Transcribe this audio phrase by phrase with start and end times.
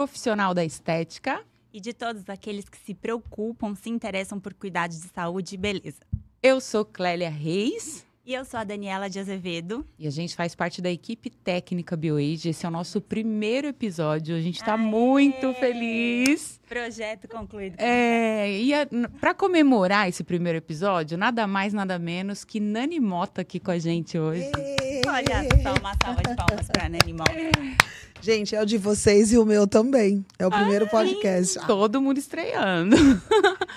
[0.00, 1.42] profissional da estética.
[1.72, 6.00] E de todos aqueles que se preocupam, se interessam por cuidados de saúde e beleza.
[6.42, 8.06] Eu sou Clélia Reis.
[8.24, 9.84] E eu sou a Daniela de Azevedo.
[9.98, 12.48] E a gente faz parte da equipe técnica BioAge.
[12.48, 14.36] Esse é o nosso primeiro episódio.
[14.36, 16.58] A gente está muito feliz.
[16.66, 17.74] Projeto concluído.
[17.78, 18.70] É, e
[19.20, 23.78] para comemorar esse primeiro episódio, nada mais, nada menos que Nani Mota aqui com a
[23.78, 24.50] gente hoje.
[25.06, 27.34] Olha só, uma salva de palmas para Nani Mota.
[28.22, 30.24] Gente, é o de vocês e o meu também.
[30.38, 31.58] É o primeiro podcast.
[31.66, 32.96] Todo mundo estreando.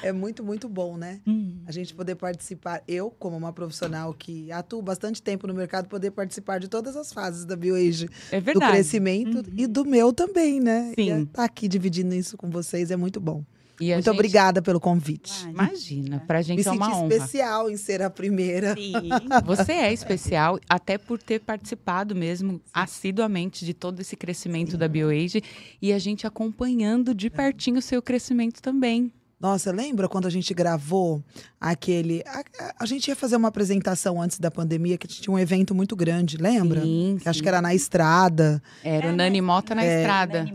[0.02, 1.22] É muito, muito bom, né?
[1.26, 1.60] Hum.
[1.66, 2.84] A gente poder participar.
[2.86, 7.14] Eu, como uma profissional que atuo bastante tempo no mercado, poder participar de todas as
[7.14, 8.10] fases da BioAge.
[8.30, 8.72] É verdade.
[8.72, 9.54] Do crescimento uhum.
[9.56, 10.92] e do meu também, né?
[10.96, 11.22] Sim.
[11.22, 13.44] Estar tá aqui dividindo isso com vocês é muito bom.
[13.80, 14.14] E Muito gente...
[14.14, 15.48] obrigada pelo convite.
[15.48, 17.16] Imagina, pra gente Me é uma honra.
[17.16, 18.76] especial em ser a primeira.
[18.76, 18.94] Sim.
[19.46, 24.78] Você é especial, até por ter participado mesmo assiduamente de todo esse crescimento Sim.
[24.78, 25.42] da BioAge
[25.82, 29.12] e a gente acompanhando de pertinho o seu crescimento também.
[29.44, 31.22] Nossa, lembra quando a gente gravou
[31.60, 32.24] aquele.
[32.26, 32.44] A,
[32.80, 36.38] a, gente ia fazer uma apresentação antes da pandemia, que tinha um evento muito grande,
[36.38, 36.82] lembra?
[36.82, 37.28] Sim, sim.
[37.28, 38.64] Acho que era na estrada.
[38.82, 40.46] Era o Nani Mota na é, estrada.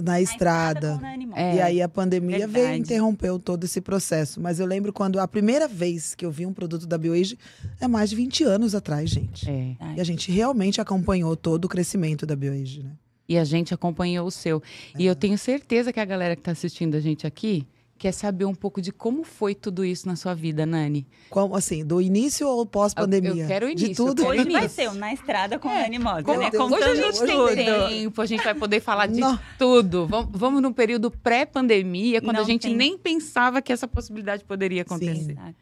[0.00, 1.00] Na, estrada.
[1.34, 2.52] É, e aí a pandemia verdade.
[2.52, 4.40] veio e interrompeu todo esse processo.
[4.40, 7.38] Mas eu lembro quando a primeira vez que eu vi um produto da BioAge
[7.80, 9.48] é mais de 20 anos atrás, gente.
[9.48, 9.76] É.
[9.96, 12.92] E a gente realmente acompanhou todo o crescimento da BioAge, né?
[13.28, 14.62] E a gente acompanhou o seu.
[14.94, 15.02] É.
[15.02, 17.66] E eu tenho certeza que a galera que está assistindo a gente aqui
[18.02, 21.06] quer saber um pouco de como foi tudo isso na sua vida, Nani.
[21.30, 23.44] Como assim, do início ou pós-pandemia?
[23.44, 23.90] Eu, quero o início.
[23.90, 24.26] De tudo.
[24.26, 24.58] Hoje início.
[24.58, 25.82] vai ser um na estrada com é.
[25.82, 26.50] Nani Moda, né?
[26.50, 29.38] Deus, hoje a gente tem tempo, a gente vai poder falar de Não.
[29.56, 30.08] tudo.
[30.08, 32.74] Vamos, vamos no período pré-pandemia, quando Não a gente tem...
[32.74, 35.36] nem pensava que essa possibilidade poderia acontecer.
[35.36, 35.54] Sim.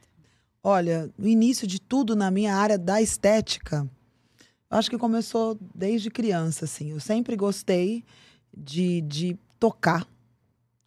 [0.65, 3.87] Olha, o início de tudo na minha área da estética,
[4.71, 6.93] acho que começou desde criança, assim.
[6.93, 8.03] Eu sempre gostei
[8.57, 10.07] de, de tocar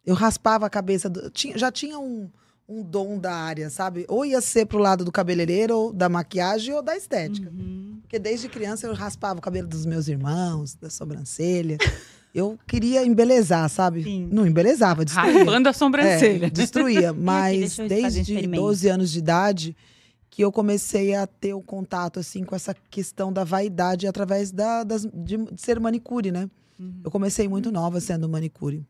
[0.04, 1.08] eu raspava a cabeça.
[1.08, 2.28] Do, tinha, já tinha um,
[2.68, 4.04] um dom da área, sabe?
[4.08, 7.50] Ou ia ser pro lado do cabeleireiro, ou da maquiagem, ou da estética.
[7.50, 7.98] Uhum.
[8.02, 11.78] Porque desde criança eu raspava o cabelo dos meus irmãos, da sobrancelha.
[12.34, 14.02] eu queria embelezar, sabe?
[14.02, 14.28] Sim.
[14.30, 15.38] Não embelezava, destruía.
[15.38, 16.46] Raspando a sobrancelha.
[16.46, 17.12] É, destruía.
[17.14, 19.76] Mas desde 12 anos de idade
[20.28, 24.82] que eu comecei a ter o contato assim com essa questão da vaidade através da,
[24.82, 26.50] das, de, de ser manicure, né?
[26.76, 27.02] Uhum.
[27.04, 28.84] Eu comecei muito nova sendo manicure.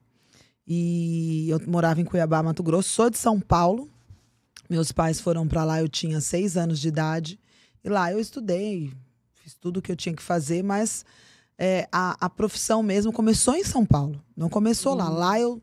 [0.66, 2.88] E eu morava em Cuiabá, Mato Grosso.
[2.88, 3.88] Sou de São Paulo.
[4.68, 7.38] Meus pais foram para lá, eu tinha seis anos de idade.
[7.82, 8.92] E lá eu estudei,
[9.34, 11.04] fiz tudo o que eu tinha que fazer, mas
[11.58, 14.22] é, a, a profissão mesmo começou em São Paulo.
[14.34, 14.98] Não começou uhum.
[14.98, 15.08] lá.
[15.10, 15.62] Lá eu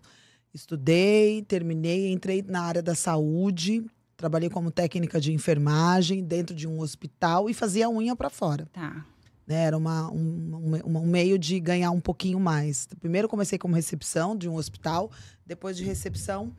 [0.54, 3.84] estudei, terminei, entrei na área da saúde.
[4.16, 8.68] Trabalhei como técnica de enfermagem dentro de um hospital e fazia unha para fora.
[8.72, 9.04] Tá.
[9.52, 9.66] Né?
[9.66, 12.88] Era uma, um, um, um, meio de ganhar um pouquinho mais.
[13.02, 15.12] Primeiro comecei como recepção de um hospital,
[15.46, 16.56] depois de recepção,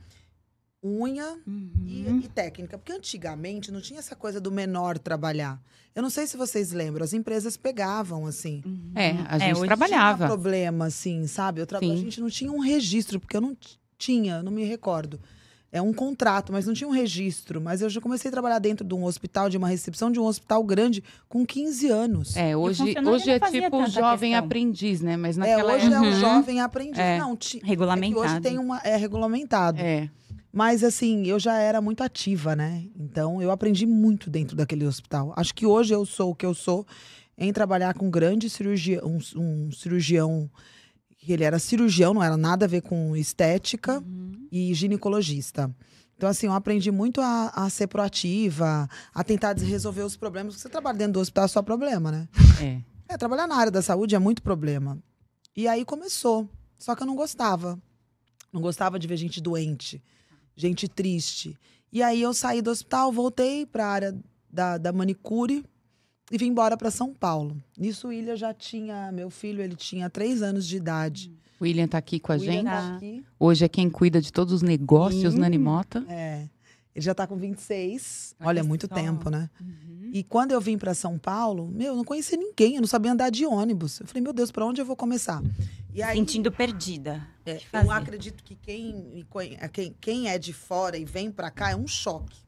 [0.84, 1.70] unha uhum.
[1.86, 2.76] e, e, técnica.
[2.76, 5.58] Porque antigamente não tinha essa coisa do menor trabalhar.
[5.94, 8.62] Eu não sei se vocês lembram, as empresas pegavam, assim.
[8.66, 8.92] Uhum.
[8.94, 10.18] É, a gente é, trabalhava.
[10.18, 11.62] Tinha problema, assim, sabe?
[11.62, 11.78] Eu tra...
[11.78, 13.56] A gente não tinha um registro, porque eu não
[13.96, 15.18] tinha, não me recordo
[15.72, 17.58] é um contrato, mas não tinha um registro.
[17.58, 20.24] Mas eu já comecei a trabalhar dentro de um hospital, de uma recepção de um
[20.24, 22.36] hospital grande, com 15 anos.
[22.36, 24.44] É, hoje, hoje é tipo jovem questão.
[24.44, 25.16] aprendiz, né?
[25.16, 26.06] Mas é, naquela é, hoje época...
[26.06, 26.98] é um jovem aprendiz.
[26.98, 27.18] É.
[27.18, 28.24] Não, regulamentado.
[28.24, 28.78] É hoje tem uma.
[28.84, 29.80] É regulamentado.
[29.80, 30.10] É.
[30.52, 32.84] Mas assim, eu já era muito ativa, né?
[32.94, 35.32] Então eu aprendi muito dentro daquele hospital.
[35.34, 36.86] Acho que hoje eu sou o que eu sou
[37.38, 40.50] em trabalhar com grande cirurgia, um, um cirurgião
[41.30, 44.48] ele era cirurgião, não era nada a ver com estética uhum.
[44.50, 45.70] e ginecologista.
[46.16, 50.54] Então, assim, eu aprendi muito a, a, ser proativa, a tentar resolver os problemas.
[50.54, 52.28] Você trabalha dentro do hospital é só problema, né?
[52.60, 53.14] É.
[53.14, 53.18] é.
[53.18, 54.98] Trabalhar na área da saúde é muito problema.
[55.56, 56.48] E aí começou.
[56.78, 57.76] Só que eu não gostava.
[58.52, 60.02] Não gostava de ver gente doente,
[60.54, 61.58] gente triste.
[61.92, 64.18] E aí eu saí do hospital, voltei para a área
[64.50, 65.64] da, da manicure,
[66.32, 67.62] e vim embora para São Paulo.
[67.76, 69.12] Nisso, o William já tinha.
[69.12, 71.30] Meu filho, ele tinha três anos de idade.
[71.60, 72.64] O William está aqui com a William gente.
[72.64, 73.24] Tá aqui.
[73.38, 75.40] Hoje é quem cuida de todos os negócios Sim.
[75.40, 76.02] na Animota.
[76.08, 76.48] É.
[76.94, 78.34] Ele já está com 26.
[78.40, 78.94] Olha, é muito só.
[78.94, 79.50] tempo, né?
[79.60, 80.10] Uhum.
[80.10, 83.12] E quando eu vim para São Paulo, meu, eu não conhecia ninguém, eu não sabia
[83.12, 84.00] andar de ônibus.
[84.00, 85.42] Eu falei, meu Deus, para onde eu vou começar?
[85.92, 87.26] E aí, Sentindo perdida.
[87.44, 89.26] É, eu acredito que quem,
[89.70, 92.42] quem, quem é de fora e vem para cá é um choque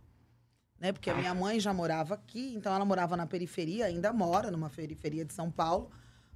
[0.84, 0.92] né?
[0.92, 4.69] Porque a minha mãe já morava aqui, então ela morava na periferia, ainda mora numa
[4.69, 5.88] periferia de São Paulo,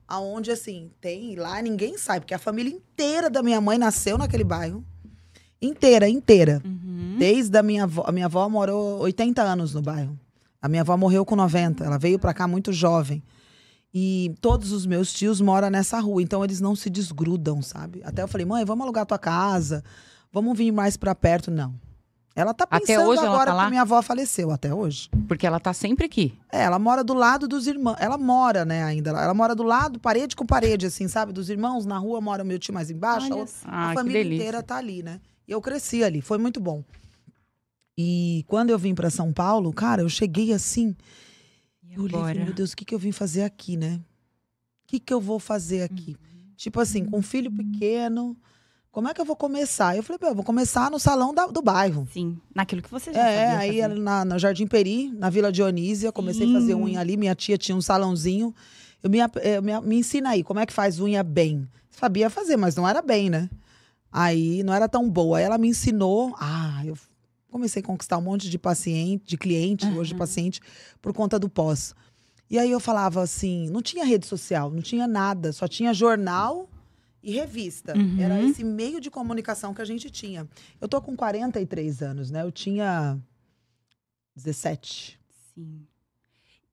[0.07, 4.45] aonde assim, tem lá ninguém sabe, porque a família inteira da minha mãe nasceu naquele
[4.45, 4.83] bairro.
[5.61, 6.63] Inteira, inteira.
[6.65, 7.17] Uhum.
[7.19, 10.19] Desde a minha avó, a minha avó morou 80 anos no bairro.
[10.63, 13.23] A minha avó morreu com 90, ela veio para cá muito jovem.
[13.93, 18.01] E todos os meus tios moram nessa rua, então eles não se desgrudam, sabe?
[18.03, 19.85] Até eu falei, mãe, vamos alugar tua casa,
[20.33, 21.51] vamos vir mais para perto.
[21.51, 21.75] Não.
[22.39, 25.11] Ela tá pensando até hoje agora tá que minha avó faleceu, até hoje.
[25.27, 26.39] Porque ela tá sempre aqui.
[26.53, 27.97] É, ela mora do lado dos irmãos.
[27.99, 29.11] Ela mora, né, ainda.
[29.11, 31.33] Ela mora do lado, parede com parede, assim, sabe?
[31.33, 33.29] Dos irmãos, na rua mora o meu tio mais embaixo.
[33.65, 35.21] A, a família inteira tá ali, né?
[35.49, 36.85] E eu cresci ali, foi muito bom.
[37.97, 40.95] E quando eu vim para São Paulo, cara, eu cheguei assim.
[41.83, 43.97] E eu olhei, meu Deus, o que, que eu vim fazer aqui, né?
[43.97, 46.11] O que, que eu vou fazer aqui?
[46.11, 46.53] Uhum.
[46.57, 48.37] Tipo assim, com um filho pequeno
[48.91, 49.97] como é que eu vou começar?
[49.97, 52.09] Eu falei, eu vou começar no salão da, do bairro.
[52.13, 56.47] Sim, naquilo que você já É, aí na, no Jardim Peri, na Vila Dionísia, comecei
[56.47, 56.57] Sim.
[56.57, 57.17] a fazer unha ali.
[57.17, 58.55] Minha tia tinha um salãozinho.
[59.03, 61.69] Eu me, eu me, me ensina aí, como é que faz unha bem?
[61.91, 63.49] Sabia fazer, mas não era bem, né?
[64.11, 65.39] Aí não era tão boa.
[65.39, 66.35] Aí ela me ensinou.
[66.39, 66.97] Ah, eu
[67.51, 69.99] comecei a conquistar um monte de paciente, de cliente, uhum.
[69.99, 70.61] hoje de paciente,
[71.01, 71.95] por conta do pós.
[72.51, 76.69] E aí eu falava assim, não tinha rede social, não tinha nada, só tinha jornal
[77.29, 77.95] e revista.
[77.95, 78.19] Uhum.
[78.19, 80.49] Era esse meio de comunicação que a gente tinha.
[80.81, 82.43] Eu tô com 43 anos, né?
[82.43, 83.19] Eu tinha
[84.35, 85.21] 17.
[85.55, 85.87] Sim.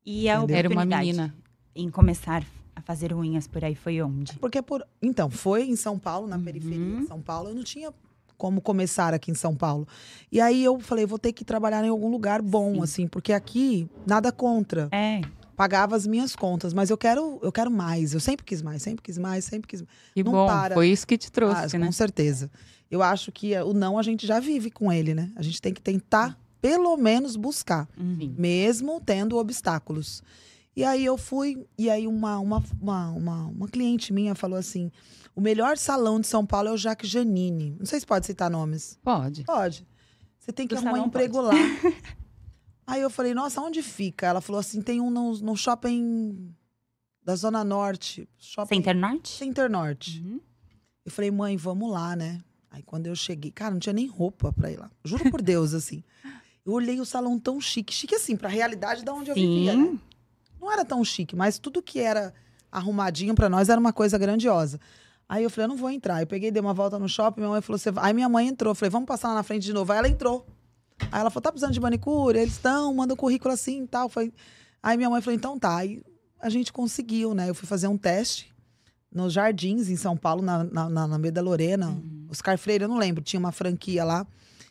[0.06, 0.56] E a Entendeu?
[0.56, 1.36] Era uma menina.
[1.76, 4.34] Em começar a fazer unhas por aí foi onde?
[4.40, 6.44] Porque por então foi em São Paulo, na uhum.
[6.44, 7.50] periferia de São Paulo.
[7.50, 7.94] Eu não tinha
[8.38, 9.86] como começar aqui em São Paulo.
[10.32, 12.82] E aí eu falei, vou ter que trabalhar em algum lugar bom, Sim.
[12.84, 14.88] assim, porque aqui nada contra.
[14.94, 15.20] É
[15.56, 18.14] pagava as minhas contas, mas eu quero, eu quero mais.
[18.14, 19.94] Eu sempre quis mais, sempre quis mais, sempre quis mais.
[20.14, 20.76] Que não bom, para.
[20.76, 21.86] foi isso que te trouxe, ah, né?
[21.86, 22.52] Com certeza.
[22.90, 25.32] Eu acho que o não a gente já vive com ele, né?
[25.36, 28.36] A gente tem que tentar, pelo menos, buscar, uhum.
[28.38, 30.22] mesmo tendo obstáculos.
[30.76, 34.92] E aí eu fui, e aí uma, uma, uma, uma, uma cliente minha falou assim:
[35.34, 37.76] o melhor salão de São Paulo é o Jacques Janine.
[37.80, 39.00] Não sei se pode citar nomes.
[39.04, 39.44] Pode.
[39.46, 39.88] Pode.
[40.40, 41.56] Você tem que Do arrumar um emprego pode.
[41.56, 41.56] lá.
[42.88, 44.28] Aí eu falei, nossa, onde fica?
[44.28, 46.54] Ela falou assim, tem um no, no shopping
[47.24, 48.30] da Zona Norte.
[48.38, 48.76] Shopping...
[48.76, 49.30] Center Norte?
[49.30, 50.22] Center Norte.
[50.22, 50.40] Uhum.
[51.04, 52.42] Eu falei, mãe, vamos lá, né?
[52.70, 54.92] Aí quando eu cheguei, cara, não tinha nem roupa pra ir lá.
[55.04, 56.04] Juro por Deus, assim.
[56.66, 57.94] Eu olhei o salão tão chique.
[57.94, 59.98] Chique assim, pra realidade da onde eu vivia, né?
[60.60, 62.34] Não era tão chique, mas tudo que era
[62.72, 64.80] arrumadinho para nós era uma coisa grandiosa.
[65.28, 66.22] Aí eu falei, eu não vou entrar.
[66.22, 68.08] Eu peguei, dei uma volta no shopping, minha mãe falou, você vai.
[68.08, 68.72] Aí minha mãe entrou.
[68.72, 69.92] Eu falei, vamos passar lá na frente de novo.
[69.92, 70.46] Aí ela entrou.
[71.12, 72.38] Aí ela falou, tá precisando de manicure?
[72.40, 74.10] Eles estão, manda um currículo assim e tal.
[74.10, 74.34] Foi...
[74.82, 75.78] Aí minha mãe falou, então tá.
[75.78, 76.02] Aí
[76.40, 77.50] a gente conseguiu, né?
[77.50, 78.54] Eu fui fazer um teste
[79.12, 81.90] nos Jardins, em São Paulo, na, na, na Meia da Lorena.
[81.90, 82.28] Uhum.
[82.30, 84.28] Oscar Freire, eu não lembro, tinha uma franquia lá.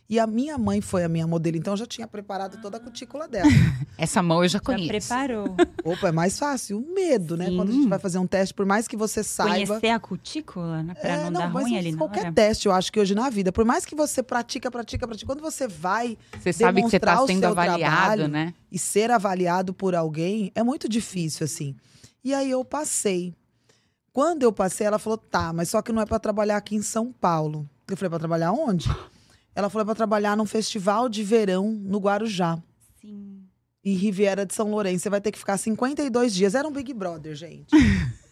[0.09, 2.81] E a minha mãe foi a minha modelo, então eu já tinha preparado toda a
[2.81, 3.49] cutícula dela.
[3.97, 4.85] Essa mão eu já conheço.
[4.85, 5.57] Já preparou.
[5.83, 6.79] Opa, é mais fácil.
[6.79, 7.47] O medo, né?
[7.47, 7.57] Sim.
[7.57, 9.67] Quando a gente vai fazer um teste, por mais que você saiba.
[9.67, 10.95] Conhecer a cutícula, né?
[10.95, 13.51] Pra é, não, não dar ruim ali Qualquer teste, eu acho que hoje na vida,
[13.51, 16.19] por mais que você pratica, pratica, pratica, quando você vai.
[16.39, 18.53] Você sabe que você está sendo avaliado, né?
[18.71, 21.75] E ser avaliado por alguém é muito difícil, assim.
[22.23, 23.35] E aí eu passei.
[24.13, 26.83] Quando eu passei, ela falou: tá, mas só que não é para trabalhar aqui em
[26.83, 27.69] São Paulo.
[27.89, 28.89] Eu falei: para trabalhar onde?
[29.55, 32.61] Ela foi para trabalhar num festival de verão no Guarujá.
[33.01, 33.43] Sim.
[33.85, 35.03] E Riviera de São Lourenço.
[35.03, 36.55] Você vai ter que ficar 52 dias.
[36.55, 37.69] Era um Big Brother, gente.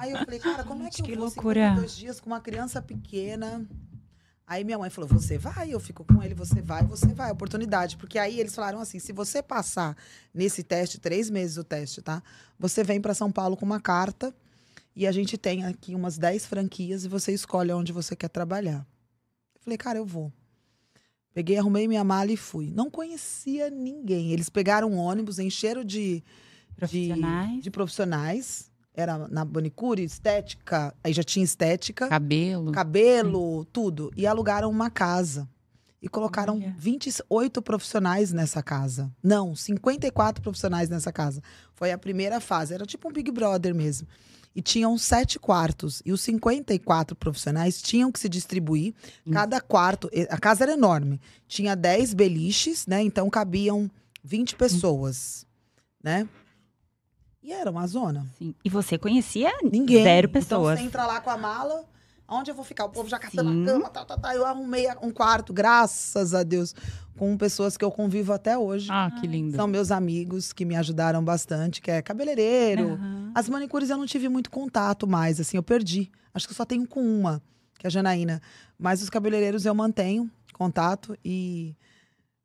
[0.00, 1.70] Aí eu falei, cara, como é que, que eu vou loucura.
[1.70, 3.66] 52 dias com uma criança pequena?
[4.46, 7.96] Aí minha mãe falou, você vai, eu fico com ele, você vai, você vai, oportunidade.
[7.96, 9.96] Porque aí eles falaram assim, se você passar
[10.34, 12.22] nesse teste, três meses o teste, tá?
[12.58, 14.34] Você vem para São Paulo com uma carta
[14.94, 18.86] e a gente tem aqui umas 10 franquias e você escolhe onde você quer trabalhar.
[19.54, 20.30] Eu falei, cara, eu vou.
[21.34, 22.70] Peguei, arrumei minha mala e fui.
[22.70, 24.30] Não conhecia ninguém.
[24.30, 26.22] Eles pegaram um ônibus, encheram de
[26.76, 27.56] profissionais.
[27.56, 28.72] De, de profissionais.
[28.96, 32.06] Era na manicure, estética, aí já tinha estética.
[32.06, 32.70] Cabelo.
[32.70, 33.68] Cabelo, Sim.
[33.72, 34.12] tudo.
[34.16, 35.48] E alugaram uma casa.
[36.00, 36.76] E colocaram Olha.
[36.78, 39.10] 28 profissionais nessa casa.
[39.20, 41.42] Não, 54 profissionais nessa casa.
[41.74, 42.72] Foi a primeira fase.
[42.72, 44.06] Era tipo um Big Brother mesmo
[44.54, 46.02] e tinham sete quartos.
[46.04, 48.94] E os 54 profissionais tinham que se distribuir.
[49.26, 49.32] Hum.
[49.32, 51.20] Cada quarto, a casa era enorme.
[51.48, 53.02] Tinha 10 beliches, né?
[53.02, 53.90] Então cabiam
[54.22, 55.46] 20 pessoas,
[56.02, 56.28] né?
[57.42, 58.26] E era uma zona.
[58.38, 58.54] Sim.
[58.64, 60.02] E você conhecia ninguém?
[60.02, 60.74] Zero pessoas.
[60.78, 61.84] Então você entra lá com a mala.
[62.34, 62.84] Onde eu vou ficar?
[62.84, 63.62] O povo já catando Sim.
[63.62, 64.34] a cama, tá, tá, tá.
[64.34, 66.74] Eu arrumei um quarto, graças a Deus
[67.16, 68.88] com pessoas que eu convivo até hoje.
[68.90, 69.56] Ah, que lindo.
[69.56, 72.90] São meus amigos que me ajudaram bastante, que é cabeleireiro.
[72.90, 73.30] Uhum.
[73.34, 76.10] As manicures eu não tive muito contato mais, assim, eu perdi.
[76.32, 77.40] Acho que eu só tenho com uma,
[77.78, 78.42] que é a Janaína.
[78.78, 81.76] Mas os cabeleireiros eu mantenho contato e.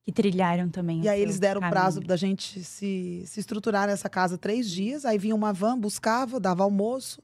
[0.06, 1.02] Que trilharam também.
[1.04, 5.06] E aí eles deram o prazo da gente se, se estruturar nessa casa três dias.
[5.06, 7.22] Aí vinha uma van, buscava, dava almoço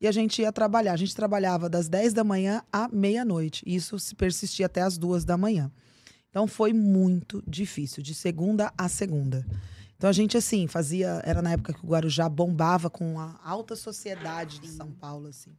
[0.00, 0.92] e a gente ia trabalhar.
[0.92, 3.62] A gente trabalhava das 10 da manhã à meia-noite.
[3.66, 5.70] Isso se persistia até as duas da manhã.
[6.30, 9.44] Então foi muito difícil, de segunda a segunda.
[9.96, 11.20] Então a gente, assim, fazia.
[11.24, 15.50] Era na época que o Guarujá bombava com a alta sociedade de São Paulo, assim.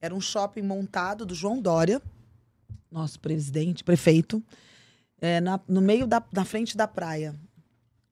[0.00, 2.02] Era um shopping montado do João Dória,
[2.90, 4.42] nosso presidente, prefeito,
[5.20, 7.34] é, na, no meio da na frente da praia.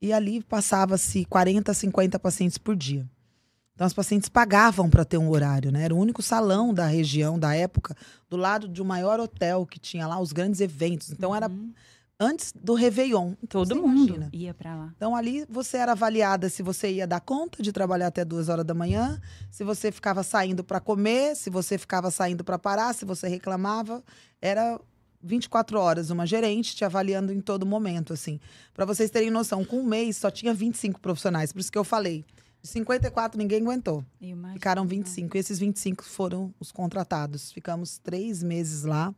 [0.01, 3.07] E ali passava-se 40, 50 pacientes por dia.
[3.79, 5.85] Então as pacientes pagavam para ter um horário, né?
[5.85, 7.97] Era o único salão da região da época,
[8.29, 11.13] do lado de um maior hotel que tinha lá os grandes eventos.
[11.13, 11.37] Então uhum.
[11.37, 11.49] era
[12.19, 13.35] antes do Réveillon.
[13.49, 14.29] Todo mundo imagina.
[14.33, 14.93] ia para lá.
[14.97, 18.65] Então ali você era avaliada se você ia dar conta de trabalhar até duas horas
[18.65, 23.05] da manhã, se você ficava saindo para comer, se você ficava saindo para parar, se
[23.05, 24.03] você reclamava.
[24.43, 24.81] Era
[25.23, 28.41] 24 horas uma gerente te avaliando em todo momento, assim.
[28.75, 31.85] Para vocês terem noção, com um mês só tinha 25 profissionais, por isso que eu
[31.85, 32.25] falei.
[32.63, 34.05] De 54 ninguém aguentou.
[34.53, 37.53] Ficaram 25 e esses 25 foram os contratados.
[37.53, 39.15] Ficamos três meses lá.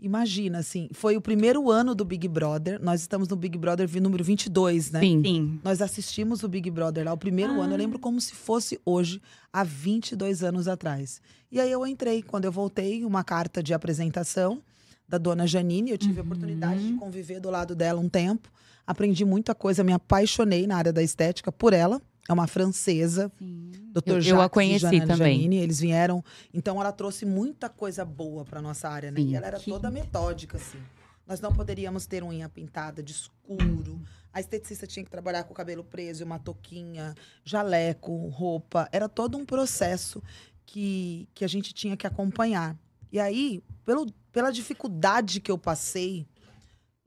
[0.00, 2.80] Imagina, assim, foi o primeiro ano do Big Brother.
[2.80, 5.00] Nós estamos no Big Brother número 22, né?
[5.00, 5.22] Sim.
[5.24, 5.60] Sim.
[5.64, 7.64] Nós assistimos o Big Brother lá o primeiro ah.
[7.64, 7.74] ano.
[7.74, 9.20] Eu lembro como se fosse hoje,
[9.52, 11.20] há 22 anos atrás.
[11.50, 12.22] E aí eu entrei.
[12.22, 14.62] Quando eu voltei, uma carta de apresentação
[15.08, 15.90] da dona Janine.
[15.90, 16.20] Eu tive uhum.
[16.20, 18.52] a oportunidade de conviver do lado dela um tempo.
[18.86, 22.00] Aprendi muita coisa, me apaixonei na área da estética por ela.
[22.28, 23.70] É uma francesa, Sim.
[23.90, 24.10] Dr.
[24.10, 25.16] Eu, eu a conheci também.
[25.16, 29.18] Janine, eles vieram, então ela trouxe muita coisa boa para nossa área, né?
[29.18, 29.28] Sim.
[29.28, 30.78] E ela era toda metódica assim.
[31.26, 34.00] Nós não poderíamos ter unha pintada de escuro.
[34.32, 38.88] A esteticista tinha que trabalhar com o cabelo preso, uma touquinha, jaleco, roupa.
[38.92, 40.22] Era todo um processo
[40.64, 42.76] que, que a gente tinha que acompanhar.
[43.10, 46.26] E aí, pelo, pela dificuldade que eu passei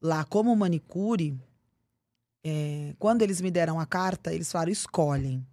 [0.01, 1.39] lá como manicure,
[2.43, 5.45] é, quando eles me deram a carta, eles falaram: escolhem.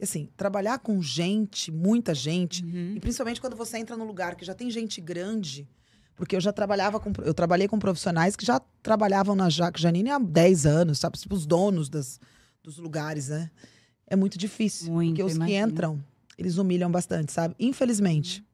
[0.00, 2.94] Assim, trabalhar com gente, muita gente, uhum.
[2.96, 5.66] e principalmente quando você entra num lugar que já tem gente grande,
[6.16, 7.12] porque eu já trabalhava com.
[7.22, 11.18] Eu trabalhei com profissionais que já trabalhavam na Jaque Janine há 10 anos, sabe?
[11.18, 12.20] Tipo, os donos das,
[12.62, 13.50] dos lugares, né?
[14.06, 14.92] É muito difícil.
[14.92, 15.58] Muito, porque os imagino.
[15.58, 16.04] que entram,
[16.36, 17.54] eles humilham bastante, sabe?
[17.58, 18.40] Infelizmente.
[18.40, 18.46] Uhum.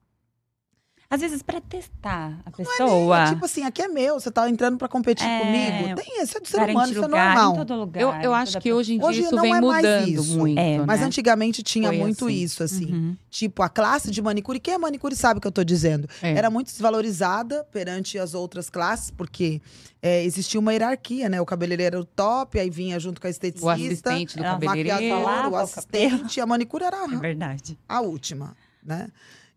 [1.13, 3.19] Às vezes, para testar a pessoa.
[3.19, 6.01] É nem, tipo assim, aqui é meu, você tá entrando para competir é, comigo.
[6.01, 7.53] Tem isso é do ser humano, isso é normal.
[7.53, 10.09] Em todo lugar, eu, eu acho que hoje em dia hoje isso vem é mudando
[10.09, 10.39] isso.
[10.39, 10.57] muito.
[10.57, 10.85] É, né?
[10.87, 12.35] Mas antigamente tinha Foi muito assim.
[12.35, 12.93] isso, assim.
[12.93, 13.17] Uhum.
[13.29, 16.09] Tipo, a classe de manicure, quem é manicure sabe o que eu tô dizendo.
[16.23, 16.33] É.
[16.33, 19.61] Era muito desvalorizada perante as outras classes, porque
[20.01, 21.41] é, existia uma hierarquia, né?
[21.41, 23.67] O cabeleireiro era o top, aí vinha junto com a esteticista.
[23.67, 25.17] O assistente do cabeleireiro.
[25.51, 27.77] O assistente, a manicure era é verdade.
[27.89, 29.09] a última, né?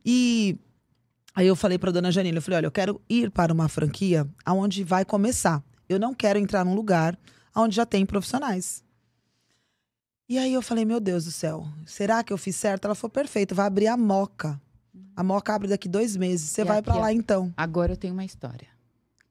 [0.03, 0.57] E
[1.35, 4.27] Aí eu falei para dona Janine, eu falei, olha, eu quero ir para uma franquia
[4.45, 5.63] aonde vai começar.
[5.89, 7.17] Eu não quero entrar num lugar
[7.55, 8.83] onde já tem profissionais.
[10.29, 12.85] E aí eu falei, meu Deus do céu, será que eu fiz certo?
[12.85, 14.61] Ela falou, perfeito, vai abrir a Moca.
[15.15, 16.49] A Moca abre daqui dois meses.
[16.49, 17.53] Você e vai para lá então.
[17.57, 18.67] Agora eu tenho uma história.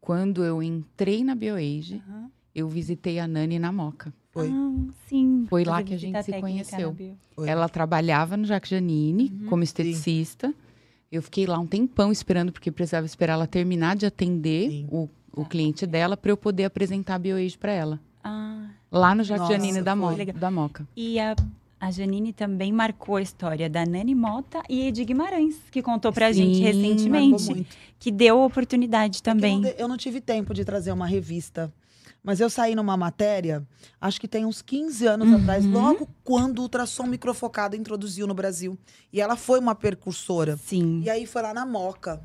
[0.01, 2.31] Quando eu entrei na BioAge, uhum.
[2.55, 4.13] eu visitei a Nani na Moca.
[4.31, 4.49] Foi.
[4.49, 5.47] Ah, sim.
[5.49, 6.97] Foi lá que a gente se conheceu.
[7.47, 9.47] Ela trabalhava no Jaque Janine uhum.
[9.49, 10.49] como esteticista.
[10.49, 10.55] Sim.
[11.13, 15.45] Eu fiquei lá um tempão esperando, porque precisava esperar ela terminar de atender o, o
[15.45, 18.01] cliente dela para eu poder apresentar a BioAge para ela.
[18.25, 20.89] Ah, lá no Jardim Janine da, Mo da Moca.
[20.97, 21.37] E a,
[21.79, 26.33] a Janine também marcou a história da Nani Mota e de Guimarães, que contou pra
[26.33, 27.67] Sim, gente recentemente.
[27.99, 29.57] Que deu oportunidade também.
[29.57, 31.71] Eu, não, eu não tive tempo de trazer uma revista
[32.23, 33.67] mas eu saí numa matéria,
[34.01, 35.37] acho que tem uns 15 anos uhum.
[35.39, 38.79] atrás, logo quando o ultrassom microfocado introduziu no Brasil.
[39.13, 40.57] E ela foi uma percursora.
[40.57, 41.01] Sim.
[41.03, 42.23] E aí foi lá na Moca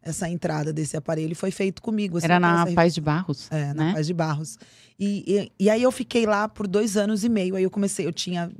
[0.00, 2.18] essa entrada desse aparelho e foi feito comigo.
[2.22, 3.50] Era na Paz de Barros.
[3.50, 3.92] É, na né?
[3.92, 4.58] Paz de Barros.
[4.98, 5.24] E,
[5.58, 7.56] e, e, aí eu fiquei lá por dois anos e meio.
[7.56, 8.50] Aí eu comecei, eu tinha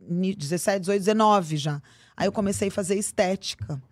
[0.00, 1.82] 17, 18, 19 já.
[2.16, 3.82] Aí eu comecei a fazer estética.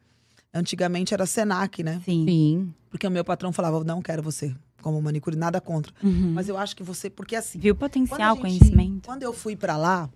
[0.52, 2.00] Antigamente era Senac, né?
[2.04, 2.24] Sim.
[2.26, 2.74] Sim.
[2.90, 5.92] Porque o meu patrão falava, não quero você como manicure, nada contra.
[6.02, 6.32] Uhum.
[6.34, 7.10] Mas eu acho que você.
[7.10, 7.58] Porque assim.
[7.58, 9.06] Viu potencial, gente, conhecimento.
[9.06, 10.08] Quando eu fui para lá,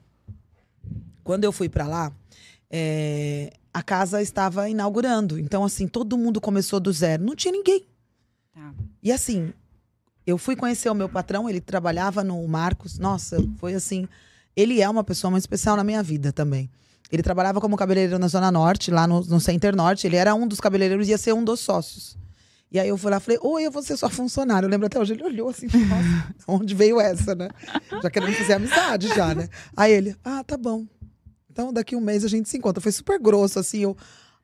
[1.24, 2.12] quando eu fui para lá,
[2.70, 5.38] é, a casa estava inaugurando.
[5.38, 7.24] Então, assim, todo mundo começou do zero.
[7.24, 7.84] Não tinha ninguém.
[8.54, 8.74] Tá.
[9.02, 9.52] E assim,
[10.26, 12.98] eu fui conhecer o meu patrão, ele trabalhava no Marcos.
[12.98, 14.08] Nossa, foi assim.
[14.54, 16.70] Ele é uma pessoa muito especial na minha vida também.
[17.10, 20.06] Ele trabalhava como cabeleireiro na Zona Norte, lá no, no Center Norte.
[20.06, 22.16] Ele era um dos cabeleireiros, ia ser um dos sócios.
[22.72, 24.64] E aí eu fui lá e falei, oi, eu vou ser sua funcionária.
[24.64, 27.50] Eu lembro até hoje, ele olhou assim, nossa, onde veio essa, né?
[28.02, 29.48] Já querendo fazer amizade já, né?
[29.76, 30.86] Aí ele, ah, tá bom.
[31.50, 32.80] Então daqui um mês a gente se encontra.
[32.80, 33.94] Foi super grosso, assim, eu,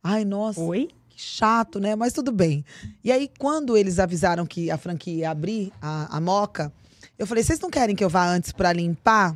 [0.02, 0.60] ai, nossa.
[0.60, 0.90] Oi?
[1.08, 1.96] Que chato, né?
[1.96, 2.62] Mas tudo bem.
[3.02, 6.70] E aí, quando eles avisaram que a franquia ia abrir, a, a Moca,
[7.18, 9.34] eu falei, vocês não querem que eu vá antes para limpar?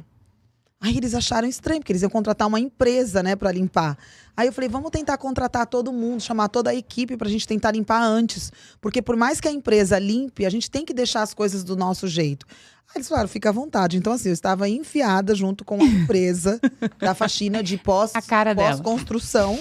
[0.82, 3.96] Aí eles acharam estranho, porque eles iam contratar uma empresa, né, para limpar.
[4.36, 7.46] Aí eu falei, vamos tentar contratar todo mundo, chamar toda a equipe para a gente
[7.46, 8.50] tentar limpar antes.
[8.80, 11.76] Porque por mais que a empresa limpe, a gente tem que deixar as coisas do
[11.76, 12.44] nosso jeito.
[12.88, 13.96] Aí eles falaram, fica à vontade.
[13.96, 16.60] Então, assim, eu estava enfiada junto com a empresa
[16.98, 18.10] da faxina de pós,
[18.56, 19.60] pós-construção,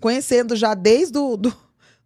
[0.00, 1.54] conhecendo já desde o do,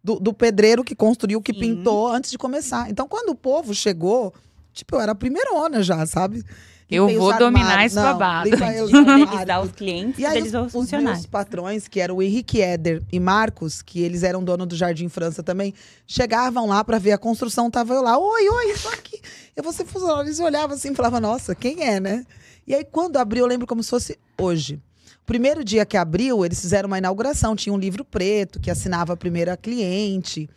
[0.03, 1.59] do, do, pedreiro que construiu, que Sim.
[1.59, 2.89] pintou, antes de começar.
[2.89, 4.33] Então, quando o povo chegou,
[4.73, 5.49] tipo, eu era a primeira
[5.81, 6.43] já, sabe?
[6.89, 8.49] Eu vou dominar esse babado.
[8.49, 11.21] Fidelizar os clientes, e aí, os, os funcionários.
[11.21, 15.07] Os patrões, que eram o Henrique Eder e Marcos, que eles eram dono do Jardim
[15.07, 15.73] França também,
[16.07, 19.21] chegavam lá para ver a construção, tava eu lá, oi, oi, isso aqui.
[19.55, 20.27] Eu vou ser funcionário.
[20.27, 22.25] Eles olhavam assim e falavam, nossa, quem é, né?
[22.65, 24.81] E aí, quando abriu, eu lembro como se fosse hoje.
[25.21, 29.13] O primeiro dia que abriu, eles fizeram uma inauguração, tinha um livro preto que assinava
[29.13, 30.49] a primeira cliente.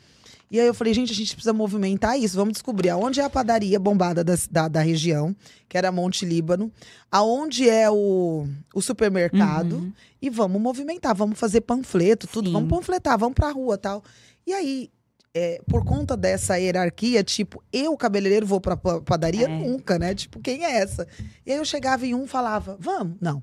[0.52, 2.36] E aí eu falei, gente, a gente precisa movimentar isso.
[2.36, 5.34] Vamos descobrir aonde é a padaria bombada da, da, da região,
[5.66, 6.70] que era Monte Líbano,
[7.10, 9.92] aonde é o, o supermercado, uhum.
[10.20, 12.52] e vamos movimentar, vamos fazer panfleto, tudo, Sim.
[12.52, 14.04] vamos panfletar, vamos pra rua tal.
[14.46, 14.90] E aí,
[15.32, 19.46] é, por conta dessa hierarquia, tipo, eu, cabeleireiro, vou pra padaria?
[19.46, 19.48] É.
[19.48, 20.14] Nunca, né?
[20.14, 21.08] Tipo, quem é essa?
[21.46, 23.16] E aí eu chegava em um falava, vamos?
[23.18, 23.42] Não.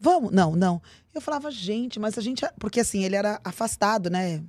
[0.00, 0.32] Vamos?
[0.32, 0.82] Não, não.
[1.14, 2.44] Eu falava, gente, mas a gente.
[2.58, 4.42] Porque assim, ele era afastado, né?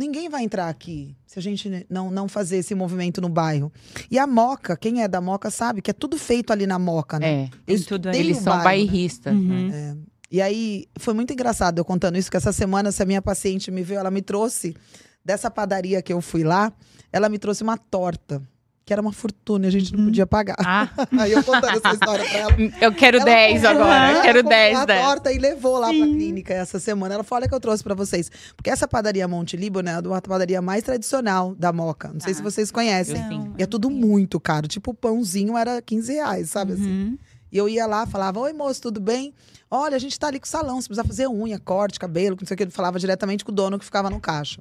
[0.00, 3.70] Ninguém vai entrar aqui se a gente não, não fazer esse movimento no bairro.
[4.10, 7.18] E a Moca, quem é da Moca sabe que é tudo feito ali na Moca,
[7.18, 7.28] né?
[7.28, 9.34] É, Eles, tudo eles são bairro, bairristas.
[9.34, 9.40] Né?
[9.40, 9.70] Uhum.
[9.70, 9.96] É.
[10.30, 13.70] E aí, foi muito engraçado eu contando isso, que essa semana, se a minha paciente
[13.70, 14.74] me viu, ela me trouxe,
[15.22, 16.72] dessa padaria que eu fui lá,
[17.12, 18.42] ela me trouxe uma torta
[18.90, 20.06] que era uma fortuna, a gente não uhum.
[20.06, 20.56] podia pagar.
[20.58, 20.88] Ah.
[21.20, 22.52] Aí eu contando essa história pra ela.
[22.80, 25.98] Eu quero ela 10 comprou, agora, eu quero 10 a torta e levou lá Sim.
[25.98, 27.14] pra clínica essa semana.
[27.14, 28.28] Ela falou, olha que eu trouxe pra vocês.
[28.56, 32.10] Porque essa padaria Monte Líbano é uma padaria mais tradicional da Moca.
[32.12, 32.34] Não sei ah.
[32.34, 33.16] se vocês conhecem.
[33.16, 34.66] Não, e é tudo muito caro.
[34.66, 36.82] Tipo, o pãozinho era 15 reais, sabe assim?
[36.82, 37.06] uhum.
[37.06, 37.18] assim?
[37.52, 39.32] E eu ia lá, falava, oi moço, tudo bem?
[39.70, 42.44] Olha, a gente tá ali com o salão, se precisar fazer unha, corte, cabelo, não
[42.44, 42.64] sei o que.
[42.64, 44.60] Ele falava diretamente com o dono que ficava no caixa.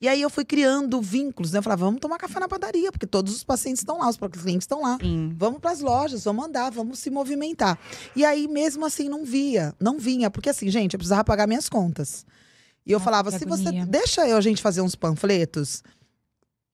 [0.00, 1.58] E aí eu fui criando vínculos, né?
[1.58, 4.62] Eu falava, vamos tomar café na padaria, porque todos os pacientes estão lá, os clientes
[4.62, 4.96] estão lá.
[5.00, 5.34] Sim.
[5.36, 7.76] Vamos para as lojas, vamos andar, vamos se movimentar.
[8.14, 11.68] E aí, mesmo assim, não via, não vinha, porque assim, gente, eu precisava pagar minhas
[11.68, 12.24] contas.
[12.86, 15.82] E eu Nossa, falava, se você deixa eu a gente fazer uns panfletos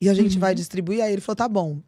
[0.00, 0.40] e a gente uhum.
[0.40, 1.80] vai distribuir, aí ele falou, tá bom.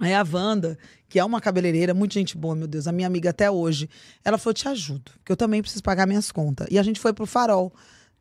[0.00, 0.76] Aí a Wanda,
[1.08, 3.88] que é uma cabeleireira, muito gente boa, meu Deus, a minha amiga até hoje,
[4.24, 6.66] ela falou: te ajudo, porque eu também preciso pagar minhas contas.
[6.72, 7.72] E a gente foi pro farol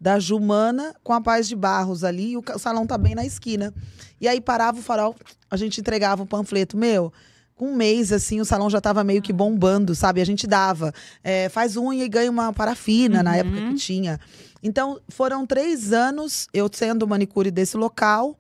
[0.02, 3.72] da Jumana com a Paz de Barros ali, e o salão tá bem na esquina.
[4.20, 5.16] E aí parava o farol,
[5.50, 6.76] a gente entregava o panfleto.
[6.76, 7.14] Meu,
[7.54, 10.20] com um mês, assim, o salão já tava meio que bombando, sabe?
[10.20, 10.92] A gente dava.
[11.24, 13.24] É, faz unha e ganha uma parafina uhum.
[13.24, 14.20] na época que tinha.
[14.64, 18.36] Então, foram três anos eu sendo manicure desse local.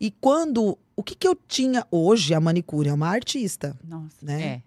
[0.00, 0.76] E quando.
[0.96, 2.34] O que, que eu tinha hoje?
[2.34, 3.76] A manicure é uma artista.
[3.84, 4.16] Nossa.
[4.20, 4.62] Né?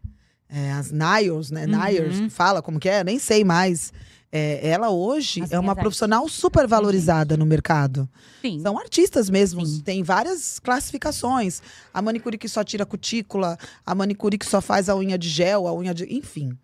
[0.49, 0.67] É.
[0.67, 1.65] é as Niles, né?
[1.65, 1.85] Uhum.
[1.85, 3.03] Niles, fala como que é?
[3.03, 3.91] Nem sei mais.
[4.31, 8.09] É, ela hoje As é uma profissional super valorizada no mercado.
[8.41, 8.59] Sim.
[8.59, 9.79] São artistas mesmo, Sim.
[9.81, 11.61] tem várias classificações.
[11.93, 15.67] A manicure que só tira cutícula, a manicure que só faz a unha de gel,
[15.67, 16.05] a unha de.
[16.13, 16.57] Enfim.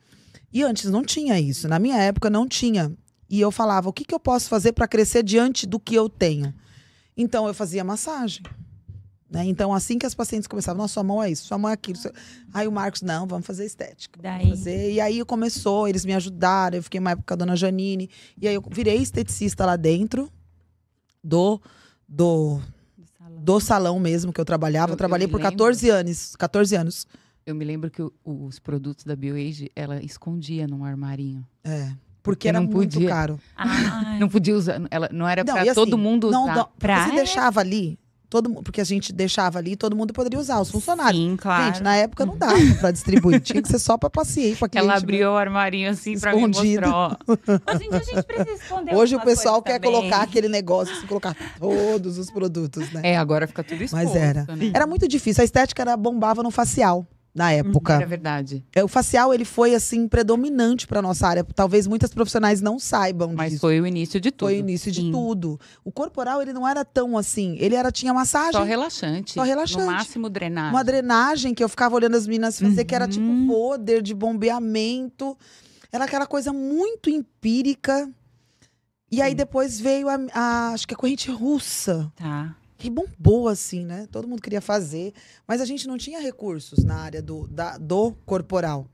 [0.51, 1.67] E antes não tinha isso.
[1.67, 2.91] Na minha época não tinha.
[3.29, 6.07] E eu falava, o que, que eu posso fazer para crescer diante do que eu
[6.07, 6.53] tenho?
[7.17, 8.43] Então eu fazia massagem.
[9.33, 9.45] Né?
[9.45, 11.97] Então, assim que as pacientes começavam, nossa, sua mão é isso, sua mão é aquilo.
[12.53, 14.19] Aí o Marcos, não, vamos fazer estética.
[14.21, 14.47] Daí...
[14.49, 14.91] Fazer.
[14.91, 18.11] E aí começou, eles me ajudaram, eu fiquei época com a dona Janine.
[18.39, 20.31] E aí eu virei esteticista lá dentro
[21.23, 21.59] do,
[22.07, 22.61] do,
[22.95, 23.41] do, salão.
[23.41, 24.91] do salão mesmo que eu trabalhava.
[24.91, 26.35] Eu, eu trabalhei eu por 14 anos.
[26.35, 27.07] 14 anos.
[27.43, 31.43] Eu me lembro que o, os produtos da BioAge, ela escondia num armarinho.
[31.63, 31.85] É.
[31.87, 33.39] Porque, porque era muito podia, caro.
[34.19, 34.79] não podia usar.
[34.91, 36.37] Ela, não era para assim, todo mundo usar.
[36.37, 37.07] Não, não, pra...
[37.07, 37.97] Você deixava ali
[38.33, 41.21] todo porque a gente deixava ali, todo mundo poderia usar, os funcionários.
[41.21, 41.65] Sim, claro.
[41.65, 44.95] Gente, na época não dava para distribuir, tinha que ser só para paciente, para Ela
[44.95, 47.15] abriu o armarinho assim para mim mostrar.
[47.27, 47.39] Hoje
[47.93, 49.91] a gente precisa esconder Hoje o pessoal quer também.
[49.91, 53.01] colocar aquele negócio, assim, colocar todos os produtos, né?
[53.03, 54.45] É, agora fica tudo exposto, Mas era.
[54.45, 54.71] Né?
[54.73, 57.93] Era muito difícil, a estética era bombava no facial na época.
[57.95, 58.63] É verdade.
[58.73, 61.43] É, o facial ele foi assim predominante para nossa área.
[61.43, 63.61] Talvez muitas profissionais não saibam Mas disso.
[63.61, 64.49] foi o início de tudo.
[64.49, 65.11] Foi o início de Sim.
[65.11, 65.59] tudo.
[65.83, 68.53] O corporal ele não era tão assim, ele era tinha massagem.
[68.53, 69.33] Só relaxante.
[69.33, 69.83] Só relaxante.
[69.83, 70.71] No máximo drenagem.
[70.71, 72.87] Uma drenagem que eu ficava olhando as meninas fazer uhum.
[72.87, 73.47] que era tipo uhum.
[73.47, 75.35] poder de bombeamento.
[75.91, 78.09] Era aquela coisa muito empírica.
[79.11, 82.11] E aí depois veio a, a acho que a corrente russa.
[82.15, 84.05] Tá que bombou assim, né?
[84.11, 85.13] Todo mundo queria fazer,
[85.47, 88.85] mas a gente não tinha recursos na área do, da, do corporal.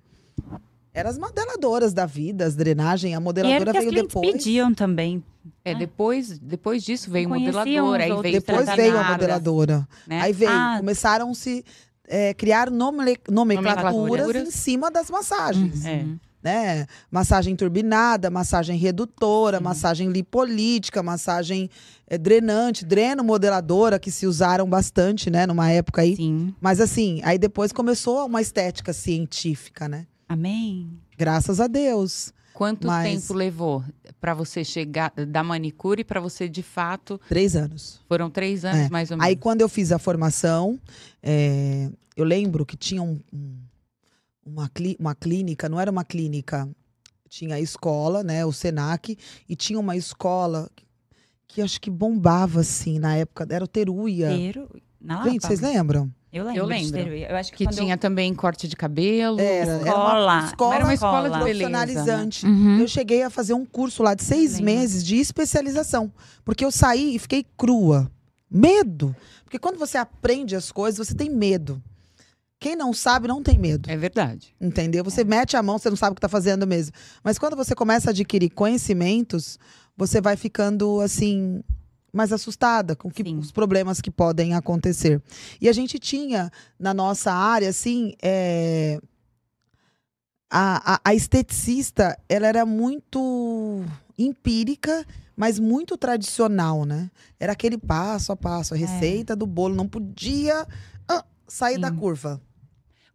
[0.93, 4.31] Eram as modeladoras da vida, as drenagem, a modeladora veio depois.
[4.31, 5.23] pediam também.
[5.65, 9.87] É, depois, depois disso veio modeladora, aí veio Depois veio a modeladora.
[10.05, 10.21] Né?
[10.21, 10.75] Aí veio, ah.
[10.77, 11.65] começaram-se
[12.07, 15.83] é, criar nomenclaturas, nomenclaturas em cima das massagens.
[15.83, 15.89] Uhum.
[15.89, 16.85] É né?
[17.11, 19.63] Massagem turbinada, massagem redutora, Sim.
[19.63, 21.69] massagem lipolítica, massagem
[22.07, 26.15] é, drenante, dreno modeladora, que se usaram bastante, né, numa época aí.
[26.15, 26.53] Sim.
[26.59, 30.07] Mas assim, aí depois começou uma estética científica, né?
[30.27, 30.89] Amém.
[31.17, 32.33] Graças a Deus.
[32.53, 33.09] Quanto Mas...
[33.09, 33.83] tempo levou
[34.19, 37.19] para você chegar da manicure para você de fato?
[37.29, 38.01] Três anos.
[38.07, 38.89] Foram três anos é.
[38.89, 39.29] mais ou menos.
[39.29, 40.77] Aí quando eu fiz a formação,
[41.23, 41.89] é...
[42.17, 43.55] eu lembro que tinha um, um
[44.49, 46.67] uma, uma clínica, não era uma clínica,
[47.29, 50.69] tinha a escola, né, o Senac, e tinha uma escola
[51.47, 54.29] que acho que bombava, assim, na época, era o Teruia.
[54.29, 54.69] Teru...
[55.01, 56.11] Na Gente, vocês lembram?
[56.31, 56.61] Eu lembro.
[56.61, 56.99] Eu lembro.
[56.99, 57.97] Eu acho que, que tinha eu...
[57.97, 59.39] também corte de cabelo.
[59.39, 59.89] Era, escola.
[59.89, 62.45] Era uma escola, era uma escola de profissionalizante.
[62.45, 62.51] Né?
[62.51, 62.79] Uhum.
[62.81, 66.11] Eu cheguei a fazer um curso lá de seis meses de especialização.
[66.45, 68.11] Porque eu saí e fiquei crua.
[68.51, 69.15] Medo.
[69.43, 71.81] Porque quando você aprende as coisas, você tem medo.
[72.59, 73.89] Quem não sabe não tem medo.
[73.89, 74.53] É verdade.
[74.59, 75.03] Entendeu?
[75.03, 75.23] Você é.
[75.23, 76.93] mete a mão, você não sabe o que está fazendo mesmo.
[77.23, 79.57] Mas quando você começa a adquirir conhecimentos,
[79.95, 81.63] você vai ficando assim
[82.11, 85.21] mais assustada com que, os problemas que podem acontecer.
[85.61, 88.99] E a gente tinha na nossa área, assim, é...
[90.49, 93.85] a, a, a esteticista, ela era muito
[94.17, 95.05] empírica,
[95.37, 97.11] mas muito tradicional, né?
[97.39, 98.79] Era aquele passo a passo, a é.
[98.81, 99.35] receita é.
[99.35, 100.67] do bolo, não podia
[101.07, 101.81] ah, sair Sim.
[101.81, 102.41] da curva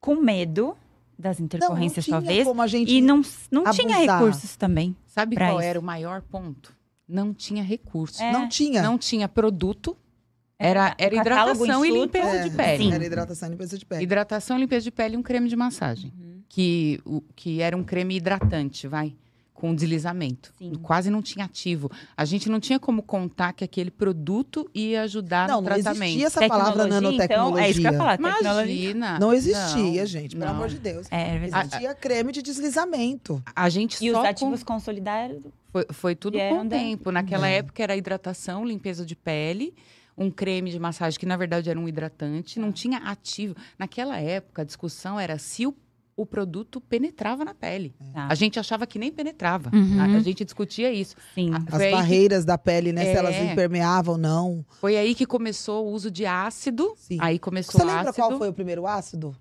[0.04, 0.76] com medo
[1.18, 2.88] das intercorrências, não, não talvez.
[2.90, 4.94] e não, não tinha recursos também.
[5.06, 5.66] Sabe qual isso.
[5.66, 6.76] era o maior ponto?
[7.08, 8.20] Não tinha recursos.
[8.20, 8.30] É.
[8.30, 8.82] Não tinha.
[8.82, 9.96] Não tinha produto.
[10.58, 12.84] Era, era hidratação e limpeza é, de pele.
[12.84, 12.92] Sim.
[12.92, 14.02] Era hidratação e limpeza de pele.
[14.02, 16.12] Hidratação, limpeza de pele e um creme de massagem.
[16.14, 16.42] Uhum.
[16.50, 19.16] Que, o, que era um creme hidratante, vai
[19.64, 20.52] com deslizamento.
[20.58, 20.74] Sim.
[20.74, 21.90] Quase não tinha ativo.
[22.14, 25.98] A gente não tinha como contar que aquele produto ia ajudar não, no tratamento.
[26.00, 27.24] Não existia essa palavra nanotecnologia.
[27.24, 29.18] Então, é isso que eu ia falar, Imagina.
[29.18, 30.56] Não existia, não, gente, pelo não.
[30.56, 31.06] amor de Deus.
[31.10, 33.42] É, é existia creme de deslizamento.
[33.56, 34.74] A gente e os ativos com...
[34.74, 35.40] consolidados?
[35.72, 37.10] Foi, foi tudo com o tempo.
[37.10, 37.56] Naquela é.
[37.56, 39.72] época era hidratação, limpeza de pele
[40.16, 43.56] um creme de massagem que na verdade era um hidratante, não tinha ativo.
[43.76, 45.74] Naquela época a discussão era se o
[46.16, 47.94] o produto penetrava na pele.
[48.14, 48.20] É.
[48.20, 49.70] A gente achava que nem penetrava.
[49.74, 50.00] Uhum.
[50.00, 51.16] A, a, gente discutia isso.
[51.34, 51.50] Sim.
[51.70, 52.46] As barreiras que...
[52.46, 53.08] da pele, né?
[53.08, 53.12] É.
[53.12, 54.64] Se elas impermeavam ou não.
[54.80, 56.94] Foi aí que começou o uso de ácido.
[56.96, 57.18] Sim.
[57.20, 59.34] Aí começou Você lembra qual foi o primeiro ácido?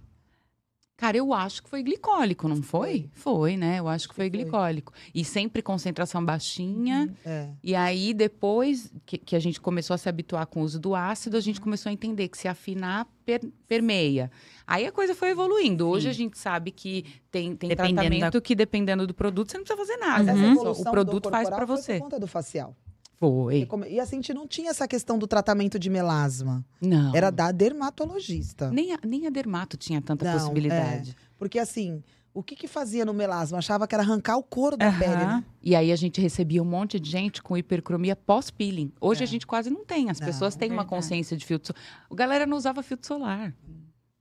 [0.96, 3.10] Cara, eu acho que foi glicólico, não foi?
[3.14, 3.80] Foi, né?
[3.80, 4.94] Eu acho que foi, glicólico.
[5.14, 7.10] E sempre concentração baixinha.
[7.10, 7.32] Uhum.
[7.32, 7.50] É.
[7.64, 10.96] E aí, depois que, que, a gente começou a se habituar com o uso do
[10.96, 14.32] ácido, a gente começou a entender que se afinar, per, permeia.
[14.68, 15.88] Aí a coisa foi evoluindo.
[15.88, 16.10] Hoje Sim.
[16.10, 18.42] a gente sabe que tem, tem tratamento da...
[18.42, 20.34] que, dependendo do produto, você não precisa fazer nada.
[20.34, 20.72] Uhum.
[20.72, 21.94] O produto faz para você.
[21.96, 22.78] Por conta do facial.
[23.20, 23.68] Foi.
[23.90, 26.66] E assim, a gente não tinha essa questão do tratamento de melasma.
[26.82, 27.16] Não.
[27.16, 28.70] Era da dermatologista.
[28.70, 31.12] Nem a, nem a dermato tinha tanta não, possibilidade.
[31.12, 31.16] É.
[31.38, 33.60] Porque assim, o que que fazia no melasma?
[33.60, 35.00] Achava que era arrancar o couro da uhum.
[35.00, 35.44] pele, né?
[35.62, 38.92] E aí a gente recebia um monte de gente com hipercromia pós-peeling.
[39.00, 39.24] Hoje é.
[39.24, 40.10] a gente quase não tem.
[40.10, 42.08] As não, pessoas têm uma consciência de filtro solar.
[42.10, 43.54] A galera não usava filtro solar,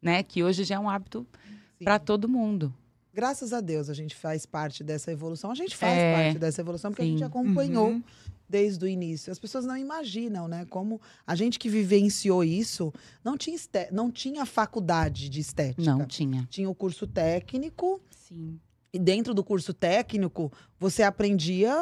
[0.00, 0.22] né?
[0.22, 1.26] Que hoje já é um hábito
[1.82, 2.72] para todo mundo.
[3.14, 5.50] Graças a Deus a gente faz parte dessa evolução.
[5.50, 6.14] A gente faz é.
[6.14, 7.08] parte dessa evolução porque Sim.
[7.08, 8.02] a gente acompanhou uhum
[8.52, 9.32] desde o início.
[9.32, 10.66] As pessoas não imaginam, né?
[10.68, 12.92] Como a gente que vivenciou isso
[13.24, 13.56] não tinha,
[13.90, 15.82] não tinha faculdade de estética.
[15.82, 16.46] Não tinha.
[16.50, 17.98] Tinha o curso técnico.
[18.10, 18.60] Sim.
[18.92, 21.74] E dentro do curso técnico, você aprendia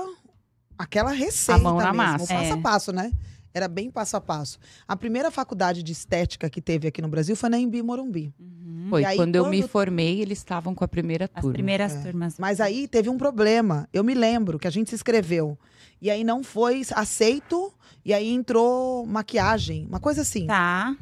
[0.79, 1.61] aquela receita.
[1.61, 2.35] A mão na mesmo, massa.
[2.35, 2.53] Passo é.
[2.53, 3.13] a passo, né?
[3.53, 4.61] Era bem passo a passo.
[4.87, 8.33] A primeira faculdade de estética que teve aqui no Brasil foi na Embi Morumbi.
[8.39, 8.87] Uhum.
[8.91, 11.51] Foi, aí, quando, quando, eu me formei, eles estavam com a primeira turma.
[11.51, 12.01] As primeiras é.
[12.01, 12.39] turmas.
[12.39, 13.89] Mas aí teve um problema.
[13.93, 15.59] Eu me lembro que a gente se inscreveu.
[16.01, 17.73] E aí não foi aceito.
[18.05, 19.87] E aí entrou maquiagem.
[19.87, 20.47] Uma coisa assim.
[20.47, 20.97] Tá.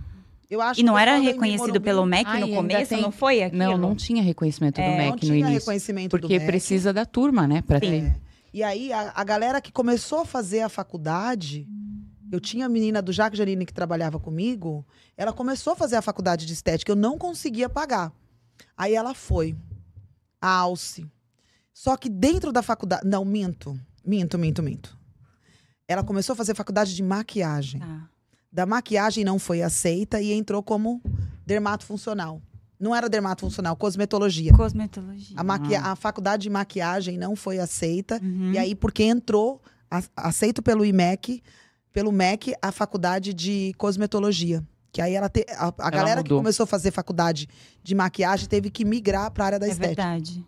[0.51, 2.89] Eu acho e não era reconhecido pelo MEC Ai, no começo?
[2.89, 3.03] Tem...
[3.03, 3.63] Não foi aquilo?
[3.63, 5.55] Não, não tinha reconhecimento é, do MEC no início.
[5.59, 7.61] reconhecimento Porque precisa da turma, né?
[7.61, 7.87] Pra Sim.
[7.87, 8.21] ter.
[8.53, 11.67] E aí, a, a, galera que começou a fazer a faculdade...
[12.31, 14.87] Eu tinha a menina do Jacques Janine que trabalhava comigo.
[15.17, 16.93] Ela começou a fazer a faculdade de estética.
[16.93, 18.13] Eu não conseguia pagar.
[18.77, 19.57] Aí ela foi.
[20.39, 21.07] A Alce.
[21.73, 23.09] Só que dentro da faculdade...
[23.09, 23.81] Não, minto.
[24.05, 24.97] Minto, minto, minto.
[25.87, 27.81] Ela começou a fazer faculdade de maquiagem.
[27.83, 28.09] Ah.
[28.51, 31.03] Da maquiagem não foi aceita e entrou como
[31.47, 32.43] dermato funcional.
[32.79, 34.53] Não era dermato funcional, cosmetologia.
[34.53, 35.37] Cosmetologia.
[35.37, 35.75] A, maqui...
[35.75, 35.93] Ah.
[35.93, 38.21] a faculdade de maquiagem não foi aceita.
[38.23, 38.53] Uhum.
[38.53, 40.03] E aí, porque entrou, a...
[40.17, 41.43] aceito pelo IMEC,
[41.93, 44.63] pelo MEC, a faculdade de cosmetologia.
[44.93, 45.45] Que aí ela te...
[45.51, 46.39] a, a ela galera mudou.
[46.39, 47.49] que começou a fazer faculdade
[47.83, 50.03] de maquiagem teve que migrar para a área da é estética.
[50.03, 50.45] Verdade.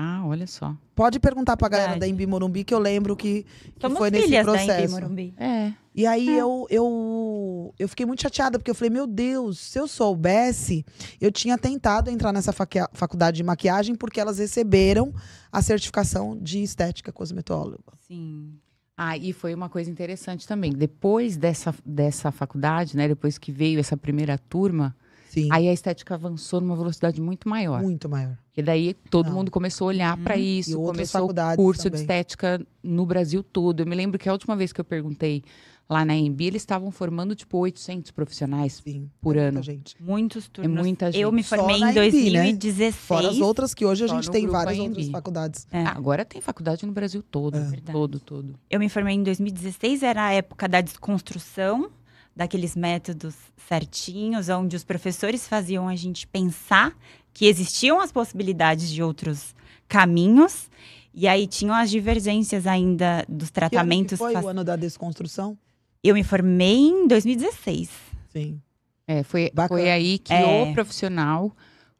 [0.00, 0.76] Ah, olha só.
[0.94, 2.12] Pode perguntar pra galera Verdade.
[2.12, 3.44] da Embi Morumbi, que eu lembro que,
[3.76, 4.66] que foi nesse processo.
[4.68, 5.34] Da Embi Morumbi.
[5.36, 5.72] É.
[5.92, 6.40] E aí é.
[6.40, 10.86] eu, eu, eu fiquei muito chateada, porque eu falei, meu Deus, se eu soubesse,
[11.20, 15.12] eu tinha tentado entrar nessa faculdade de maquiagem, porque elas receberam
[15.50, 17.82] a certificação de estética cosmetóloga.
[18.06, 18.52] Sim.
[18.96, 20.72] Ah, e foi uma coisa interessante também.
[20.72, 23.08] Depois dessa, dessa faculdade, né?
[23.08, 24.94] Depois que veio essa primeira turma,
[25.42, 25.48] Sim.
[25.50, 27.82] aí a estética avançou numa velocidade muito maior.
[27.82, 28.36] Muito maior.
[28.56, 29.34] E daí todo Não.
[29.34, 31.96] mundo começou a olhar hum, para isso, começou o curso também.
[31.96, 33.80] de estética no Brasil todo.
[33.80, 35.44] Eu me lembro que a última vez que eu perguntei
[35.88, 39.62] lá na EMB, eles estavam formando tipo 800 profissionais Sim, por é ano.
[39.62, 39.96] Gente.
[40.00, 40.76] Muitos turnos.
[40.76, 41.22] É muita gente.
[41.22, 42.78] Eu me formei em 2016.
[42.78, 42.92] Né?
[42.92, 45.66] Fora as outras que hoje a gente tem várias outras faculdades.
[45.72, 45.82] É.
[45.82, 47.80] Ah, agora tem faculdade no Brasil todo, é.
[47.90, 48.54] todo, todo.
[48.68, 51.90] Eu me formei em 2016, era a época da desconstrução
[52.38, 53.34] daqueles métodos
[53.68, 56.96] certinhos, onde os professores faziam a gente pensar
[57.34, 59.56] que existiam as possibilidades de outros
[59.88, 60.70] caminhos.
[61.12, 64.18] E aí tinham as divergências ainda dos tratamentos.
[64.18, 65.58] Que ano que foi o ano da desconstrução?
[66.00, 67.90] Eu me formei em 2016.
[68.28, 68.62] Sim.
[69.04, 70.62] É, foi, foi aí que é.
[70.62, 71.50] o profissional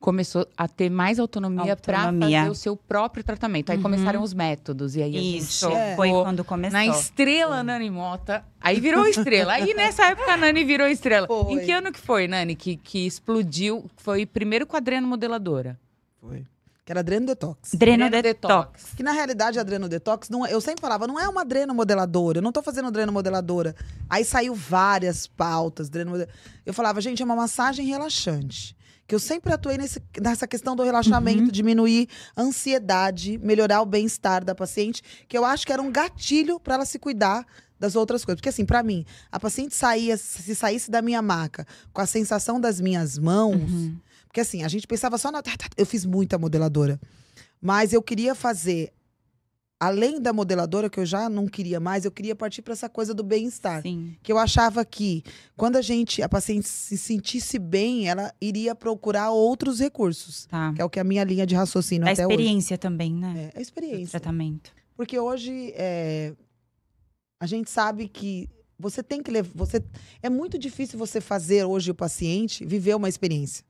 [0.01, 3.71] começou a ter mais autonomia, para fazer o seu próprio tratamento.
[3.71, 3.83] Aí uhum.
[3.83, 4.95] começaram os métodos.
[4.97, 5.97] E aí Isso, é.
[5.97, 6.79] foi quando começou.
[6.79, 8.45] Na estrela Nani Mota.
[8.61, 9.53] Aí virou estrela.
[9.55, 11.27] aí nessa época a Nani virou estrela.
[11.27, 11.53] Foi.
[11.53, 13.91] Em que ano que foi, Nani, que, que explodiu?
[13.97, 15.79] Foi primeiro quadreno modeladora.
[16.21, 16.45] Foi
[16.89, 17.75] que era Dreno Detox.
[17.75, 18.95] Dreno, Detox.
[18.97, 21.75] Que na realidade a Dreno Detox, não, é, eu sempre falava, não é uma dreno
[21.75, 23.77] modeladora, eu não tô fazendo dreno modeladora.
[24.09, 26.27] Aí saiu várias pautas, dreno
[26.65, 28.75] Eu falava, gente, é uma massagem relaxante.
[29.09, 31.49] Que eu sempre atuei nesse, nessa questão do relaxamento, uhum.
[31.49, 36.61] diminuir a ansiedade, melhorar o bem-estar da paciente, que eu acho que era um gatilho
[36.61, 37.45] para ela se cuidar
[37.81, 38.39] das outras coisas.
[38.39, 42.61] Porque, assim, para mim, a paciente saía, se saísse da minha maca com a sensação
[42.61, 43.99] das minhas mãos, uhum.
[44.29, 45.43] Porque assim, a gente pensava só na.
[45.77, 47.01] Eu fiz muita modeladora.
[47.61, 48.93] Mas eu queria fazer.
[49.81, 53.15] Além da modeladora, que eu já não queria mais, eu queria partir para essa coisa
[53.15, 53.81] do bem-estar.
[54.23, 55.23] Que eu achava que
[55.57, 60.47] quando a gente, a paciente se sentisse bem, ela iria procurar outros recursos.
[60.47, 60.73] Tá.
[60.75, 63.51] Que é o que a minha linha de raciocínio a até experiência também, né?
[63.55, 64.07] É, a experiência.
[64.07, 64.73] O tratamento.
[64.97, 66.35] Porque hoje é,
[67.39, 69.51] a gente sabe que você tem que levar.
[69.55, 69.81] Você,
[70.21, 73.65] é muito difícil você fazer hoje o paciente viver uma experiência.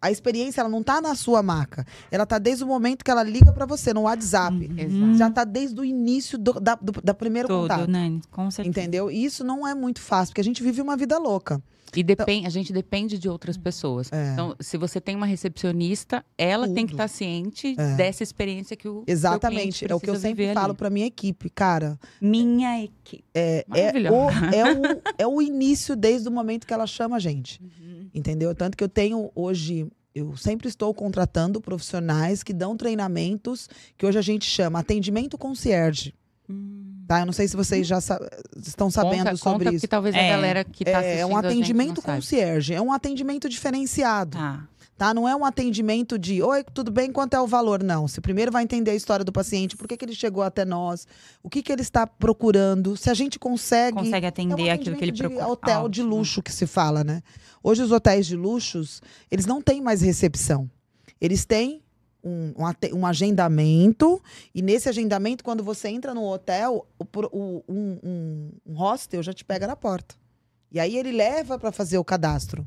[0.00, 1.86] A experiência ela não está na sua marca.
[2.10, 4.70] Ela está desde o momento que ela liga para você no WhatsApp.
[4.78, 5.16] Uhum.
[5.16, 7.90] Já está desde o início do, da, do, da primeiro contato.
[8.30, 8.78] Com certeza.
[8.80, 9.10] Entendeu?
[9.10, 11.62] E isso não é muito fácil, porque a gente vive uma vida louca.
[11.96, 14.12] E depend, então, a gente depende de outras pessoas.
[14.12, 14.32] É.
[14.32, 16.74] Então, se você tem uma recepcionista, ela Tudo.
[16.74, 17.94] tem que estar tá ciente é.
[17.94, 19.90] dessa experiência que o Exatamente.
[19.90, 21.98] é o que eu sempre falo para minha equipe, cara.
[22.20, 23.24] Minha equipe.
[23.34, 27.18] É, é, o, é, o, é o início desde o momento que ela chama a
[27.18, 27.60] gente.
[27.62, 28.08] Uhum.
[28.14, 28.54] Entendeu?
[28.54, 34.18] Tanto que eu tenho hoje eu sempre estou contratando profissionais que dão treinamentos que hoje
[34.18, 36.14] a gente chama atendimento concierge.
[36.48, 36.85] Hum.
[37.06, 37.20] Tá?
[37.20, 38.18] Eu não sei se vocês já sa
[38.56, 39.82] estão sabendo conta, sobre conta isso.
[39.82, 40.28] Que talvez é.
[40.28, 44.36] a galera que está é, é um atendimento concierge, é um atendimento diferenciado.
[44.36, 44.64] Ah.
[44.98, 45.12] Tá?
[45.12, 47.82] Não é um atendimento de, oi, tudo bem, quanto é o valor?
[47.82, 48.08] Não.
[48.08, 51.06] Você primeiro vai entender a história do paciente, por que, que ele chegou até nós,
[51.42, 53.98] o que, que ele está procurando, se a gente consegue.
[53.98, 55.42] Consegue atender é um aquilo que ele procura.
[55.42, 57.22] É hotel de luxo que se fala, né?
[57.62, 60.68] Hoje os hotéis de luxos, eles não têm mais recepção.
[61.20, 61.82] Eles têm
[62.26, 64.20] um, um, um, agendamento,
[64.54, 69.44] e nesse agendamento, quando você entra no hotel, o, o, um, um, hostel já te
[69.44, 70.16] pega na porta.
[70.70, 72.66] E aí ele leva para fazer o cadastro.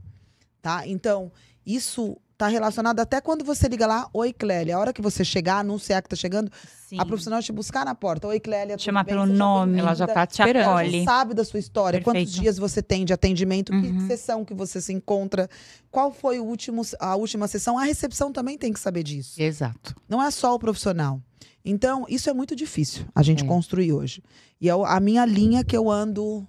[0.61, 0.87] Tá?
[0.87, 1.31] Então,
[1.65, 5.57] isso tá relacionado até quando você liga lá, oi Clélia, a hora que você chegar,
[5.57, 6.49] anunciar que tá chegando,
[6.87, 6.97] Sim.
[6.97, 8.27] a profissional te buscar na porta.
[8.27, 10.41] Oi Clélia, Chamar pelo nome, ela já tá te.
[10.41, 12.25] Ela sabe da sua história, Perfeito.
[12.25, 13.81] quantos dias você tem de atendimento, uhum.
[13.81, 15.49] que sessão que você se encontra,
[15.91, 17.77] qual foi o último, a última sessão.
[17.77, 19.41] A recepção também tem que saber disso.
[19.41, 19.93] Exato.
[20.07, 21.21] Não é só o profissional.
[21.65, 23.47] Então, isso é muito difícil a gente é.
[23.47, 24.23] construir hoje.
[24.61, 26.47] E é a minha linha que eu ando.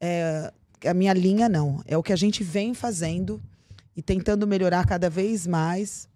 [0.00, 0.50] É,
[0.86, 1.82] a minha linha não.
[1.84, 3.42] É o que a gente vem fazendo
[3.98, 6.08] e tentando melhorar cada vez mais.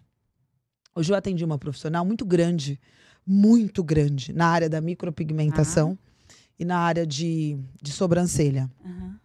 [0.95, 2.81] Hoje eu atendi uma profissional muito grande,
[3.27, 5.99] muito grande, na área da micropigmentação uhum.
[6.61, 8.71] e na área de, de sobrancelha.
[8.85, 9.17] Uhum.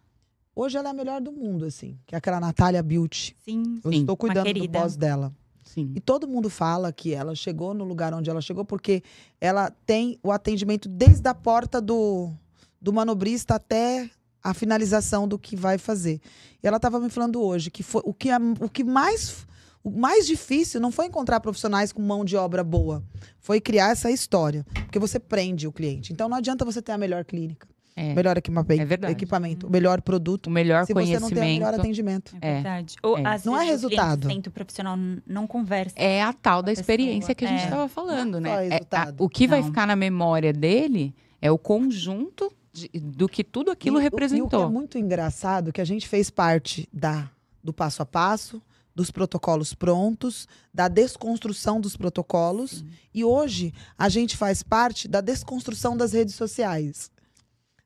[0.56, 3.36] Hoje ela é a melhor do mundo, assim, que é aquela Natália Beauty.
[3.44, 5.32] Sim, Eu sim, estou cuidando do pós dela.
[5.64, 5.92] Sim.
[5.94, 9.04] E todo mundo fala que ela chegou no lugar onde ela chegou porque
[9.40, 12.32] ela tem o atendimento desde a porta do,
[12.80, 14.10] do manobrista até
[14.50, 16.20] a finalização do que vai fazer.
[16.62, 18.28] E ela estava me falando hoje que foi o que,
[18.60, 19.46] o que mais
[19.82, 23.02] o mais difícil não foi encontrar profissionais com mão de obra boa,
[23.38, 26.12] foi criar essa história, porque você prende o cliente.
[26.12, 27.66] Então não adianta você ter a melhor clínica.
[27.96, 28.14] é.
[28.14, 31.28] melhor equipamento, é equipamento, o melhor produto, o melhor se conhecimento.
[31.28, 32.36] você não tem o melhor atendimento.
[32.40, 32.96] É verdade.
[33.02, 33.26] Ou, é.
[33.26, 34.28] Às não é resultado.
[34.28, 35.94] O profissional não conversa.
[35.96, 38.68] É a tal da experiência que a gente estava falando, não né?
[38.68, 39.50] É, a, o que não.
[39.50, 44.44] vai ficar na memória dele é o conjunto de, do que tudo aquilo e, representou.
[44.44, 47.30] E o que é muito engraçado que a gente fez parte da
[47.62, 48.62] do passo a passo,
[48.94, 52.70] dos protocolos prontos, da desconstrução dos protocolos.
[52.70, 52.88] Sim.
[53.14, 57.10] E hoje a gente faz parte da desconstrução das redes sociais.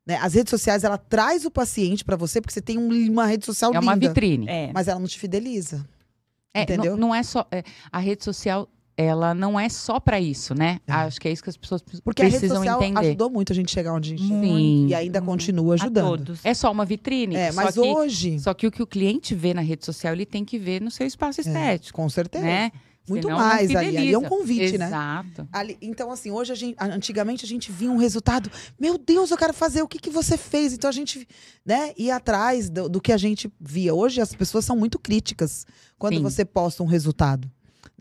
[0.07, 0.17] Né?
[0.17, 3.45] As redes sociais, ela traz o paciente para você, porque você tem um, uma rede
[3.45, 3.85] social é linda.
[3.85, 4.49] É uma vitrine.
[4.49, 4.71] É.
[4.73, 5.87] Mas ela não te fideliza.
[6.55, 6.93] É, entendeu?
[6.93, 7.47] Não, não é só.
[7.51, 10.81] É, a rede social ela não é só para isso, né?
[10.87, 10.93] É.
[10.93, 12.71] Acho que é isso que as pessoas Porque precisam entender.
[12.71, 14.87] Porque a rede social ajudou muito a gente chegar onde a gente Sim.
[14.89, 16.39] E ainda continua ajudando.
[16.45, 17.35] É só uma vitrine.
[17.35, 18.39] É, mas que, hoje...
[18.39, 20.91] Só que o que o cliente vê na rede social, ele tem que ver no
[20.91, 22.01] seu espaço é, estético.
[22.01, 22.45] É, com certeza.
[22.45, 22.73] Né?
[23.09, 24.13] Muito Senão, mais ali, ali.
[24.13, 25.43] É um convite, Exato.
[25.43, 25.49] né?
[25.65, 25.79] Exato.
[25.83, 28.49] então, assim, hoje a gente, antigamente a gente via um resultado.
[28.79, 30.73] Meu Deus, eu quero fazer o que, que você fez.
[30.73, 31.27] Então a gente,
[31.67, 33.93] né, ia atrás do, do que a gente via.
[33.93, 35.67] Hoje as pessoas são muito críticas
[35.99, 36.23] quando Sim.
[36.23, 37.51] você posta um resultado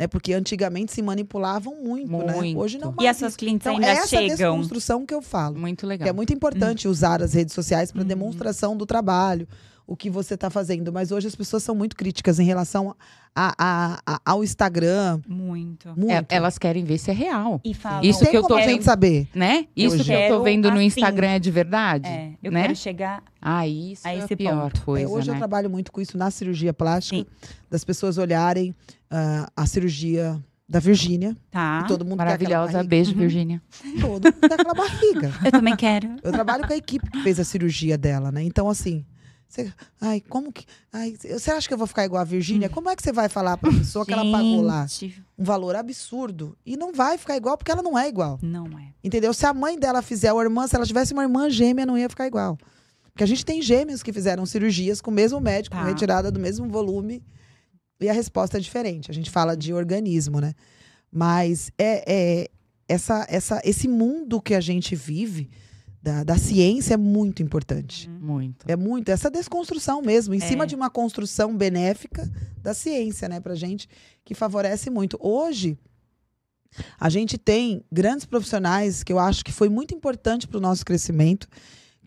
[0.02, 0.08] né?
[0.08, 2.26] Porque antigamente se manipulavam muito, muito.
[2.26, 2.54] né?
[2.56, 3.02] Hoje não mais.
[3.02, 4.26] E as suas clientes então, ainda essa chegam.
[4.26, 5.60] Essa desconstrução que eu falo.
[5.60, 6.06] Muito legal.
[6.06, 6.92] Que é muito importante uhum.
[6.92, 8.08] usar as redes sociais para uhum.
[8.08, 9.48] demonstração do trabalho,
[9.86, 10.92] o que você está fazendo.
[10.92, 12.96] Mas hoje as pessoas são muito críticas em relação
[13.36, 15.22] a, a, a, ao Instagram.
[15.28, 15.90] Muito.
[15.98, 16.12] muito.
[16.12, 17.60] É, elas querem ver se é real.
[17.64, 19.28] E falam, Isso que eu tô vendo saber.
[19.34, 19.68] Né?
[19.76, 20.86] Isso eu que eu tô vendo no assim.
[20.86, 22.08] Instagram é de verdade.
[22.08, 22.64] É, eu né?
[22.64, 24.82] quero chegar ah, isso a é esse a pior ponto.
[24.84, 25.06] coisa.
[25.06, 25.36] É, hoje né?
[25.36, 27.26] eu trabalho muito com isso na cirurgia plástica, Sim.
[27.70, 28.72] das pessoas olharem
[29.12, 30.40] uh, a cirurgia
[30.72, 31.36] da Virgínia.
[31.52, 31.84] Tá.
[31.84, 32.82] todo mundo Maravilhosa.
[32.82, 33.20] Beijo, uhum.
[33.20, 33.62] Virgínia.
[34.00, 35.34] Todo mundo tem aquela barriga.
[35.44, 36.16] Eu também quero.
[36.24, 38.42] Eu trabalho com a equipe que fez a cirurgia dela, né?
[38.42, 39.06] Então, assim.
[39.52, 40.66] Você, ai, como que.
[40.94, 42.70] Ai, você acha que eu vou ficar igual a Virgínia?
[42.70, 42.72] Hum.
[42.72, 44.88] Como é que você vai falar pra pessoa que ela pagou lá
[45.38, 46.58] um valor absurdo?
[46.66, 48.40] E não vai ficar igual porque ela não é igual.
[48.42, 48.94] Não é.
[49.04, 49.34] Entendeu?
[49.34, 51.98] Se a mãe dela fizer, ou a irmã, se ela tivesse uma irmã gêmea, não
[51.98, 52.58] ia ficar igual.
[53.12, 55.84] Porque a gente tem gêmeos que fizeram cirurgias com o mesmo médico, tá.
[55.84, 57.22] retirada do mesmo volume.
[58.00, 59.12] E a resposta é diferente.
[59.12, 60.54] A gente fala de organismo, né?
[61.12, 62.48] Mas é, é
[62.88, 65.50] essa, essa, esse mundo que a gente vive
[66.02, 68.10] da, da ciência é muito importante.
[68.10, 68.20] Uhum.
[68.20, 68.66] Muito.
[68.68, 69.10] É muito.
[69.10, 70.48] Essa desconstrução mesmo, em é.
[70.48, 72.30] cima de uma construção benéfica
[72.62, 73.88] da ciência, né, pra gente,
[74.26, 75.18] que favorece muito.
[75.20, 75.78] Hoje,
[77.00, 80.86] a gente tem grandes profissionais que eu acho que foi muito importante para o nosso
[80.86, 81.48] crescimento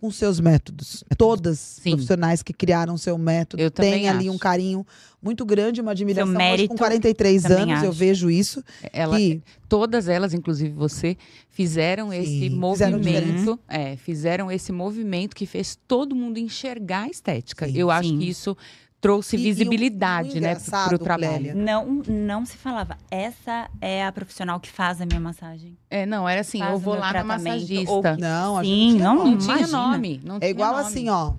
[0.05, 1.03] com seus métodos.
[1.17, 1.93] Todas Sim.
[1.93, 4.87] profissionais que criaram seu método têm ali um carinho
[5.23, 6.27] muito grande, uma admiração.
[6.27, 7.85] Seu mérito, Hoje, com 43 anos, acho.
[7.87, 8.63] eu vejo isso.
[8.93, 9.41] Ela, que...
[9.67, 11.17] Todas elas, inclusive você,
[11.49, 13.59] fizeram Sim, esse movimento.
[13.67, 17.67] É, fizeram esse movimento que fez todo mundo enxergar a estética.
[17.67, 18.55] Sim, eu acho que isso
[19.05, 21.55] trouxe e, visibilidade, e o, o né, para o trabalho.
[21.55, 22.97] Não, não se falava.
[23.11, 25.77] Essa é a profissional que faz a minha massagem.
[25.91, 27.93] É, não, era assim, faz eu vou lá na massagista.
[27.93, 30.23] Ou, não, a Sim, não, não, não tinha nome.
[30.25, 30.87] Não é igual nome.
[30.87, 31.35] assim, ó.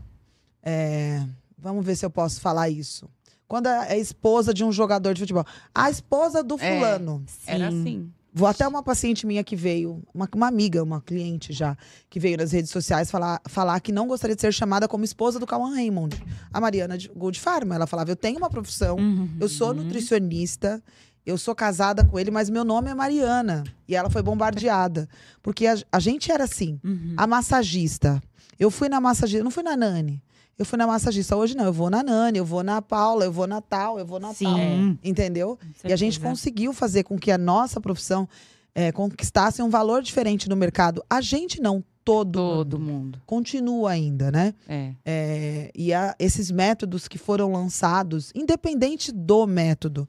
[0.61, 1.23] É,
[1.57, 3.09] vamos ver se eu posso falar isso.
[3.47, 5.45] Quando é esposa de um jogador de futebol.
[5.73, 7.25] A esposa do é, fulano.
[7.47, 8.11] É, era assim.
[8.37, 11.77] Vou até uma paciente minha que veio, uma, uma, amiga, uma cliente já,
[12.09, 15.39] que veio nas redes sociais falar, falar que não gostaria de ser chamada como esposa
[15.39, 16.21] do Cauan Raymond.
[16.51, 17.75] A Mariana de Gold Pharma.
[17.75, 19.37] Ela falava: Eu tenho uma profissão, uhum.
[19.39, 20.83] eu sou nutricionista,
[21.25, 23.63] eu sou casada com ele, mas meu nome é Mariana.
[23.87, 25.07] E ela foi bombardeada.
[25.41, 27.13] Porque a, a gente era assim, uhum.
[27.15, 28.21] a massagista.
[28.59, 30.21] Eu fui na massagista, não fui na Nani.
[30.57, 31.65] Eu fui na massagista hoje, não.
[31.65, 34.33] Eu vou na Nani, eu vou na Paula, eu vou na tal, eu vou na
[34.33, 34.45] Sim.
[34.45, 34.57] tal.
[35.03, 35.59] Entendeu?
[35.83, 38.27] E a gente conseguiu fazer com que a nossa profissão
[38.73, 41.03] é, conquistasse um valor diferente no mercado.
[41.09, 42.93] A gente não, todo, todo mundo.
[42.93, 43.21] mundo.
[43.25, 44.53] Continua ainda, né?
[44.67, 44.93] É.
[45.05, 50.07] é e a, esses métodos que foram lançados, independente do método,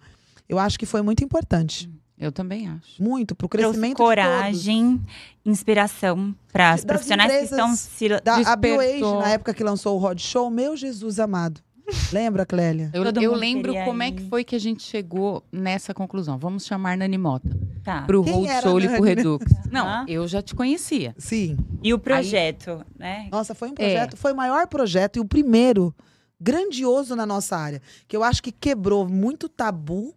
[0.49, 1.89] eu acho que foi muito importante.
[1.89, 2.06] Hum.
[2.19, 3.03] Eu também acho.
[3.03, 5.01] Muito, para o crescimento coragem,
[5.45, 9.99] inspiração para as profissionais que estão se da, A BioAge, na época que lançou o
[9.99, 11.61] Rod Show, meu Jesus amado.
[12.13, 12.91] Lembra, Clélia?
[12.93, 16.37] Eu, eu lembro como é que foi que a gente chegou nessa conclusão.
[16.37, 17.57] Vamos chamar Nani Mota.
[17.85, 18.03] Tá.
[18.03, 19.47] Pro Road Show e pro Redux.
[19.71, 20.05] Não, ah.
[20.09, 21.15] eu já te conhecia.
[21.17, 21.57] Sim.
[21.83, 23.29] E o projeto, Aí, né?
[23.31, 24.17] Nossa, foi um projeto, é.
[24.17, 25.95] foi o maior projeto e o primeiro
[26.41, 27.81] grandioso na nossa área.
[28.09, 30.15] Que eu acho que quebrou muito tabu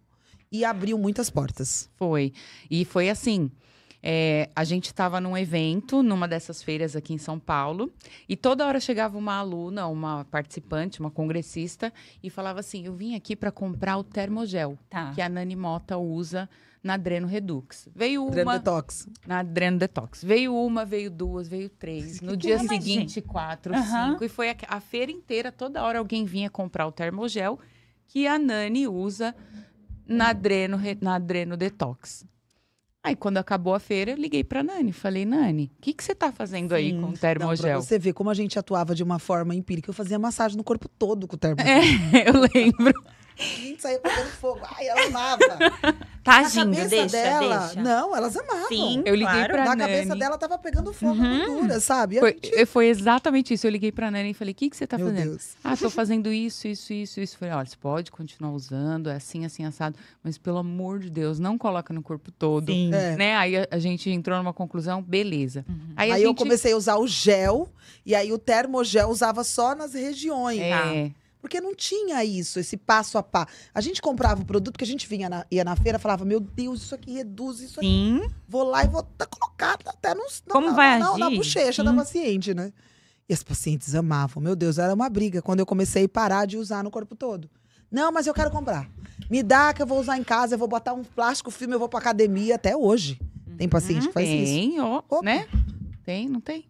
[0.50, 1.88] e abriu muitas portas.
[1.96, 2.32] Foi.
[2.70, 3.50] E foi assim.
[4.02, 7.92] É, a gente estava num evento, numa dessas feiras aqui em São Paulo,
[8.26, 13.14] e toda hora chegava uma aluna, uma participante, uma congressista, e falava assim: Eu vim
[13.14, 15.12] aqui para comprar o termogel, tá.
[15.12, 16.48] que a Nani Mota usa
[16.82, 17.90] na Dreno Redux.
[17.94, 18.30] Veio uma.
[18.30, 19.06] Dreno Detox.
[19.26, 20.24] Na Dreno Detox.
[20.24, 22.22] Veio uma, veio duas, veio três.
[22.22, 23.20] No dia seguinte, gente.
[23.20, 23.82] quatro, uhum.
[24.12, 24.24] cinco.
[24.24, 27.58] E foi a, a feira inteira, toda hora alguém vinha comprar o termogel
[28.10, 29.34] que a Nani usa
[30.10, 32.26] na Dreno, na Dreno Detox.
[33.02, 34.92] Aí, quando acabou a feira, eu liguei pra Nani.
[34.92, 36.74] Falei, Nani, o que, que você tá fazendo Sim.
[36.74, 37.74] aí com o termogel?
[37.74, 39.88] Não, você vê como a gente atuava de uma forma empírica.
[39.88, 41.66] Eu fazia massagem no corpo todo com o termogel.
[41.66, 41.80] É,
[42.28, 42.92] eu lembro.
[43.60, 44.60] A gente saía pegando fogo.
[44.76, 45.40] Ai, ela amava.
[46.22, 47.82] Tá agindo, deixa, dela, deixa.
[47.82, 48.68] Não, elas amavam.
[48.68, 49.54] Sim, eu liguei claro.
[49.54, 49.80] pra Na Nani.
[49.80, 51.46] cabeça dela tava pegando fogo uhum.
[51.46, 52.20] gordura, sabe?
[52.20, 52.66] Foi, gente...
[52.66, 53.66] foi, exatamente isso.
[53.66, 55.30] Eu liguei pra Nani e falei, o que, que você tá Meu fazendo?
[55.30, 55.56] Deus.
[55.64, 57.38] Ah, tô fazendo isso, isso, isso, isso.
[57.38, 59.96] Falei, olha, você pode continuar usando, é assim, assim, assado.
[60.22, 62.70] Mas, pelo amor de Deus, não coloca no corpo todo.
[62.70, 62.92] Sim.
[62.92, 63.16] É.
[63.16, 63.36] Né?
[63.36, 65.64] Aí a, a, gente entrou numa conclusão, beleza.
[65.66, 65.94] Uhum.
[65.96, 66.26] Aí, aí gente...
[66.26, 67.66] eu comecei a usar o gel,
[68.04, 70.60] e aí o termogel usava só nas regiões.
[70.60, 70.70] É.
[70.70, 71.19] Tá?
[71.40, 73.52] Porque não tinha isso, esse passo a passo.
[73.74, 76.40] A gente comprava o produto que a gente vinha na, ia na feira falava: Meu
[76.40, 78.18] Deus, isso aqui reduz, isso Sim.
[78.18, 78.34] aqui.
[78.48, 81.20] Vou lá e vou tá colocado até nos, Como na, vai na, agir?
[81.20, 81.88] na bochecha Sim.
[81.88, 82.72] da paciente, né?
[83.28, 84.42] E as pacientes amavam.
[84.42, 87.48] Meu Deus, era uma briga quando eu comecei a parar de usar no corpo todo.
[87.90, 88.88] Não, mas eu quero comprar.
[89.30, 91.78] Me dá que eu vou usar em casa, eu vou botar um plástico filme, eu
[91.78, 93.20] vou pra academia até hoje.
[93.56, 94.52] Tem paciente que faz tem, isso.
[94.52, 95.46] Tem, ó, né?
[96.04, 96.64] Tem, não tem?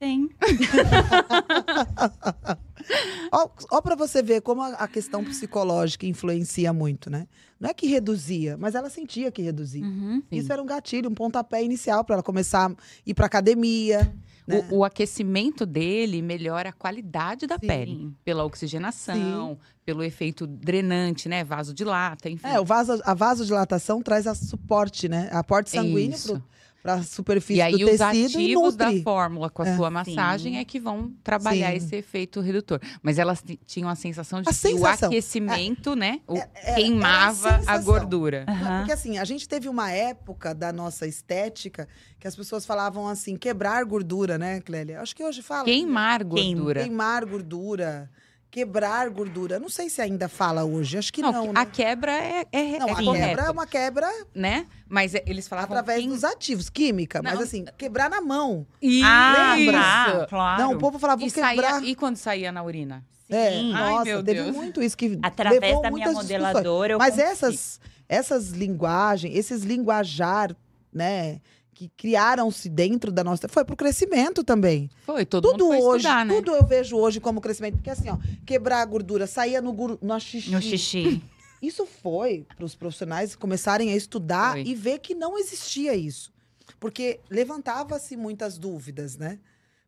[0.00, 0.30] Tem.
[3.30, 7.28] ó, ó para você ver como a, questão psicológica influencia muito, né?
[7.60, 9.84] Não é que reduzia, mas ela sentia que reduzia.
[9.84, 12.74] Uhum, Isso era um gatilho, um pontapé inicial para ela começar a
[13.04, 14.10] ir para academia.
[14.46, 14.66] Né?
[14.70, 17.66] O, o, aquecimento dele melhora a qualidade da sim.
[17.66, 19.58] pele, pela oxigenação, sim.
[19.84, 21.44] pelo efeito drenante, né?
[21.44, 22.48] Vasodilata, enfim.
[22.48, 25.28] É, o vaso, a vasodilatação traz a suporte, né?
[25.30, 26.42] Aporte sanguíneo pro,
[26.82, 29.76] para a superfície e aí, do tecido os ativos e da fórmula com a é.
[29.76, 30.58] sua massagem Sim.
[30.58, 31.76] é que vão trabalhar Sim.
[31.76, 32.80] esse efeito redutor.
[33.02, 35.08] Mas elas tinham a sensação de a que sensação.
[35.08, 38.46] o aquecimento, é, né, o, é, é queimava a, a, gordura.
[38.48, 38.78] Uhum.
[38.78, 43.36] Porque assim, a gente teve uma época da nossa estética que as pessoas falavam assim,
[43.36, 45.00] quebrar gordura, né, Clélia?
[45.00, 45.64] Acho que hoje fala.
[45.64, 46.80] Queimar gordura.
[46.82, 48.10] Queimar gordura
[48.50, 49.58] quebrar gordura.
[49.58, 51.32] Não sei se ainda fala hoje, acho que não.
[51.32, 51.66] não a né?
[51.66, 54.66] quebra é, é Não, é a quebra é uma quebra, né?
[54.88, 57.30] Mas é, eles falavam através dos ativos, química, não.
[57.30, 58.66] mas assim, quebrar na mão.
[58.82, 59.06] Isso.
[59.06, 60.26] Ah, Lembra?
[60.28, 60.62] claro.
[60.62, 61.74] Não, o povo falava e quebrar.
[61.74, 63.04] Saía, e quando saía na urina?
[63.28, 63.72] É, Sim.
[63.72, 64.56] nossa, Ai, teve Deus.
[64.56, 67.30] muito isso que através levou da minha modeladora Mas consegui.
[67.30, 70.54] essas essas linguagens, esses linguajar,
[70.92, 71.40] né,
[71.80, 73.48] que criaram-se dentro da nossa.
[73.48, 74.90] Foi pro crescimento também.
[75.06, 76.34] Foi, todo tudo mundo foi hoje, estudar, né?
[76.34, 77.76] Tudo eu vejo hoje como crescimento.
[77.76, 79.98] Porque assim, ó, quebrar a gordura, saía no, gur...
[80.02, 80.50] no xixi.
[80.50, 81.22] No xixi.
[81.62, 84.62] Isso foi para os profissionais começarem a estudar Foi.
[84.62, 86.32] e ver que não existia isso.
[86.78, 89.38] Porque levantava-se muitas dúvidas, né?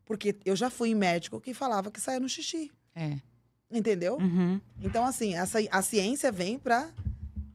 [0.05, 2.71] Porque eu já fui em médico que falava que saía no xixi.
[2.95, 3.17] É.
[3.71, 4.17] Entendeu?
[4.17, 4.61] Uhum.
[4.83, 6.91] Então, assim, essa, a ciência vem para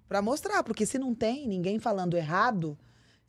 [0.09, 2.77] para mostrar, porque se não tem ninguém falando errado,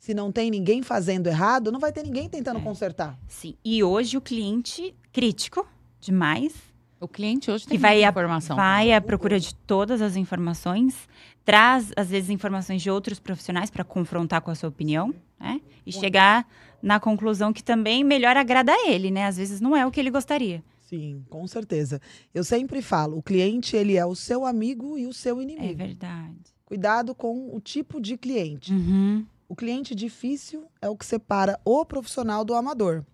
[0.00, 2.62] se não tem ninguém fazendo errado, não vai ter ninguém tentando É.
[2.62, 3.16] consertar.
[3.28, 3.54] Sim.
[3.64, 5.64] E hoje o cliente crítico
[6.00, 6.54] demais
[7.00, 8.56] O cliente hoje tem que vai à informação.
[8.56, 11.08] vai à procura de todas as informações,
[11.44, 15.60] traz às vezes informações de outros profissionais para confrontar com a sua opinião, né?
[15.86, 16.46] E chegar
[16.82, 19.26] na conclusão que também melhor agrada a ele, né?
[19.26, 20.62] Às vezes não é o que ele gostaria.
[20.88, 22.00] Sim, com certeza.
[22.34, 25.76] Eu sempre falo, o cliente ele é o seu amigo e o seu É inimigo.
[25.76, 26.36] verdade.
[26.64, 28.72] Cuidado com o tipo de cliente.
[28.72, 29.24] Uhum.
[29.50, 33.04] O cliente difícil é o que separa o profissional do amador.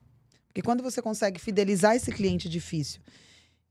[0.48, 3.00] Porque quando você consegue fidelizar esse cliente difícil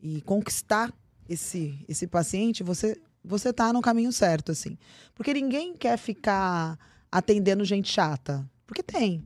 [0.01, 0.91] e conquistar
[1.30, 4.80] esse, esse paciente, você você tá no caminho certo, assim.
[5.13, 6.76] Porque ninguém quer ficar
[7.11, 8.49] atendendo gente chata.
[8.66, 9.24] Porque tem.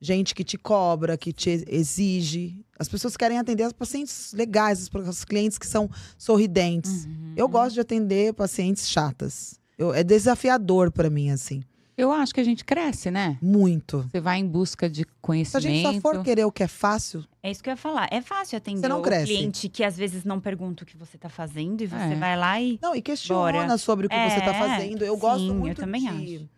[0.00, 2.64] Gente que te cobra, que te exige.
[2.76, 5.88] As pessoas querem atender as pacientes legais, os, clientes que são
[6.18, 7.04] sorridentes.
[7.04, 7.34] Uhum.
[7.36, 9.60] Eu gosto de atender pacientes chatas.
[9.78, 11.62] Eu- é desafiador para mim, assim.
[12.00, 13.36] Eu acho que a gente cresce, né?
[13.42, 14.08] Muito.
[14.10, 15.62] Você vai em busca de Se a conhecimento.
[15.68, 18.08] gente só for querer o que é fácil, É isso que eu ia falar.
[18.10, 19.26] É fácil atender Você não o cresce.
[19.26, 22.14] cliente que às vezes não pergunta o que você está fazendo e você É.
[22.16, 22.78] vai lá e.
[22.82, 23.78] Não, e questiona Bora.
[23.78, 25.04] sobre o que você está É, fazendo.
[25.04, 26.48] Eu sim, gosto eu muito também de, acho.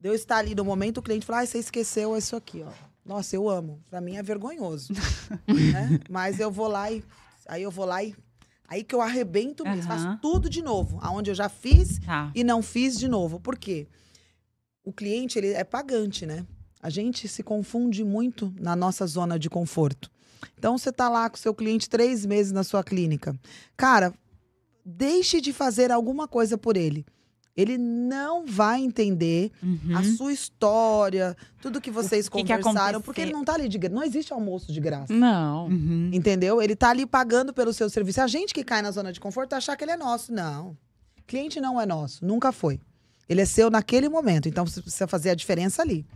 [0.00, 2.70] de eu estar ali no momento, o cliente fala, ah, você esqueceu isso aqui, ó.
[3.04, 3.80] Nossa, eu amo.
[3.88, 4.92] Pra mim é vergonhoso.
[5.46, 6.00] né?
[6.10, 7.02] Mas eu vou lá e.
[7.48, 8.14] Aí eu vou lá e.
[8.68, 9.90] Aí que eu arrebento mesmo.
[9.90, 10.02] Aham.
[10.04, 10.98] Faço tudo de novo.
[11.00, 12.30] Aonde eu já fiz Tá.
[12.34, 13.40] e não fiz de novo.
[13.40, 13.86] Por quê?
[14.84, 16.46] O cliente, ele é pagante, né?
[16.80, 20.10] A gente se confunde muito na nossa zona de conforto.
[20.56, 23.34] Então, você tá lá com o seu cliente três meses na sua clínica.
[23.76, 24.14] Cara,
[24.84, 27.04] deixe de fazer alguma coisa por ele.
[27.56, 29.96] Ele não vai entender Uhum.
[29.96, 33.24] a sua história, tudo que vocês que que conversaram, porque aconteceu?
[33.24, 33.94] ele não tá ali de graça.
[33.96, 35.12] Não existe almoço de graça.
[35.12, 35.66] Não.
[35.66, 36.10] Uhum.
[36.12, 36.62] Entendeu?
[36.62, 38.20] Ele tá ali pagando pelo seu serviço.
[38.20, 40.32] A gente que cai na zona de conforto achar que ele é nosso.
[40.32, 40.76] Não.
[41.26, 42.80] Cliente não é nosso, nunca foi.
[43.28, 46.06] Ele é seu naquele momento, então você precisa fazer a diferença ali.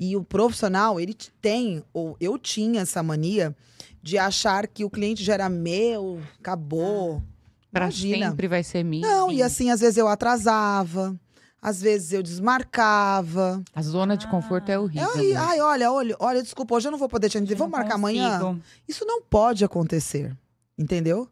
[0.00, 3.54] E o profissional, ele tem, ou eu tinha essa mania
[4.02, 7.22] de achar que o cliente já era meu, acabou.
[7.70, 8.30] Pra Imagina.
[8.30, 9.06] sempre vai ser minha.
[9.06, 11.18] Não, e assim, às vezes eu atrasava.
[11.60, 13.62] Às vezes eu desmarcava.
[13.72, 15.08] A zona de conforto é horrível.
[15.14, 17.54] Eu, ai, olha, olha, olha, desculpa, hoje eu não vou poder te atender.
[17.54, 18.24] Vamos marcar consigo.
[18.24, 18.60] amanhã?
[18.88, 20.36] Isso não pode acontecer.
[20.76, 21.28] Entendeu?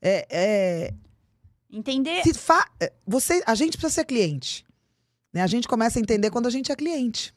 [0.00, 0.26] É.
[0.30, 0.94] é...
[1.70, 2.22] Entender.
[2.34, 2.66] Fa...
[2.80, 4.64] É, você, a gente precisa ser cliente.
[5.34, 5.42] Né?
[5.42, 7.34] A gente começa a entender quando a gente é cliente.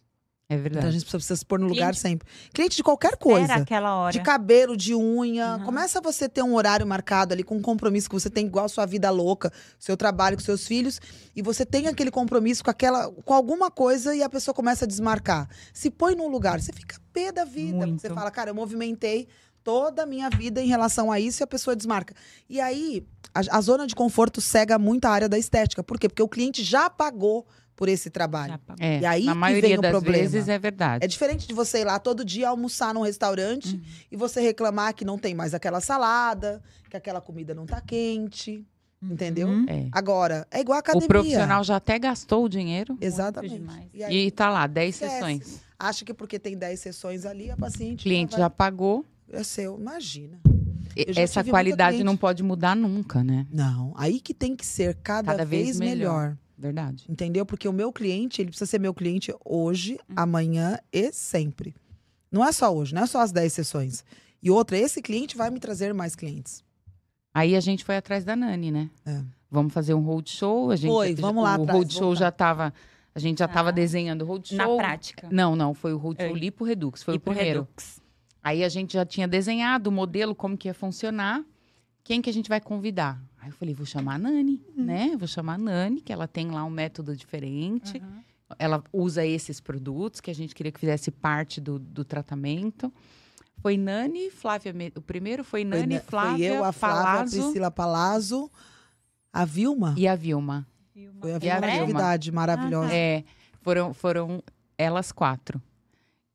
[0.49, 0.77] É verdade.
[0.77, 2.27] Então a gente precisa se pôr no lugar cliente, sempre.
[2.53, 3.55] Cliente de qualquer coisa.
[3.55, 4.13] aquela hora.
[4.13, 5.57] De cabelo, de unha.
[5.57, 5.65] Uhum.
[5.65, 8.69] Começa você ter um horário marcado ali com um compromisso que você tem igual a
[8.69, 11.01] sua vida louca, seu trabalho com seus filhos,
[11.35, 14.87] e você tem aquele compromisso com aquela com alguma coisa e a pessoa começa a
[14.87, 15.49] desmarcar.
[15.73, 17.85] Se põe num lugar, você fica pé da vida.
[17.85, 18.01] Muito.
[18.01, 19.27] Você fala, cara, eu movimentei
[19.65, 22.13] toda a minha vida em relação a isso e a pessoa desmarca.
[22.49, 25.83] E aí, a, a zona de conforto cega muito a área da estética.
[25.83, 26.07] Por quê?
[26.07, 27.45] Porque o cliente já pagou
[27.78, 28.59] por esse trabalho.
[28.80, 30.17] É, e aí na maioria vem o das problema.
[30.17, 31.05] vezes é verdade.
[31.05, 33.82] É diferente de você ir lá todo dia almoçar num restaurante uhum.
[34.11, 38.65] e você reclamar que não tem mais aquela salada, que aquela comida não tá quente.
[38.99, 39.11] Uhum.
[39.11, 39.47] Entendeu?
[39.67, 39.88] É.
[39.91, 41.05] Agora, é igual a academia.
[41.05, 42.97] O profissional já até gastou o dinheiro.
[42.99, 43.61] Exatamente.
[43.93, 45.61] E, aí, e tá lá, 10 sessões.
[45.78, 47.99] Acha que porque tem 10 sessões ali, a paciente.
[47.99, 48.45] O cliente já, vai...
[48.45, 49.05] já pagou.
[49.32, 50.39] É seu, imagina.
[51.15, 53.45] Essa qualidade não pode mudar nunca, né?
[53.51, 53.93] Não.
[53.95, 56.30] Aí que tem que ser cada, cada vez, vez melhor.
[56.30, 56.38] melhor.
[56.57, 57.05] Verdade.
[57.07, 57.45] Entendeu?
[57.45, 60.15] Porque o meu cliente, ele precisa ser meu cliente hoje, uhum.
[60.15, 61.75] amanhã e sempre.
[62.31, 64.03] Não é só hoje, não é só as 10 sessões.
[64.41, 66.63] E outra, esse cliente vai me trazer mais clientes.
[67.33, 68.89] Aí a gente foi atrás da Nani, né?
[69.05, 69.21] É.
[69.49, 70.71] Vamos fazer um roadshow.
[70.71, 71.57] A gente, foi, vamos lá.
[71.57, 72.73] O roadshow já estava.
[73.13, 74.57] A gente já estava ah, desenhando o roadshow.
[74.57, 75.27] Na prática.
[75.31, 76.39] Não, não, foi o roadshow é.
[76.39, 77.61] Lipo Redux, foi Lipo o primeiro.
[77.61, 78.01] Redux.
[78.43, 81.43] Aí a gente já tinha desenhado o modelo, como que ia funcionar,
[82.03, 83.21] quem que a gente vai convidar.
[83.47, 84.83] Aí eu falei, vou chamar a Nani, uhum.
[84.83, 85.15] né?
[85.17, 87.97] Vou chamar a Nani, que ela tem lá um método diferente.
[87.97, 88.21] Uhum.
[88.59, 92.91] Ela usa esses produtos que a gente queria que fizesse parte do, do tratamento.
[93.61, 94.73] Foi Nani, Flávia.
[94.95, 96.49] O primeiro foi Nani, foi, Flávia.
[96.49, 98.51] Foi eu, a Flávia, Palazzo, a Priscila Palazzo,
[99.31, 99.95] a Vilma.
[99.97, 100.67] E a Vilma.
[100.93, 101.21] Vilma.
[101.21, 102.93] Foi a Vilma, atividade maravilhosa.
[102.93, 103.23] É,
[103.61, 104.43] foram, foram
[104.77, 105.61] elas quatro.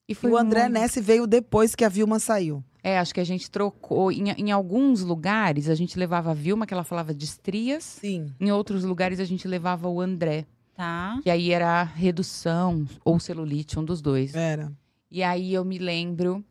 [0.09, 0.81] E, e o André muito...
[0.81, 2.65] Ness veio depois que a Vilma saiu.
[2.83, 4.11] É, acho que a gente trocou.
[4.11, 7.85] Em, em, alguns lugares, a gente levava a Vilma, que ela falava de estrias.
[7.85, 8.33] Sim.
[8.41, 10.47] Em outros lugares, a gente levava o André.
[10.75, 11.21] Tá.
[11.23, 14.35] Que aí era redução ou celulite, um dos dois.
[14.35, 14.73] Era.
[15.11, 16.45] E aí eu me lembro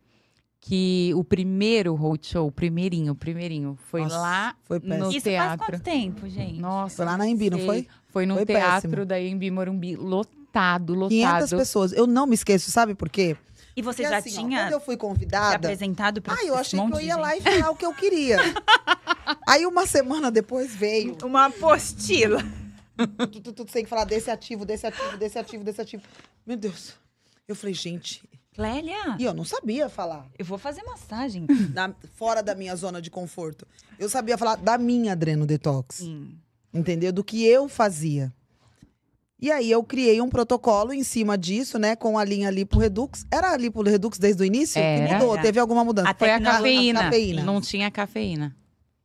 [0.62, 5.58] que o primeiro roadshow, o primeirinho, o primeirinho, foi Nossa, lá foi no Isso teatro.
[5.58, 6.62] Faz quanto tempo, gente?
[6.62, 6.98] Nossa.
[6.98, 7.88] Foi lá na Embi, não foi?
[8.10, 9.06] Foi no foi teatro péssimo.
[9.06, 11.10] da Embi Morumbi, lotado, lotado.
[11.10, 11.92] 500 pessoas.
[11.94, 13.36] Eu não me esqueço, sabe por quê?
[13.76, 14.60] E você já assim, tinha.
[14.60, 15.56] Ó, quando eu fui convidada.
[15.56, 18.38] apresentado para Ah, eu achei que eu ia lá e falar o que eu queria.
[19.48, 21.18] Aí uma semana depois veio.
[21.24, 22.44] Uma apostila.
[23.32, 26.04] Tu, tu, tu, tem que falar desse ativo, desse ativo, desse ativo, desse ativo.
[26.46, 26.94] Meu Deus.
[27.48, 28.24] Eu falei, gente.
[28.54, 29.16] Clélia.
[29.18, 30.28] E eu não sabia falar.
[30.38, 31.48] Eu vou fazer massagem.
[31.72, 33.66] Da, fora da minha zona de conforto.
[33.98, 35.98] Eu sabia falar da minha adreno detox.
[35.98, 36.38] Sim.
[36.74, 37.12] Entendeu?
[37.12, 38.34] Do que eu fazia.
[39.42, 43.26] E aí eu criei um protocolo em cima disso, né, com a linha Lipo Redux.
[43.32, 44.80] Era a Lipo Redux desde o início?
[44.80, 45.34] Era, que mudou?
[45.34, 45.42] Era.
[45.42, 46.10] Teve alguma mudança?
[46.10, 47.00] Até Foi a cafeína.
[47.00, 47.44] a cafeína.
[47.44, 48.56] Não tinha cafeína.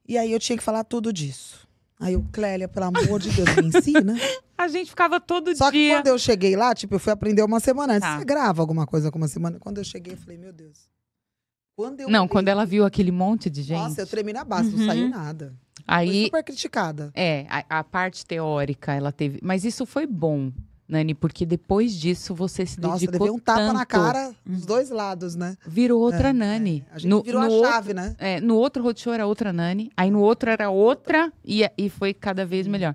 [0.06, 1.66] E aí eu tinha que falar tudo disso.
[1.98, 4.14] Aí o Clélia, pelo amor de Deus, me ensina.
[4.58, 5.94] a gente ficava todo Só dia.
[5.94, 8.06] Só que quando eu cheguei lá, tipo, eu fui aprender uma semana antes.
[8.06, 8.18] Tá.
[8.18, 9.58] Você grava alguma coisa com uma semana?
[9.58, 10.86] Quando eu cheguei, eu falei, meu Deus.
[11.74, 13.78] Quando eu não, quando ela viu aquele monte de gente.
[13.78, 14.78] Nossa, eu tremi na base, uhum.
[14.78, 15.54] não saiu nada.
[15.86, 17.10] Aí, foi super criticada.
[17.14, 19.38] É, a, a, parte teórica ela teve.
[19.42, 20.52] Mas isso foi bom.
[20.88, 23.74] Nani, porque depois disso você se Nossa, dedicou levei um tapa tanto.
[23.74, 25.56] na cara dos dois lados, né?
[25.66, 26.84] Virou outra é, Nani.
[26.88, 26.94] É.
[26.94, 28.14] A gente no, virou no a outro, chave, né?
[28.18, 32.14] É, no outro roadshow era outra Nani, aí no outro era outra e, e foi
[32.14, 32.94] cada vez melhor.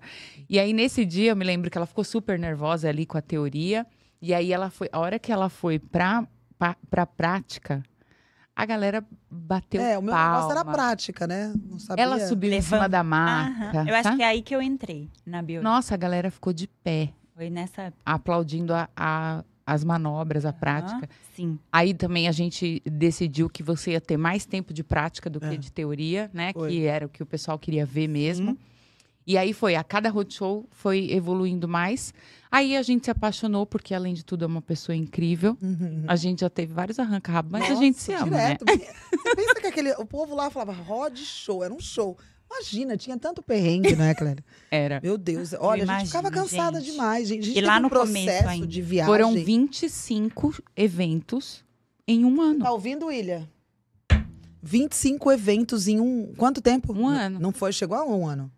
[0.49, 3.21] E aí nesse dia eu me lembro que ela ficou super nervosa ali com a
[3.21, 3.85] teoria,
[4.21, 6.25] e aí ela foi, a hora que ela foi pra,
[6.57, 7.83] pra, pra prática,
[8.61, 10.35] a galera bateu É, o meu palma.
[10.35, 11.51] negócio era prática, né?
[11.67, 12.03] Não sabia.
[12.03, 13.83] Ela subiu em cima da maca.
[13.87, 15.63] Eu acho que é aí que eu entrei na bio.
[15.63, 17.09] Nossa, a galera ficou de pé.
[17.35, 17.91] Foi nessa.
[18.05, 21.09] Aplaudindo a, a as manobras, a prática.
[21.35, 21.57] Sim.
[21.71, 25.45] Aí também a gente decidiu que você ia ter mais tempo de prática do que
[25.45, 25.57] é.
[25.57, 26.51] de teoria, né?
[26.53, 26.69] Foi.
[26.69, 28.51] Que era o que o pessoal queria ver mesmo.
[28.51, 28.57] Sim.
[29.25, 32.13] E aí foi, a cada roadshow foi evoluindo mais.
[32.51, 35.57] Aí a gente se apaixonou, porque além de tudo é uma pessoa incrível.
[35.61, 36.03] Uhum.
[36.07, 38.57] A gente já teve vários arranca-rabos, mas Nossa, a gente se ama, né?
[38.57, 38.65] direto.
[38.65, 38.77] né?
[38.77, 42.17] Você pensa que aquele, o povo lá falava, rod show, era um show.
[42.51, 44.43] Imagina, tinha tanto perrengue, não é, Clélia?
[44.69, 44.99] Era.
[45.01, 46.91] Meu Deus, olha, a gente ficava cansada gente.
[46.91, 47.27] demais.
[47.29, 49.13] Gente, a gente e lá no processo de viagem.
[49.13, 51.63] Foram 25 eventos
[52.05, 52.59] em um ano.
[52.59, 53.47] Tá ouvindo, William?
[54.61, 56.33] 25 eventos em um.
[56.35, 56.93] Quanto tempo?
[56.93, 57.39] Um ano.
[57.39, 57.71] Não foi?
[57.71, 58.51] Chegou a um ano.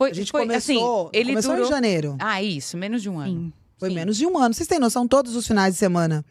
[0.00, 1.66] Foi, a gente foi, começou, assim, ele começou durou...
[1.66, 2.16] em janeiro.
[2.18, 3.32] Ah, isso, menos de um ano.
[3.32, 3.52] Sim.
[3.76, 3.94] Foi Sim.
[3.96, 4.54] menos de um ano.
[4.54, 6.24] Vocês têm noção, todos os finais de semana,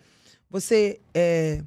[0.50, 1.62] você é,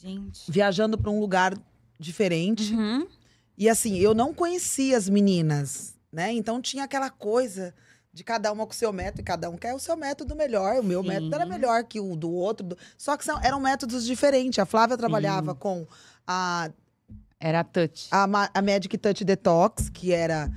[0.00, 0.48] gente.
[0.48, 1.58] viajando para um lugar
[1.98, 2.72] diferente.
[2.72, 3.08] Uhum.
[3.56, 6.32] E assim, eu não conhecia as meninas, né?
[6.32, 7.74] Então tinha aquela coisa
[8.12, 10.78] de cada uma com o seu método, e cada um quer o seu método melhor.
[10.78, 11.08] O meu Sim.
[11.08, 12.64] método era melhor que o do outro.
[12.64, 12.78] Do...
[12.96, 14.60] Só que são, eram métodos diferentes.
[14.60, 15.58] A Flávia trabalhava Sim.
[15.58, 15.86] com
[16.24, 16.70] a.
[17.40, 18.08] Era a Touch.
[18.10, 18.24] A,
[18.54, 20.50] a Magic Touch Detox, que era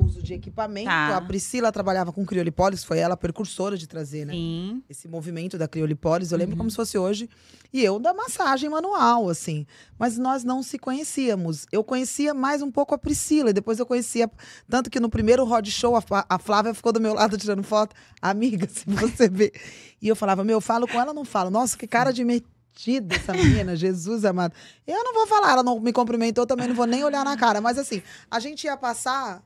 [0.00, 0.86] uso de equipamento.
[0.86, 1.16] Tá.
[1.16, 4.32] A Priscila trabalhava com criolipólise, foi ela a precursora de trazer, né?
[4.32, 4.82] Sim.
[4.88, 6.58] Esse movimento da criolipólise, eu lembro uhum.
[6.58, 7.28] como se fosse hoje.
[7.72, 9.66] E eu da massagem manual, assim.
[9.98, 11.66] Mas nós não se conhecíamos.
[11.70, 14.30] Eu conhecia mais um pouco a Priscila, e depois eu conhecia.
[14.68, 17.94] Tanto que no primeiro Rod Show, a, a Flávia ficou do meu lado tirando foto.
[18.20, 19.52] Amiga, se você ver.
[20.00, 21.50] E eu falava, meu, eu falo com ela, não falo.
[21.50, 22.24] Nossa, que cara de
[22.70, 24.54] metida essa menina, Jesus amado.
[24.86, 27.60] Eu não vou falar, ela não me cumprimentou, também não vou nem olhar na cara.
[27.60, 29.42] Mas assim, a gente ia passar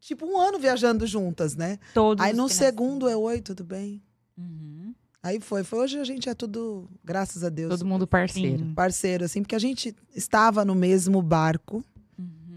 [0.00, 1.78] tipo, um ano viajando juntas, né?
[1.92, 4.02] Todos Aí no segundo é oi, tudo bem?
[4.36, 4.94] Uhum.
[5.22, 5.64] Aí foi.
[5.64, 7.70] Foi hoje a gente é tudo, graças a Deus.
[7.70, 8.72] Todo mundo parceiro.
[8.74, 11.82] Parceiro, assim, porque a gente estava no mesmo barco.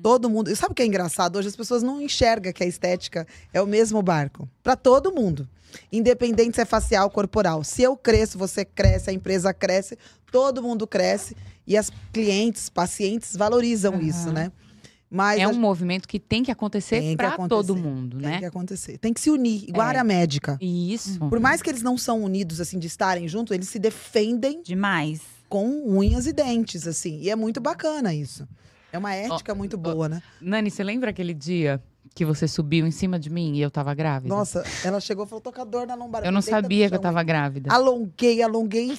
[0.07, 0.49] Todo mundo.
[0.49, 1.35] E sabe o que é engraçado?
[1.35, 4.47] Hoje as pessoas não enxergam que a estética é o mesmo barco.
[4.63, 5.45] Para todo mundo.
[5.91, 7.61] Independente se é facial, corporal.
[7.61, 9.97] Se eu cresço, você cresce, a empresa cresce,
[10.31, 11.35] todo mundo cresce.
[11.67, 13.99] E as clientes, pacientes valorizam uhum.
[13.99, 14.49] isso, né?
[15.11, 18.31] Mas é um movimento que tem que acontecer para todo mundo, tem né?
[18.31, 18.97] Tem que acontecer.
[18.99, 19.85] Tem que se unir, igual é.
[19.87, 20.57] a área médica.
[20.61, 21.19] Isso.
[21.19, 24.63] Por mais que eles não são unidos, assim, de estarem juntos, eles se defendem.
[24.63, 25.19] Demais.
[25.49, 27.19] Com unhas e dentes, assim.
[27.19, 28.47] E é muito bacana isso.
[28.91, 30.21] É uma ética oh, muito boa, oh, né?
[30.39, 31.81] Nani, você lembra aquele dia
[32.15, 34.33] que você subiu em cima de mim e eu tava grávida?
[34.33, 36.25] Nossa, ela chegou e falou: tô com a dor na lombar.
[36.25, 37.71] Eu não sabia que eu tava grávida.
[37.71, 38.97] Alonguei, alonguei.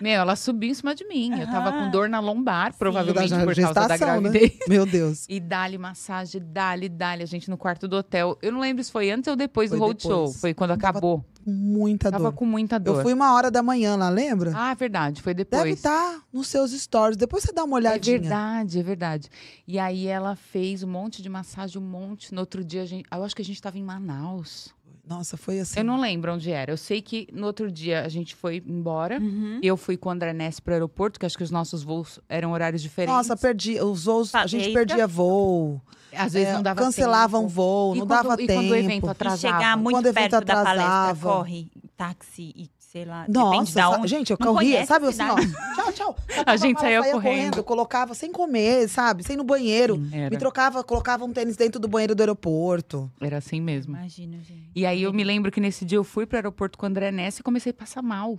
[0.00, 1.38] Meu, ela subiu em cima de mim.
[1.38, 3.98] Eu tava com dor na lombar, provavelmente Sim, por causa da né?
[3.98, 4.52] gravidez.
[4.52, 4.58] Né?
[4.68, 5.26] Meu Deus.
[5.28, 7.22] E dali massagem, dali, dali.
[7.22, 8.38] A gente no quarto do hotel.
[8.40, 10.32] Eu não lembro se foi antes ou depois foi do roadshow.
[10.32, 11.24] Foi quando tava acabou.
[11.46, 12.30] Muita tava dor.
[12.30, 12.98] Tava com muita dor.
[12.98, 14.52] Eu fui uma hora da manhã lá, lembra?
[14.54, 15.22] Ah, verdade.
[15.22, 15.62] Foi depois.
[15.62, 17.16] Deve estar tá nos seus stories.
[17.16, 18.16] Depois você dá uma olhadinha.
[18.16, 19.28] É verdade, é verdade.
[19.66, 22.34] E aí ela fez um monte de massagem, um monte.
[22.34, 24.74] No outro dia, a gente, eu acho que a gente tava em Manaus.
[25.10, 25.80] Nossa, foi assim.
[25.80, 26.70] Eu não lembro onde era.
[26.70, 29.18] Eu sei que no outro dia a gente foi embora.
[29.18, 29.58] Uhum.
[29.60, 32.52] Eu fui com o André Ness pro aeroporto, que acho que os nossos voos eram
[32.52, 33.16] horários diferentes.
[33.16, 33.80] Nossa, perdi.
[33.80, 35.82] Os voos, a gente perdia voo.
[36.12, 37.52] Às vezes é, não dava Cancelavam tempo.
[37.52, 38.52] voo, não quando, dava e tempo.
[38.52, 39.36] E quando o evento atrasava.
[39.36, 43.24] E chegar muito perto da palestra, corre táxi e sei lá.
[43.28, 44.08] Nossa, onde.
[44.08, 45.36] gente, eu não corria, sabe assim, ó.
[45.36, 46.16] Tchau, tchau.
[46.44, 47.12] a gente saía correndo.
[47.12, 47.64] correndo.
[47.64, 49.22] Colocava sem comer, sabe?
[49.22, 49.94] Sem ir no banheiro.
[49.94, 53.10] Sim, me trocava, colocava um tênis dentro do banheiro do aeroporto.
[53.20, 53.96] Era assim mesmo.
[53.96, 54.70] Imagina, gente.
[54.74, 57.12] E aí eu me lembro que nesse dia eu fui pro aeroporto com o André
[57.12, 58.38] Nessa e comecei a passar mal.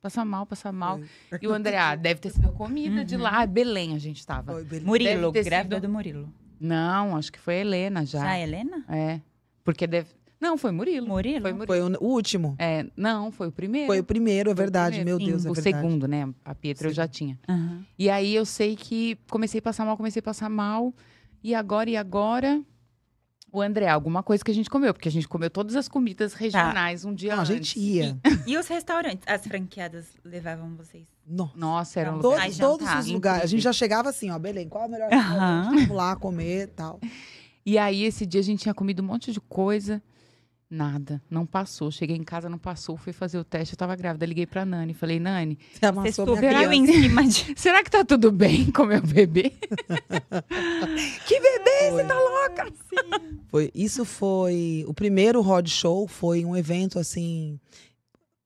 [0.00, 1.00] Passar mal, passar mal.
[1.32, 1.38] É.
[1.42, 3.04] E o André, ah, deve ter sido comida uhum.
[3.04, 3.44] de lá.
[3.44, 4.52] Belém a gente tava.
[4.52, 5.88] Foi, Murilo, grávida sido...
[5.88, 6.32] do Murilo.
[6.60, 8.20] Não, acho que foi a Helena já.
[8.20, 8.84] Já a Helena?
[8.88, 9.20] É.
[9.64, 10.08] Porque deve,
[10.40, 11.08] não, foi Murilo.
[11.08, 11.42] Murilo?
[11.42, 11.66] Foi, Murilo.
[11.66, 12.54] foi o, último.
[12.58, 13.86] É, não, foi o primeiro.
[13.88, 15.04] Foi o primeiro, é verdade.
[15.04, 15.76] Meu Deus, Sim, é o verdade.
[15.76, 16.32] segundo, né?
[16.44, 16.88] A Pietra Sim.
[16.88, 17.38] eu já tinha.
[17.48, 17.82] Uhum.
[17.98, 20.94] E aí eu sei que comecei a passar mal, comecei a passar mal.
[21.42, 22.62] E agora, e agora?
[23.50, 26.32] O André, alguma coisa que a gente comeu, porque a gente comeu todas as comidas
[26.32, 26.38] tá.
[26.38, 27.08] regionais tá.
[27.08, 27.50] um dia Não, antes.
[27.50, 28.18] A gente ia.
[28.46, 31.08] E, e, os restaurantes, as franqueadas levavam vocês?
[31.56, 32.42] Nossa, era um lugar.
[32.42, 33.44] Todos, todos os lugares.
[33.44, 35.64] A gente já chegava assim, ó, Belém, qual é o melhor lugar?
[35.64, 37.00] Vamos lá comer e tal.
[37.64, 40.02] E aí, esse dia a gente tinha comido um monte de coisa.
[40.70, 41.90] Nada, não passou.
[41.90, 42.94] Cheguei em casa, não passou.
[42.98, 44.26] Fui fazer o teste, eu tava grávida.
[44.26, 44.92] Liguei pra Nani.
[44.92, 47.54] Falei, Nani, você amassou minha em cima de.
[47.56, 49.50] Será que tá tudo bem com meu bebê?
[51.26, 51.90] que bebê, foi.
[51.90, 52.66] você tá louca?
[52.66, 53.38] Sim.
[53.48, 54.84] Foi, isso foi.
[54.86, 57.58] O primeiro Rod Show foi um evento assim.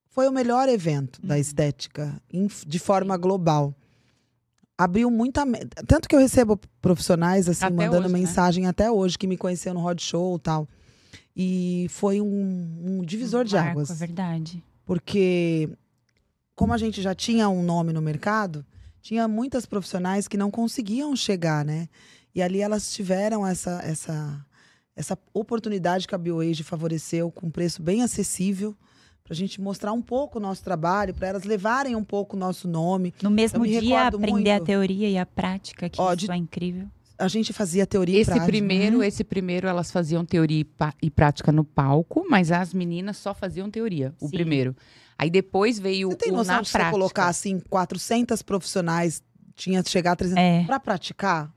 [0.08, 1.40] Foi o melhor evento da uhum.
[1.40, 2.22] estética,
[2.64, 3.74] de forma global.
[4.78, 5.44] Abriu muita.
[5.88, 8.18] Tanto que eu recebo profissionais, assim, até mandando hoje, né?
[8.20, 8.70] mensagem né?
[8.70, 10.68] até hoje, que me conheceu no Rod Show e tal.
[11.34, 13.90] E foi um, um divisor um de marco, águas.
[13.90, 14.62] É verdade.
[14.84, 15.70] Porque,
[16.54, 18.64] como a gente já tinha um nome no mercado,
[19.00, 21.88] tinha muitas profissionais que não conseguiam chegar, né?
[22.34, 24.46] E ali elas tiveram essa, essa,
[24.94, 28.76] essa oportunidade que a BioAge favoreceu com um preço bem acessível
[29.24, 32.38] para a gente mostrar um pouco o nosso trabalho, para elas levarem um pouco o
[32.38, 33.14] nosso nome.
[33.22, 34.50] No mesmo dia, aprender muito.
[34.50, 36.30] a teoria e a prática, que Ó, isso de...
[36.30, 38.46] é incrível a gente fazia teoria esse e prática.
[38.46, 39.02] Primeiro, uhum.
[39.02, 40.66] Esse primeiro, elas faziam teoria
[41.02, 44.32] e, prática no palco, mas as meninas só faziam teoria, o Sim.
[44.32, 44.76] primeiro.
[45.18, 46.90] Aí depois veio você tem o noção na de prática.
[46.90, 49.22] Você colocar assim 400 profissionais,
[49.54, 50.64] tinha chegar a 300 é.
[50.64, 51.52] para praticar?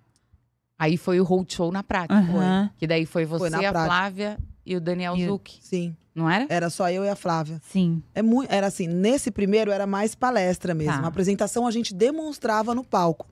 [0.77, 2.19] Aí foi o roadshow na prática.
[2.19, 2.69] Uhum.
[2.77, 3.85] Que daí foi você, foi a prática.
[3.85, 5.25] Flávia e o Daniel e...
[5.25, 5.57] Zuc.
[5.61, 5.95] Sim.
[6.13, 6.45] Não era?
[6.47, 7.61] Era só eu e a Flávia.
[7.69, 8.01] Sim.
[8.13, 10.93] É muito, era assim, nesse primeiro era mais palestra mesmo.
[10.93, 10.99] Tá.
[11.01, 13.27] A apresentação a gente demonstrava no palco.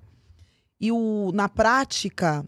[0.83, 2.45] E o, na prática,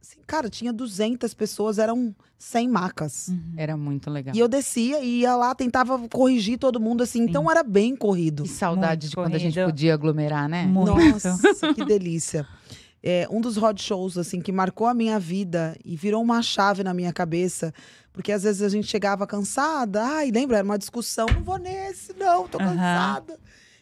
[0.00, 3.28] Assim, cara, tinha 200 pessoas, eram 100 macas.
[3.28, 3.54] Uhum.
[3.56, 4.34] Era muito legal.
[4.34, 7.24] E eu descia e ia lá, tentava corrigir todo mundo, assim.
[7.24, 7.28] Sim.
[7.28, 8.44] Então era bem corrido.
[8.44, 10.64] Que saudade muito de quando a gente podia aglomerar, né?
[10.64, 10.94] Muito.
[10.94, 11.36] Nossa,
[11.74, 12.46] que delícia.
[13.02, 16.82] é, um dos road shows, assim, que marcou a minha vida e virou uma chave
[16.84, 17.74] na minha cabeça.
[18.12, 20.02] Porque às vezes a gente chegava cansada.
[20.02, 20.58] Ai, lembra?
[20.58, 21.26] Era uma discussão.
[21.26, 23.32] Não vou nesse, não, tô cansada.
[23.32, 23.38] Uhum.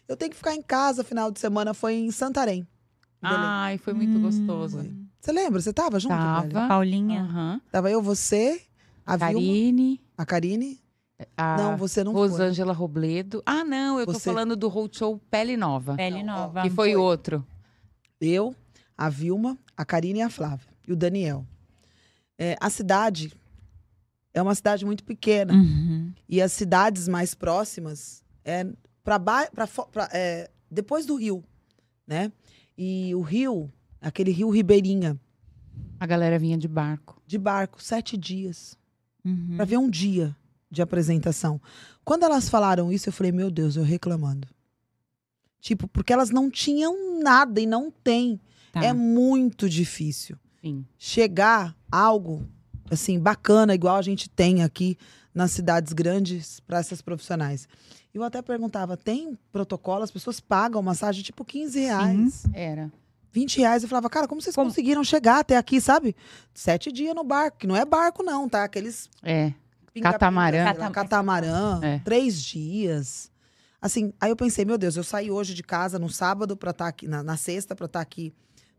[0.09, 1.75] Eu tenho que ficar em casa final de semana.
[1.75, 2.67] Foi em Santarém.
[3.25, 4.23] Ai, foi muito hum.
[4.23, 4.85] gostoso.
[5.21, 5.61] Você lembra?
[5.61, 6.15] Você tava junto?
[6.15, 6.47] Tava.
[6.47, 6.69] Velho?
[6.69, 7.23] Paulinha.
[7.23, 7.61] Uhum.
[7.71, 8.61] Tava eu, você,
[9.07, 9.73] a Karine.
[9.73, 10.81] Vilma, a Karine.
[11.37, 12.81] A não, você não Rosângela foi.
[12.81, 13.43] Robledo.
[13.47, 14.15] Ah, não, eu você...
[14.15, 15.97] tô falando do Road Show Pele Nova.
[15.97, 16.63] Pele Nova.
[16.63, 17.47] Que foi, foi outro.
[18.21, 18.55] Eu,
[18.97, 20.69] a Vilma, a Karine e a Flávia.
[20.87, 21.47] E o Daniel.
[22.39, 23.33] É, a cidade
[24.35, 25.55] é uma cidade muito pequena.
[25.55, 26.13] Uhum.
[26.29, 28.67] E as cidades mais próximas é
[29.03, 29.49] para
[30.13, 31.45] é, depois do rio,
[32.07, 32.33] né?
[32.77, 35.19] E o rio, aquele rio Ribeirinha.
[35.99, 37.23] A galera vinha de barco.
[37.27, 38.77] De barco, sete dias.
[39.25, 39.57] Uhum.
[39.57, 40.37] Para ver um dia
[40.71, 41.61] de apresentação.
[42.05, 44.49] Quando elas falaram isso, eu falei, meu Deus, eu reclamando.
[45.61, 48.39] Tipo, porque elas não tinham nada e não tem.
[48.73, 48.85] Tá.
[48.85, 50.37] É muito difícil.
[50.61, 50.85] Sim.
[50.99, 52.47] Chegar algo
[52.91, 54.99] assim bacana igual a gente tem aqui
[55.35, 57.67] nas cidades grandes para essas profissionais.
[58.15, 60.05] Eu até perguntava, tem protocolo?
[60.05, 62.35] As pessoas pagam massagem tipo 15 reais.
[62.35, 62.93] Sim, era.
[63.33, 63.83] 20 reais.
[63.83, 64.71] Eu falava, cara, como vocês como?
[64.71, 66.15] conseguiram chegar até aqui, sabe?
[66.55, 68.63] Sete dias no barco, que não é barco não, tá?
[68.63, 69.11] Aqueles...
[69.21, 69.53] É,
[70.01, 70.65] catamarã.
[70.65, 71.99] Catamarã, catamarã é.
[72.05, 73.33] três dias.
[73.83, 76.85] Assim, aí eu pensei, meu Deus, eu saí hoje de casa no sábado para estar
[76.85, 78.33] tá aqui, na, na sexta para estar tá aqui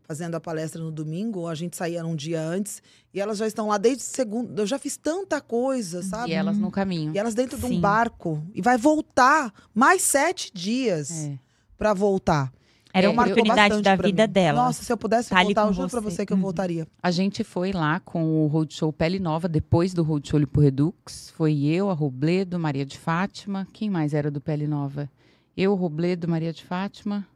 [0.06, 2.80] fazendo a palestra no domingo, a gente saía um dia antes,
[3.12, 4.62] e elas já estão lá desde segunda.
[4.62, 6.30] Eu já fiz tanta coisa, sabe?
[6.30, 7.12] E elas no caminho.
[7.14, 7.68] E elas dentro Sim.
[7.68, 8.42] de um barco.
[8.54, 11.38] E vai voltar mais sete dias é.
[11.76, 12.52] para voltar.
[12.92, 14.64] Era uma oportunidade da vida dela.
[14.64, 16.42] Nossa, se eu pudesse tá voltar, eu juro pra você que eu uhum.
[16.42, 16.88] voltaria.
[17.02, 21.30] A gente foi lá com o Roadshow Pele Nova, depois do Roadshow Lipo Redux.
[21.36, 23.68] Foi eu, a Robledo, Maria de Fátima.
[23.70, 25.10] Quem mais era do Pele Nova?
[25.54, 27.26] Eu, Robledo, Maria de Fátima.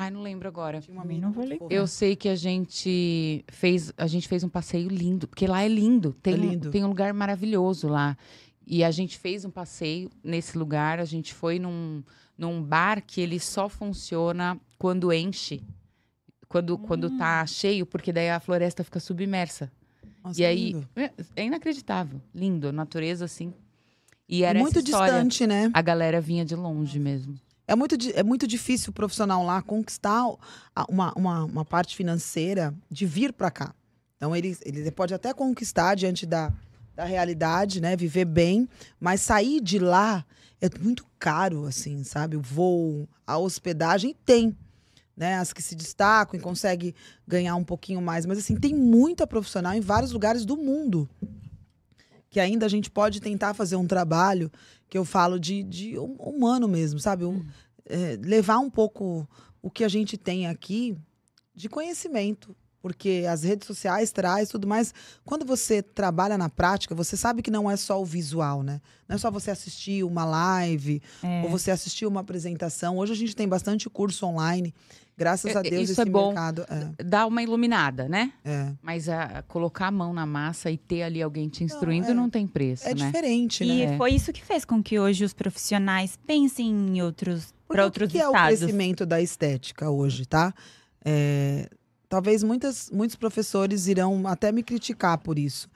[0.00, 0.80] Ai, não lembro agora.
[0.80, 1.70] Tinha uma não vou lembrar.
[1.70, 5.68] Eu sei que a gente fez, a gente fez um passeio lindo, porque lá é
[5.68, 6.16] lindo.
[6.22, 6.68] Tem, é lindo.
[6.68, 8.16] Um, tem um lugar maravilhoso lá.
[8.66, 11.00] E a gente fez um passeio nesse lugar.
[11.00, 12.02] A gente foi num,
[12.38, 15.62] num bar que ele só funciona quando enche.
[16.48, 16.78] Quando, hum.
[16.78, 19.70] quando tá cheio, porque daí a floresta fica submersa.
[20.24, 22.22] Nossa, e aí, é, é, inacreditável.
[22.34, 23.52] Lindo, a natureza assim.
[24.26, 25.70] E era muito distante, né?
[25.74, 27.38] A galera vinha de longe mesmo.
[27.70, 30.24] É muito, é muito difícil o profissional lá conquistar
[30.88, 33.72] uma, uma, uma parte financeira de vir para cá.
[34.16, 36.52] Então, ele, ele pode até conquistar diante da,
[36.96, 37.94] da realidade, né?
[37.94, 38.68] Viver bem,
[38.98, 40.26] mas sair de lá
[40.60, 42.36] é muito caro, assim, sabe?
[42.36, 44.56] O voo, a hospedagem tem.
[45.16, 46.94] Né, as que se destacam e conseguem
[47.28, 48.26] ganhar um pouquinho mais.
[48.26, 51.08] Mas, assim, tem muita profissional em vários lugares do mundo
[52.30, 54.50] que ainda a gente pode tentar fazer um trabalho
[54.90, 57.24] que eu falo de, de humano mesmo, sabe?
[57.24, 57.46] Um,
[57.86, 59.26] é, levar um pouco
[59.62, 60.98] o que a gente tem aqui
[61.54, 64.94] de conhecimento, porque as redes sociais traz tudo mais.
[65.24, 68.80] Quando você trabalha na prática, você sabe que não é só o visual, né?
[69.08, 71.42] Não é só você assistir uma live é.
[71.42, 72.96] ou você assistir uma apresentação.
[72.96, 74.74] Hoje a gente tem bastante curso online.
[75.20, 76.28] Graças a Deus Isso esse é bom.
[76.28, 77.04] mercado é.
[77.04, 78.32] dá uma iluminada, né?
[78.42, 78.72] É.
[78.80, 82.16] Mas a, colocar a mão na massa e ter ali alguém te instruindo não, é,
[82.16, 83.04] não tem preço, é né?
[83.04, 83.74] diferente, né?
[83.74, 83.96] E é.
[83.98, 88.16] foi isso que fez com que hoje os profissionais pensem em outros para outros que
[88.16, 88.34] estados.
[88.34, 90.54] é o crescimento da estética hoje, tá?
[91.04, 91.68] É,
[92.10, 95.70] talvez muitas, muitos professores irão até me criticar por isso.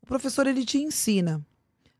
[0.00, 1.44] O professor ele te ensina,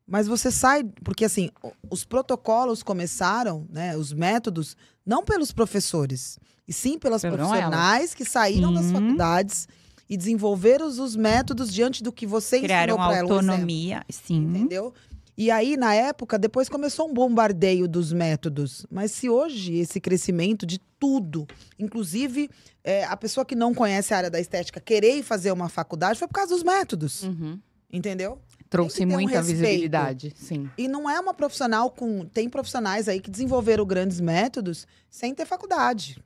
[0.06, 1.50] mas você sai porque assim
[1.90, 3.96] os protocolos começaram, né?
[3.96, 8.74] Os métodos não pelos professores e sim pelas Pelo profissionais que saíram sim.
[8.74, 9.68] das faculdades
[10.08, 13.34] e desenvolveram os métodos diante do que você Criaram ensinou para ela.
[13.34, 14.44] autonomia, sim.
[14.44, 14.94] Entendeu?
[15.36, 18.86] E aí, na época, depois começou um bombardeio dos métodos.
[18.90, 21.46] Mas se hoje esse crescimento de tudo,
[21.78, 22.50] inclusive
[22.84, 26.28] é, a pessoa que não conhece a área da estética querer fazer uma faculdade, foi
[26.28, 27.22] por causa dos métodos.
[27.22, 27.58] Uhum.
[27.90, 28.38] Entendeu?
[28.70, 30.70] Trouxe muita um visibilidade, sim.
[30.78, 32.24] E não é uma profissional com.
[32.24, 36.22] Tem profissionais aí que desenvolveram grandes métodos sem ter faculdade.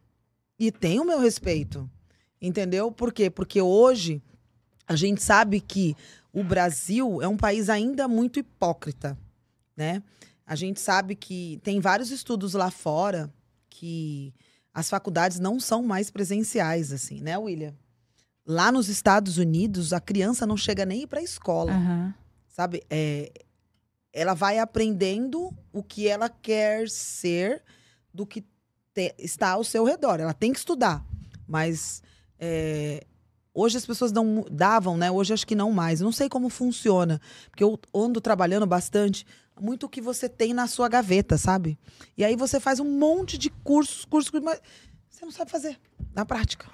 [0.59, 1.91] E tem o meu respeito.
[2.41, 2.93] Entendeu?
[2.93, 3.29] Por quê?
[3.29, 4.23] Porque hoje
[4.87, 5.97] a gente sabe que
[6.37, 9.17] o Brasil é um país ainda muito hipócrita,
[9.75, 10.03] né?
[10.47, 13.33] A gente sabe que tem vários estudos lá fora
[13.71, 14.35] que
[14.75, 17.75] as faculdades não são mais presenciais, assim, né, William?
[18.45, 22.13] Lá nos Estados Unidos, a criança não chega nem para a escola, uhum.
[22.49, 22.83] sabe?
[22.91, 23.33] É,
[24.13, 27.63] ela vai aprendendo o que ela quer ser
[28.13, 28.45] do que
[28.93, 30.21] te, está ao seu redor.
[30.21, 31.03] Ela tem que estudar,
[31.49, 32.03] mas
[32.39, 33.07] é,
[33.57, 35.11] Hoje as pessoas não davam, né?
[35.11, 36.03] Hoje acho que não mais.
[36.03, 37.19] não sei como funciona,
[37.51, 39.27] porque eu ando trabalhando bastante,
[39.59, 41.79] muito o que você tem na sua gaveta, sabe?
[42.19, 44.61] E aí você faz um monte de cursos, cursos, mas
[45.09, 45.81] você não sabe fazer
[46.15, 46.67] na prática.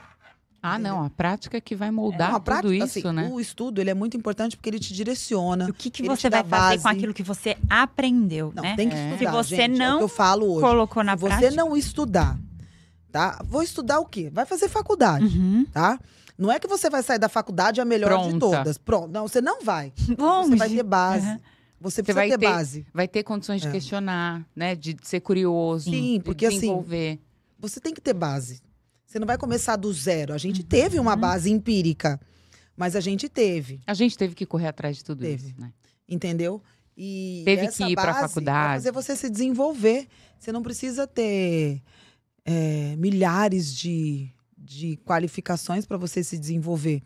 [0.61, 0.97] Ah, entendeu?
[0.97, 3.31] não, a prática que vai moldar é, tudo prática, isso, assim, né?
[3.33, 5.69] O estudo, ele é muito importante porque ele te direciona.
[5.69, 8.75] O que, que você vai fazer com aquilo que você aprendeu, não, né?
[8.75, 9.13] Tem que é.
[9.13, 10.61] estudar, Se você gente, não é o que eu falo hoje.
[10.61, 11.49] colocou na Se prática...
[11.49, 12.37] você não estudar,
[13.13, 13.41] tá?
[13.45, 14.31] Vou estudar o quê?
[14.33, 15.65] Vai fazer faculdade, uhum.
[15.73, 15.99] tá?
[16.37, 18.33] Não é que você vai sair da faculdade a melhor Pronta.
[18.33, 18.79] de todas.
[18.79, 19.11] Pronto.
[19.11, 19.93] Não, você não vai.
[20.19, 20.51] Longe.
[20.51, 21.27] Você vai ter base.
[21.27, 21.41] Uhum.
[21.81, 22.87] Você precisa você ter, ter, base.
[22.95, 23.73] Vai ter condições de é.
[23.73, 24.75] questionar, né?
[24.75, 25.91] De ser curioso.
[25.91, 27.13] Sim, porque de assim, desenvolver.
[27.13, 27.21] assim.
[27.59, 28.61] Você tem que ter base.
[29.05, 30.33] Você não vai começar do zero.
[30.33, 30.67] A gente uhum.
[30.67, 32.21] teve uma base empírica,
[32.77, 33.81] mas a gente teve.
[33.87, 35.49] A gente teve que correr atrás de tudo teve.
[35.49, 35.73] isso, né?
[36.09, 36.63] Entendeu?
[36.97, 38.67] E teve que ir para a faculdade.
[38.67, 40.07] Vai fazer você se desenvolver.
[40.39, 41.83] Você não precisa ter
[42.45, 44.32] é, milhares de,
[44.63, 47.03] de qualificações para você se desenvolver.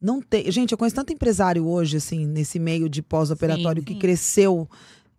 [0.00, 0.50] Não tem.
[0.50, 4.68] Gente, eu conheço tanto empresário hoje, assim, nesse meio de pós-operatório que cresceu.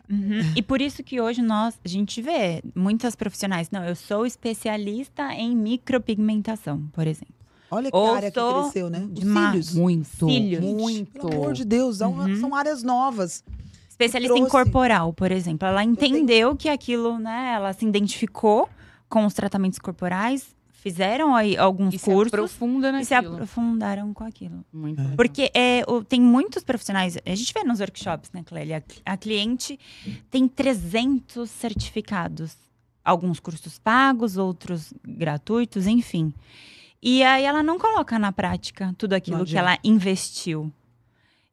[0.09, 0.41] Uhum.
[0.55, 3.69] E por isso que hoje nós, a gente vê muitas profissionais.
[3.69, 7.35] Não, eu sou especialista em micropigmentação, por exemplo.
[7.69, 9.07] Olha que Ou área que cresceu, né?
[9.11, 9.73] De cílios.
[9.75, 10.27] Muito.
[10.27, 10.63] Cílios.
[10.63, 11.11] Muito.
[11.11, 12.35] Pelo amor de Deus, uhum.
[12.37, 13.43] são áreas novas.
[13.87, 15.67] Especialista em corporal, por exemplo.
[15.67, 17.51] Ela entendeu que aquilo, né?
[17.53, 18.67] Ela se identificou
[19.07, 23.01] com os tratamentos corporais fizeram aí alguns e cursos se aprofunda naquilo.
[23.01, 24.65] e se aprofundaram com aquilo.
[24.71, 25.15] Muito é.
[25.15, 28.83] Porque é, tem muitos profissionais, a gente vê nos workshops, né, Clélia?
[29.05, 29.79] A, a cliente
[30.29, 32.55] tem 300 certificados.
[33.03, 36.33] Alguns cursos pagos, outros gratuitos, enfim.
[37.01, 40.71] E aí ela não coloca na prática tudo aquilo que ela investiu.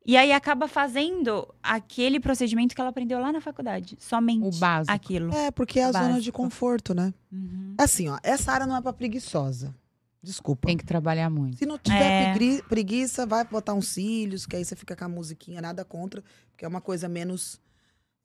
[0.07, 3.97] E aí acaba fazendo aquele procedimento que ela aprendeu lá na faculdade.
[3.99, 4.95] Somente o básico.
[4.95, 5.35] aquilo.
[5.35, 7.13] É, porque é a zona de conforto, né?
[7.33, 7.75] Uhum.
[7.77, 9.75] Assim, ó, essa área não é pra preguiçosa.
[10.23, 10.67] Desculpa.
[10.69, 11.59] Tem que trabalhar muito.
[11.59, 12.63] Se não tiver é.
[12.69, 16.65] preguiça, vai botar uns cílios, que aí você fica com a musiquinha, nada contra, porque
[16.65, 17.61] é uma coisa menos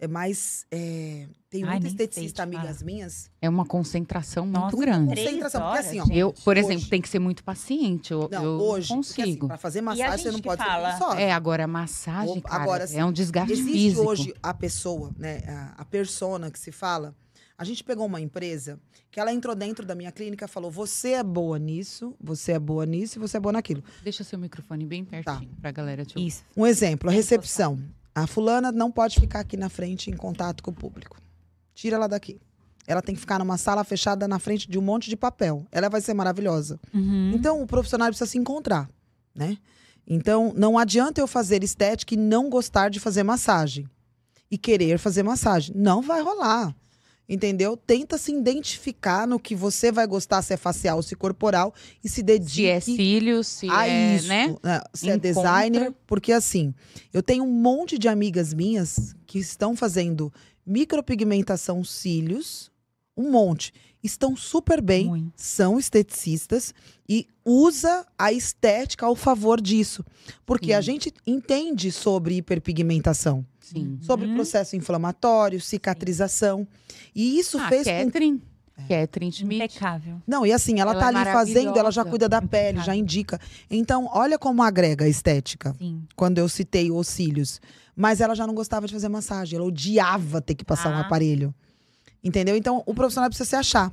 [0.02, 0.66] é mais.
[0.72, 3.30] É, tem muita esteticista amigas minhas.
[3.40, 5.16] É uma concentração Nossa, muito grande.
[5.16, 6.06] Concentração, porque assim, ó.
[6.12, 8.12] Eu, por hoje, exemplo, tem que ser muito paciente.
[8.12, 9.16] Eu, não, eu hoje, consigo.
[9.16, 10.98] Porque, assim, pra fazer massagem, você não pode fala?
[10.98, 14.02] ser É, agora a massagem, Ou, cara, agora, assim, é um desgaste existe físico.
[14.02, 17.16] hoje a pessoa, né, a, a persona que se fala.
[17.56, 18.80] A gente pegou uma empresa
[19.12, 22.60] que ela entrou dentro da minha clínica e falou: você é boa nisso, você é
[22.60, 23.84] boa nisso e você é boa naquilo.
[24.04, 25.56] Deixa seu microfone bem pertinho tá.
[25.62, 26.28] pra galera te ouvir.
[26.28, 26.44] Isso.
[26.58, 27.80] Um exemplo, a recepção.
[28.14, 31.18] A fulana não pode ficar aqui na frente em contato com o público.
[31.74, 32.40] Tira ela daqui.
[32.86, 35.66] Ela tem que ficar numa sala fechada na frente de um monte de papel.
[35.72, 36.80] Ela vai ser maravilhosa.
[36.94, 37.32] Uhum.
[37.34, 38.90] Então, o profissional precisa se encontrar,
[39.34, 39.58] né?
[40.06, 43.88] Então, não adianta eu fazer estética e não gostar de fazer massagem.
[44.50, 45.74] E querer fazer massagem.
[45.76, 46.76] Não vai rolar
[47.32, 47.78] entendeu?
[47.78, 51.74] Tenta se identificar no que você vai gostar, se é facial se corporal,
[52.04, 54.56] e se dedique se é cílios, se a é, isso, né?
[54.62, 54.82] né?
[54.94, 55.30] Se é Encontra.
[55.30, 56.74] é designer, porque assim,
[57.14, 60.32] eu tenho um monte de amigas minhas que estão fazendo
[60.66, 62.70] micropigmentação cílios,
[63.16, 63.74] um monte.
[64.04, 65.32] Estão super bem, Muito.
[65.38, 66.74] são esteticistas
[67.08, 70.04] e usa a estética ao favor disso.
[70.46, 70.74] Porque Sim.
[70.74, 73.46] a gente entende sobre hiperpigmentação.
[73.74, 73.98] Sim.
[74.02, 74.36] Sobre uhum.
[74.36, 76.68] processo inflamatório, cicatrização.
[77.16, 78.40] E isso ah, fez Catherine.
[78.40, 78.52] com.
[78.90, 79.02] É.
[79.02, 79.66] Catherine Schmidt.
[79.66, 80.22] Impecável.
[80.26, 82.74] Não, e assim, ela, ela tá é ali fazendo, ela já cuida da Impecável.
[82.74, 83.40] pele, já indica.
[83.70, 85.74] Então, olha como agrega a estética.
[85.78, 86.04] Sim.
[86.16, 87.62] Quando eu citei os cílios.
[87.96, 90.98] Mas ela já não gostava de fazer massagem, ela odiava ter que passar ah.
[90.98, 91.54] um aparelho.
[92.24, 92.56] Entendeu?
[92.56, 93.92] Então, o profissional precisa se achar.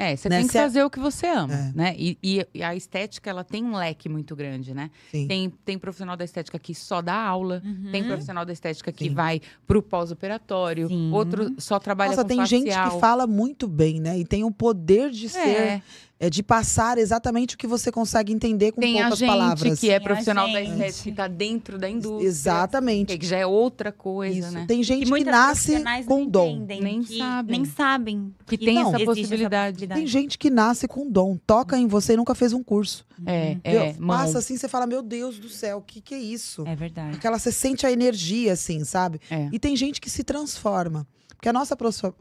[0.00, 0.38] É, você né?
[0.38, 1.72] tem que fazer o que você ama, é.
[1.74, 1.94] né?
[1.98, 4.92] E, e, a estética, ela tem um leque muito grande, né?
[5.10, 7.90] Tem, tem profissional da estética que só dá aula, uhum.
[7.90, 9.14] tem profissional da estética que Sim.
[9.14, 12.60] vai pro pós-operatório, outro só trabalha Nossa, com tem facial.
[12.60, 14.16] gente que fala muito bem, né?
[14.16, 15.82] E tem o poder de ser
[16.20, 19.60] é de passar exatamente o que você consegue entender com Tem poucas palavras.
[19.60, 22.26] Tem a gente que é profissional da estética, que está dentro da indústria.
[22.26, 23.16] Exatamente.
[23.16, 24.50] Que já é outra coisa, Isso.
[24.52, 24.64] né?
[24.66, 26.66] Tem gente que nasce com dom.
[26.66, 27.56] Nem que, sabem.
[27.56, 28.34] Nem sabem.
[28.46, 29.86] Que, que tem não, essa possibilidade.
[29.86, 31.36] Tem gente que nasce com dom.
[31.46, 33.06] Toca em você e nunca fez um curso.
[33.24, 33.92] É, é.
[33.94, 36.64] Passa assim, você fala, meu Deus do céu, o que, que é isso?
[36.66, 37.16] É verdade.
[37.16, 39.20] Aquela, você sente a energia, assim, sabe?
[39.30, 39.48] É.
[39.52, 41.06] E tem gente que se transforma.
[41.38, 41.76] Porque a nossa,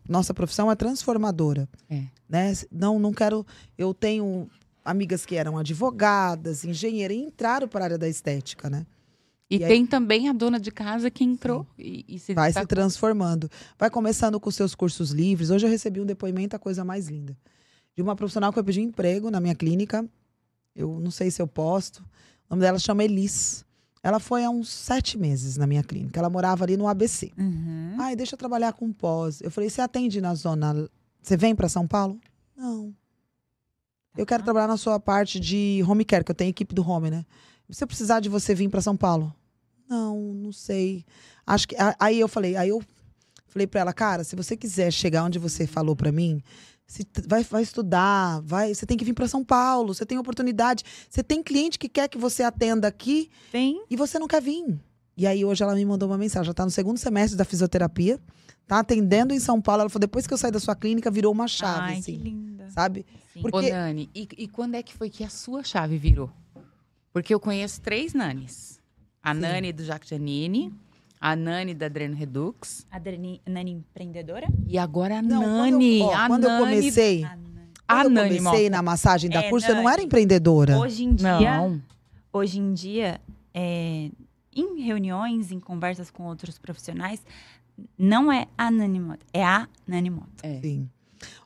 [0.08, 1.68] nossa profissão é transformadora.
[1.90, 2.04] É.
[2.30, 2.54] Né?
[2.72, 3.44] Não, não quero.
[3.76, 4.48] Eu tenho
[4.86, 8.86] amigas que eram advogadas, engenheiras, e entraram para a área da estética, né?
[9.50, 9.88] E, e tem aí...
[9.88, 13.50] também a dona de casa que entrou e, e, se vai se transformando.
[13.78, 15.50] Vai começando com seus cursos livres.
[15.50, 17.36] Hoje eu recebi um depoimento, a coisa mais linda.
[17.96, 20.08] De uma profissional que eu pedi emprego na minha clínica.
[20.76, 22.02] Eu não sei se eu posto.
[22.48, 23.66] O nome dela chama Elis.
[24.08, 26.18] Ela foi há uns sete meses na minha clínica.
[26.18, 27.30] Ela morava ali no ABC.
[27.38, 27.98] Uhum.
[28.00, 29.42] Ai, deixa eu trabalhar com pós.
[29.42, 30.90] Eu falei, você atende na zona.
[31.22, 32.18] Você vem para São Paulo?
[32.56, 32.96] Não.
[34.16, 37.12] Eu quero trabalhar na sua parte de home care, que eu tenho equipe do home,
[37.12, 37.26] né?
[37.70, 39.36] Se eu precisar de você vir para São Paulo?
[39.90, 41.04] Não, não sei.
[41.46, 42.82] Acho que aí eu falei, aí eu
[43.46, 46.42] falei para ela, cara, se você quiser chegar onde você falou para mim,
[46.88, 50.86] Se vai, vai estudar, vai, você tem que vir para São Paulo, você tem oportunidade.
[51.10, 53.84] Você tem cliente que quer que você atenda aqui tem.
[53.90, 54.80] e você não quer vir.
[55.18, 58.20] E aí hoje ela me mandou uma mensagem, ela tá no segundo semestre da fisioterapia,
[58.66, 59.82] tá atendendo em São Paulo.
[59.82, 61.82] Ela falou: depois que eu saí da sua clínica, virou uma chave.
[61.82, 62.70] Ai, assim, que linda.
[62.70, 63.06] Sabe?
[63.34, 63.42] Sim.
[63.42, 63.68] Porque...
[63.68, 66.32] Ô, Nani, e, e quando é que foi que a sua chave virou?
[67.12, 68.80] Porque eu conheço três Nanis.
[69.22, 69.42] A Sim.
[69.42, 70.74] Nani do Jacques Janine,
[71.20, 72.86] a Nani da Adreno Redux.
[72.92, 74.48] A Dreni, Nani empreendedora?
[74.68, 76.00] E agora a não, Nani.
[76.00, 77.26] Quando eu, ó, a quando Nani, eu comecei.
[77.88, 79.80] A, eu Nani comecei na massagem da é, curso, Nani.
[79.80, 80.78] eu não era empreendedora.
[80.78, 81.40] Hoje em dia.
[81.40, 81.82] Não.
[82.32, 83.22] Hoje em dia,
[83.54, 84.12] é,
[84.56, 87.24] em reuniões, em conversas com outros profissionais,
[87.98, 90.44] não é a Nani Moto, é a Nani Moto.
[90.44, 90.60] É.
[90.60, 90.90] Sim.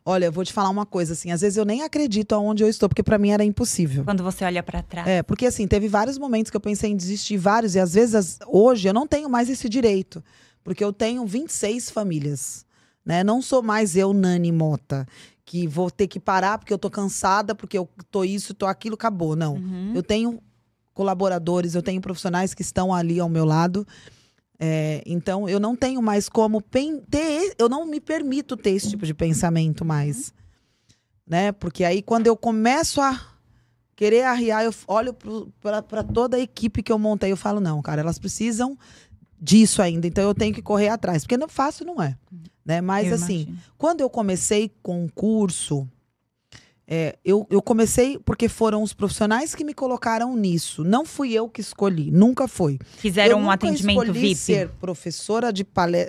[0.04, 2.70] Olha, eu vou te falar uma coisa, assim, às vezes eu nem acredito aonde eu
[2.70, 4.04] estou, porque para mim era impossível.
[4.04, 5.08] Quando você olha para trás.
[5.08, 8.40] É, porque assim, teve vários momentos que eu pensei em desistir, vários, e às vezes,
[8.48, 10.24] hoje, eu não tenho mais esse direito,
[10.64, 12.66] porque eu tenho 26 famílias,
[13.06, 13.24] né?
[13.24, 15.06] Não sou mais eu, Nani Mota,
[15.46, 18.96] que vou ter que parar porque eu tô cansada, porque eu tô isso, tô aquilo,
[18.96, 19.36] acabou.
[19.36, 19.56] Não.
[19.56, 19.92] Uhum.
[19.94, 20.40] Eu tenho
[20.94, 23.86] colaboradores, eu tenho profissionais que estão ali ao meu lado.
[24.64, 27.56] É, então, eu não tenho mais como ter.
[27.58, 30.32] Eu não me permito ter esse tipo de pensamento mais.
[31.26, 31.52] Né?
[31.52, 33.20] Porque aí, quando eu começo a
[33.96, 35.18] querer arriar, eu olho
[35.60, 38.78] para toda a equipe que eu montei, eu falo, não, cara, elas precisam
[39.42, 41.24] disso ainda, então eu tenho que correr atrás.
[41.24, 42.16] Porque não fácil não é.
[42.64, 42.82] Né?
[42.82, 43.58] Mas, eu assim, imagino.
[43.80, 45.90] quando eu comecei com o curso
[46.94, 50.84] é, eu, eu comecei porque foram os profissionais que me colocaram nisso.
[50.84, 52.78] Não fui eu que escolhi, nunca foi.
[52.98, 54.36] Fizeram eu um atendimento escolhi VIP.
[54.36, 55.66] ser professora de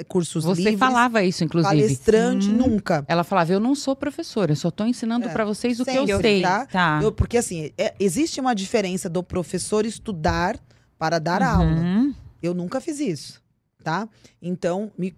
[0.09, 0.81] cursos Você livres.
[0.81, 1.73] Você falava isso, inclusive.
[1.73, 2.55] Palestrante, hum.
[2.55, 3.05] nunca.
[3.07, 5.33] Ela falava, eu não sou professora, eu só estou ensinando é.
[5.33, 6.43] para vocês o Sempre, que eu sei.
[6.43, 6.67] Tá?
[6.67, 7.01] tá.
[7.01, 10.59] Eu, porque assim, é, existe uma diferença do professor estudar
[10.99, 11.49] para dar uhum.
[11.49, 12.15] aula.
[12.43, 13.41] Eu nunca fiz isso,
[13.85, 14.09] tá?
[14.43, 15.15] Então, me,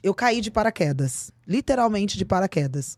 [0.00, 1.32] eu caí de paraquedas.
[1.44, 2.96] Literalmente de paraquedas.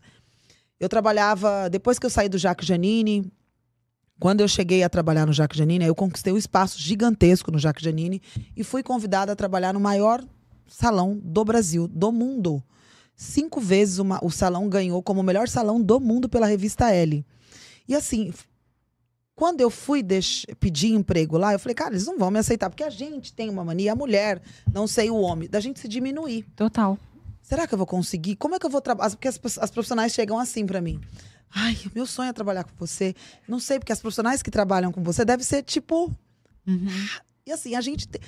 [0.79, 3.29] Eu trabalhava, depois que eu saí do Jacques Janine,
[4.19, 7.83] quando eu cheguei a trabalhar no Jacques Janine, eu conquistei um espaço gigantesco no Jacques
[7.83, 8.21] Janine
[8.55, 10.23] e fui convidada a trabalhar no maior
[10.67, 12.63] salão do Brasil, do mundo.
[13.15, 17.25] Cinco vezes uma, o salão ganhou como o melhor salão do mundo pela revista L.
[17.87, 18.33] E assim,
[19.35, 20.05] quando eu fui
[20.59, 23.49] pedir emprego lá, eu falei, cara, eles não vão me aceitar, porque a gente tem
[23.49, 24.41] uma mania, a mulher,
[24.73, 26.45] não sei o homem, da gente se diminuir.
[26.55, 26.97] Total
[27.49, 28.35] será que eu vou conseguir?
[28.35, 29.09] Como é que eu vou trabalhar?
[29.09, 31.01] Porque as, as profissionais chegam assim para mim.
[31.51, 33.15] Ai, meu sonho é trabalhar com você.
[33.47, 36.15] Não sei, porque as profissionais que trabalham com você deve ser tipo.
[36.67, 36.87] Uhum.
[37.47, 38.07] E assim, a gente.
[38.07, 38.19] Te...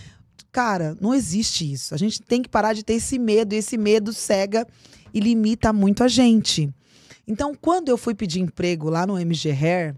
[0.51, 1.93] Cara, não existe isso.
[1.93, 3.53] A gente tem que parar de ter esse medo.
[3.53, 4.67] E esse medo cega
[5.13, 6.73] e limita muito a gente.
[7.27, 9.95] Então, quando eu fui pedir emprego lá no MG Hair,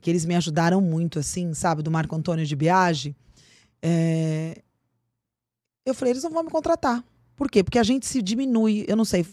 [0.00, 3.14] que eles me ajudaram muito, assim, sabe, do Marco Antônio de Biagi,
[3.80, 4.60] é...
[5.86, 7.04] eu falei, eles não vão me contratar.
[7.38, 7.62] Por quê?
[7.62, 9.24] Porque a gente se diminui, eu não sei.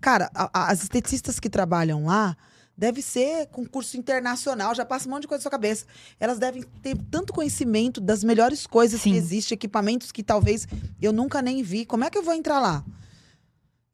[0.00, 2.36] Cara, a, a, as esteticistas que trabalham lá
[2.76, 5.86] deve ser com curso internacional, já passa um monte de coisa na sua cabeça.
[6.18, 9.12] Elas devem ter tanto conhecimento das melhores coisas Sim.
[9.12, 10.66] que existem, equipamentos que talvez
[11.00, 11.86] eu nunca nem vi.
[11.86, 12.84] Como é que eu vou entrar lá?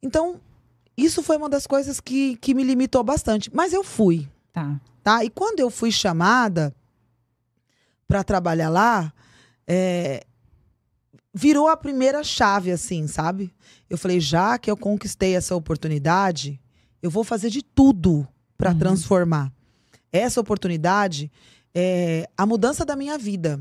[0.01, 0.41] Então,
[0.97, 3.51] isso foi uma das coisas que, que me limitou bastante.
[3.53, 4.27] Mas eu fui.
[4.53, 4.81] Tá.
[5.03, 5.25] Tá?
[5.25, 6.75] E quando eu fui chamada
[8.09, 9.13] para trabalhar lá,
[9.67, 10.25] é,
[11.37, 13.53] virou a primeira chave, assim, sabe?
[13.91, 16.59] Eu falei, já que eu conquistei essa oportunidade,
[17.03, 18.27] eu vou fazer de tudo
[18.57, 18.79] para uhum.
[18.79, 19.53] transformar.
[20.11, 21.31] Essa oportunidade
[21.75, 23.61] é a mudança da minha vida.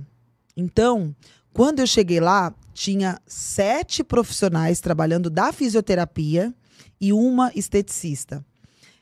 [0.55, 1.13] Então,
[1.53, 6.53] quando eu cheguei lá, tinha sete profissionais trabalhando da fisioterapia
[6.99, 8.43] e uma esteticista.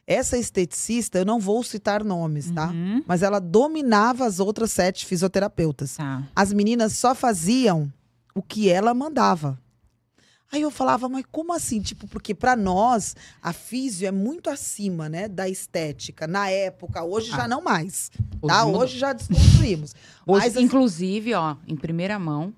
[0.08, 2.72] Essa esteticista, eu não vou citar nomes, tá?
[2.72, 3.04] Uhum.
[3.06, 5.96] Mas ela dominava as outras sete fisioterapeutas.
[5.96, 6.28] Tá.
[6.36, 7.94] As meninas só faziam
[8.34, 9.60] o que ela mandava.
[10.52, 11.82] Aí eu falava, mas como assim?
[11.82, 16.28] Tipo, porque para nós a físio é muito acima, né, da estética.
[16.28, 17.38] Na época, hoje ah.
[17.38, 18.12] já não mais.
[18.46, 18.64] Tá?
[18.64, 19.96] Hoje, hoje já desconstruímos.
[20.28, 22.54] Hoje, mas, inclusive, ó, em primeira mão,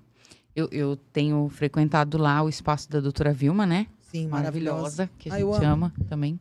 [0.54, 3.86] eu, eu tenho frequentado lá o espaço da doutora Vilma, né?
[4.10, 4.76] Sim, maravilhosa.
[4.76, 6.38] maravilhosa que a ah, gente ama também.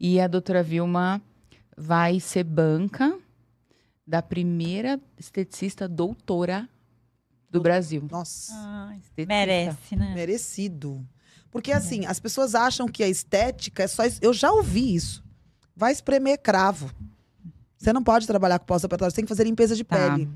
[0.00, 1.20] E a doutora Vilma
[1.76, 3.16] vai ser banca
[4.06, 6.68] da primeira esteticista doutora
[7.50, 8.06] do Brasil.
[8.10, 8.52] Nossa.
[8.54, 8.94] Ah,
[9.26, 10.14] merece, né?
[10.14, 11.06] Merecido.
[11.50, 14.02] Porque assim, as pessoas acham que a estética é só.
[14.20, 15.24] Eu já ouvi isso.
[15.74, 16.90] Vai espremer cravo.
[17.76, 19.96] Você não pode trabalhar com pós-operatório, você tem que fazer limpeza de tá.
[19.96, 20.28] pele.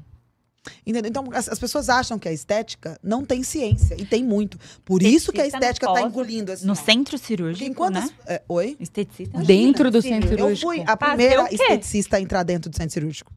[0.86, 1.08] Entendeu?
[1.08, 4.00] Então, as, as, pessoas acham que a estética não tem ciência.
[4.00, 4.56] E tem muito.
[4.84, 6.52] Por isso que a estética está engolindo.
[6.52, 6.76] Assim, no ó.
[6.76, 8.08] centro cirúrgico, enquanto né?
[8.24, 8.76] As, é, oi?
[8.78, 9.38] Esteticista.
[9.42, 10.72] Dentro do centro cirúrgico.
[10.72, 13.32] Eu fui a primeira esteticista a entrar dentro do centro cirúrgico.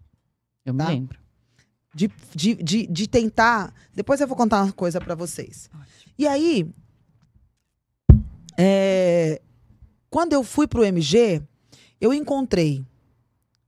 [0.64, 0.86] Eu tá?
[0.86, 1.25] me lembro
[1.96, 3.74] de, de, de, de tentar.
[3.94, 5.70] Depois eu vou contar uma coisa para vocês.
[6.20, 6.70] E aí,
[8.58, 9.42] é,
[10.10, 11.42] quando eu fui para o MG,
[12.02, 12.86] eu encontrei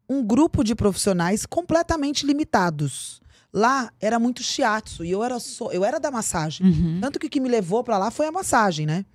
[0.10, 3.22] um grupo de profissionais completamente limitados.
[3.54, 6.68] Lá era muito shiatsu e eu era, so, eu era da massagem.
[6.68, 7.00] Uhum.
[7.00, 9.06] Tanto que o que me levou para lá foi a massagem, né?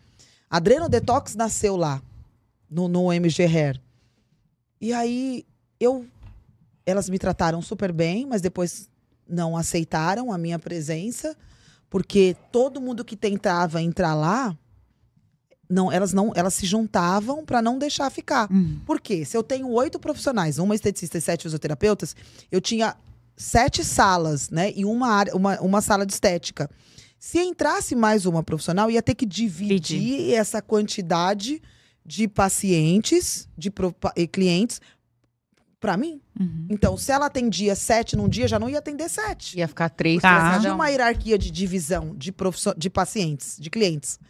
[0.49, 2.03] A Adreno Detox nasceu lá,
[2.69, 3.81] no, no MG Hair.
[4.81, 5.45] E aí
[5.79, 6.07] eu
[6.85, 8.91] elas me trataram super bem, mas depois
[9.33, 11.37] não aceitaram a minha presença,
[11.89, 14.57] porque todo mundo que tentava entrar lá
[15.69, 18.51] não, elas não, elas se juntavam para não deixar ficar.
[18.53, 18.79] Uhum.
[18.85, 19.25] Por quê?
[19.25, 22.15] Se eu tenho oito profissionais, uma esteticista e sete fisioterapeutas,
[22.51, 22.95] eu tinha
[23.35, 24.71] sete salas, né?
[24.77, 26.69] E uma, área, uma, uma sala de estética.
[27.19, 31.63] Se entrasse mais uma profissional, ia ter que dividir essa quantidade
[32.05, 33.95] de pacientes, de pro,
[34.31, 34.81] clientes,
[35.83, 36.21] para mim.
[36.39, 36.69] Uhum.
[36.71, 39.59] Então, se ela atendia sete num dia, já não ia atender sete.
[39.59, 40.23] Ia ficar três.
[40.23, 40.61] Tá.
[40.61, 42.33] Tinha uma hierarquia de divisão de,
[42.79, 44.21] de pacientes, de clientes.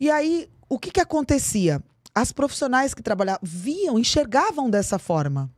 [0.00, 1.82] E aí, o que, que acontecia?
[2.14, 5.50] As profissionais que trabalhavam viam, enxergavam dessa forma.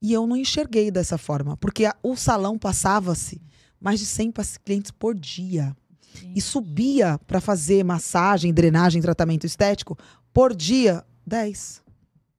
[0.00, 3.42] E eu não enxerguei dessa forma, porque a, o salão passava-se
[3.78, 4.32] mais de 100
[4.64, 5.76] clientes por dia.
[6.14, 6.32] Sim.
[6.34, 9.98] E subia para fazer massagem, drenagem, tratamento estético,
[10.32, 11.82] por dia, 10.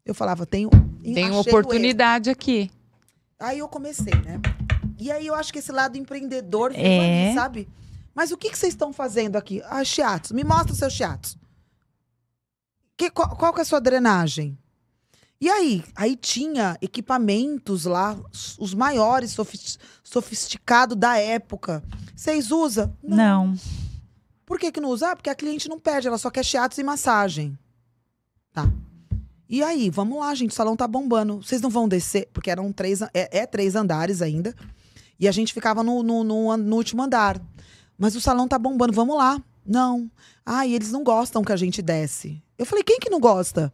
[0.04, 0.70] Eu falava, tenho.
[1.02, 2.72] Tem uma oportunidade aqui.
[3.40, 4.42] Aí eu comecei, né?
[5.00, 7.28] E aí eu acho que esse lado empreendedor veio é.
[7.28, 7.70] ali, sabe?
[8.16, 9.62] Mas o que, que vocês estão fazendo aqui?
[9.66, 10.32] Ah, chiatos.
[10.32, 11.38] Me mostra os seus chiatos.
[12.98, 14.58] Que, qual, qual que é a sua drenagem?
[15.40, 15.84] E aí?
[15.96, 18.18] Aí tinha equipamentos lá,
[18.58, 19.38] os maiores,
[20.04, 21.84] sofisticados da época.
[22.16, 22.92] Vocês usam?
[23.04, 23.50] Não.
[23.50, 23.58] não.
[24.48, 25.12] Por que, que não usa?
[25.12, 27.58] Ah, porque a cliente não pede, ela só quer chiatos e massagem.
[28.52, 28.68] Tá.
[29.50, 31.42] E aí, vamos lá, gente, o salão tá bombando.
[31.42, 32.30] Vocês não vão descer?
[32.34, 34.54] Porque eram três, é, é três andares ainda.
[35.20, 37.42] E a gente ficava no, no, no, no último andar.
[37.98, 39.42] Mas o salão tá bombando, vamos lá.
[39.66, 40.12] Não.
[40.46, 42.42] Ah, e eles não gostam que a gente desce.
[42.58, 43.72] Eu falei, quem que não gosta?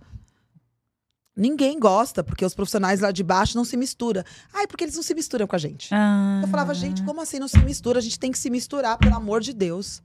[1.35, 4.23] Ninguém gosta, porque os profissionais lá de baixo não se misturam.
[4.53, 5.89] Ai, porque eles não se misturam com a gente.
[5.91, 6.41] Ah.
[6.43, 7.97] Eu falava, gente, como assim não se mistura?
[7.97, 10.01] A gente tem que se misturar, pelo amor de Deus.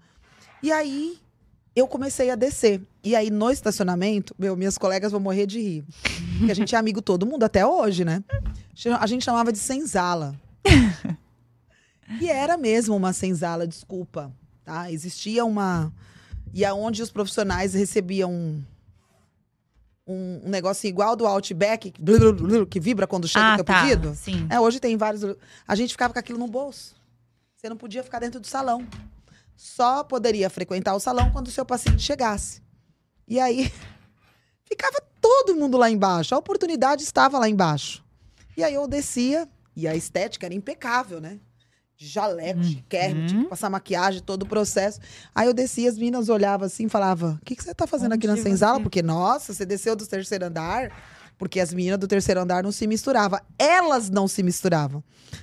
[0.62, 1.18] E aí,
[1.78, 2.80] eu comecei a descer.
[3.02, 5.84] E aí, no estacionamento, meu, minhas colegas vão morrer de rir.
[6.38, 8.22] Porque a gente é amigo todo mundo, até hoje, né?
[9.00, 10.34] A gente chamava de senzala.
[12.20, 14.32] E era mesmo uma senzala, desculpa.
[14.64, 14.90] Tá?
[14.90, 15.92] Existia uma.
[16.54, 18.64] E aonde os profissionais recebiam um,
[20.06, 21.92] um, um negócio igual do Outback,
[22.70, 23.82] que vibra quando chega ah, o teu tá.
[23.82, 24.14] pedido.
[24.14, 24.46] Sim.
[24.48, 25.22] É, hoje tem vários.
[25.66, 26.96] A gente ficava com aquilo no bolso.
[27.56, 28.86] Você não podia ficar dentro do salão.
[29.58, 32.62] Só poderia frequentar o salão quando o seu paciente chegasse.
[33.26, 33.72] E aí,
[34.64, 36.32] ficava todo mundo lá embaixo.
[36.32, 38.04] A oportunidade estava lá embaixo.
[38.56, 41.40] E aí eu descia, e a estética era impecável, né?
[41.96, 43.50] de jaleco, de kerme, tinha que uhum.
[43.50, 45.00] passar maquiagem, todo o processo.
[45.34, 48.12] Aí eu descia, as meninas olhavam assim e falavam: O que, que você tá fazendo
[48.12, 48.80] Onde aqui na senzala?
[48.80, 50.92] Porque, nossa, você desceu do terceiro andar
[51.38, 53.40] porque as meninas do terceiro andar não se misturavam.
[53.56, 55.02] Elas não se misturavam.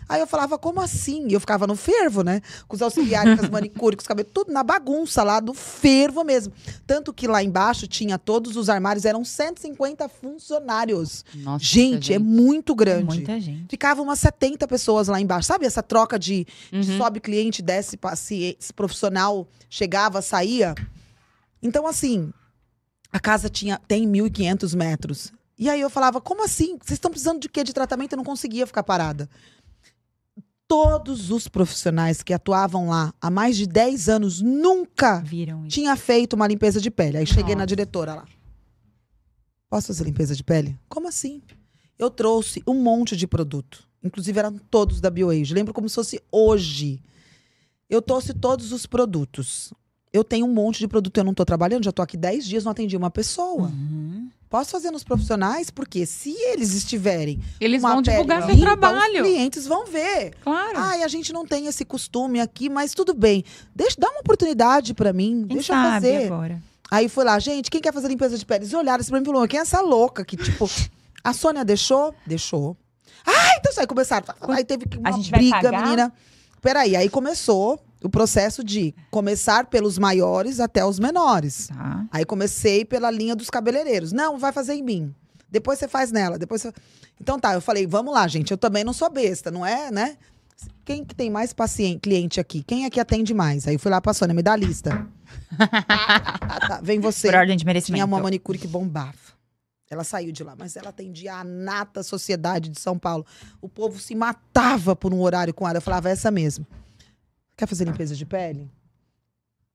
[0.10, 1.28] Aí eu falava, como assim?
[1.30, 2.42] E eu ficava no fervo, né?
[2.68, 6.24] Com os auxiliares, com as manicures, com os cabelos, tudo na bagunça lá, do fervo
[6.24, 6.54] mesmo.
[6.86, 11.24] Tanto que lá embaixo tinha todos os armários, eram 150 funcionários.
[11.36, 13.06] Nossa, gente, é muito grande.
[13.06, 13.68] Muita gente.
[13.70, 15.48] Ficava umas 70 pessoas lá embaixo.
[15.48, 16.82] Sabe essa troca de, uhum.
[16.82, 20.76] de sobe cliente, desce paciente, profissional, chegava, saía?
[21.64, 22.34] Então, assim,
[23.12, 25.34] a casa tinha tem 1.500 metros.
[25.58, 26.78] E aí eu falava, como assim?
[26.78, 27.64] Vocês estão precisando de quê?
[27.64, 28.14] De tratamento?
[28.14, 29.30] Eu não conseguia ficar parada.
[30.68, 36.34] Todos os profissionais que atuavam lá há mais de 10 anos nunca Viram tinha feito
[36.34, 37.18] uma limpeza de pele.
[37.18, 37.58] Aí cheguei Nossa.
[37.58, 38.26] na diretora lá.
[39.70, 40.78] Posso fazer limpeza de pele?
[40.90, 41.42] Como assim?
[41.98, 43.88] Eu trouxe um monte de produto.
[44.04, 45.54] Inclusive eram todos da BioAge.
[45.54, 47.02] Lembro como se fosse hoje.
[47.90, 49.74] Eu trouxe todos os produtos.
[50.12, 52.64] Eu tenho um monte de produto, eu não estou trabalhando, já estou aqui 10 dias,
[52.64, 53.68] não atendi uma pessoa.
[53.68, 54.30] Uhum.
[54.56, 57.42] Posso fazer nos profissionais, porque se eles estiverem.
[57.60, 59.22] Eles vão divulgar seu trabalho.
[59.22, 60.34] Os clientes vão ver.
[60.42, 60.78] Claro.
[60.78, 63.44] Ai, a gente não tem esse costume aqui, mas tudo bem.
[63.76, 65.44] Deixa, dá uma oportunidade para mim.
[65.46, 66.28] Quem deixa eu fazer.
[66.28, 66.64] Agora?
[66.90, 68.64] Aí foi lá, gente, quem quer fazer limpeza de pele?
[68.64, 70.70] Eles olharam assim pra mim e falaram: quem é essa louca que, tipo,
[71.22, 72.16] a Sônia deixou?
[72.26, 72.78] Deixou.
[73.28, 74.26] Ah, então sai, começaram.
[74.48, 76.14] Aí teve uma briga, menina.
[76.62, 81.68] Peraí, aí começou o processo de começar pelos maiores até os menores.
[81.68, 82.06] Tá.
[82.12, 84.12] Aí comecei pela linha dos cabeleireiros.
[84.12, 85.16] Não, vai fazer em mim.
[85.50, 86.38] Depois você faz nela.
[86.38, 86.72] Depois você...
[87.20, 88.52] Então tá, eu falei, vamos lá, gente.
[88.52, 90.18] Eu também não sou besta, não é, né?
[90.86, 92.64] Quem que tem mais paciente, cliente aqui?
[92.64, 93.68] Quem é que atende mais?
[93.68, 95.08] Aí fui lá pra Sônia, me dá a lista.
[96.68, 97.28] tá, vem você.
[97.30, 97.98] Por ordem de merecimento.
[97.98, 99.18] Tinha uma manicure que bombava.
[99.90, 103.26] Ela saiu de lá, mas ela atendia a nata sociedade de São Paulo.
[103.62, 105.78] O povo se matava por um horário com ela.
[105.78, 106.66] Eu falava, essa mesmo.
[107.56, 108.72] Quer fazer limpeza de pele?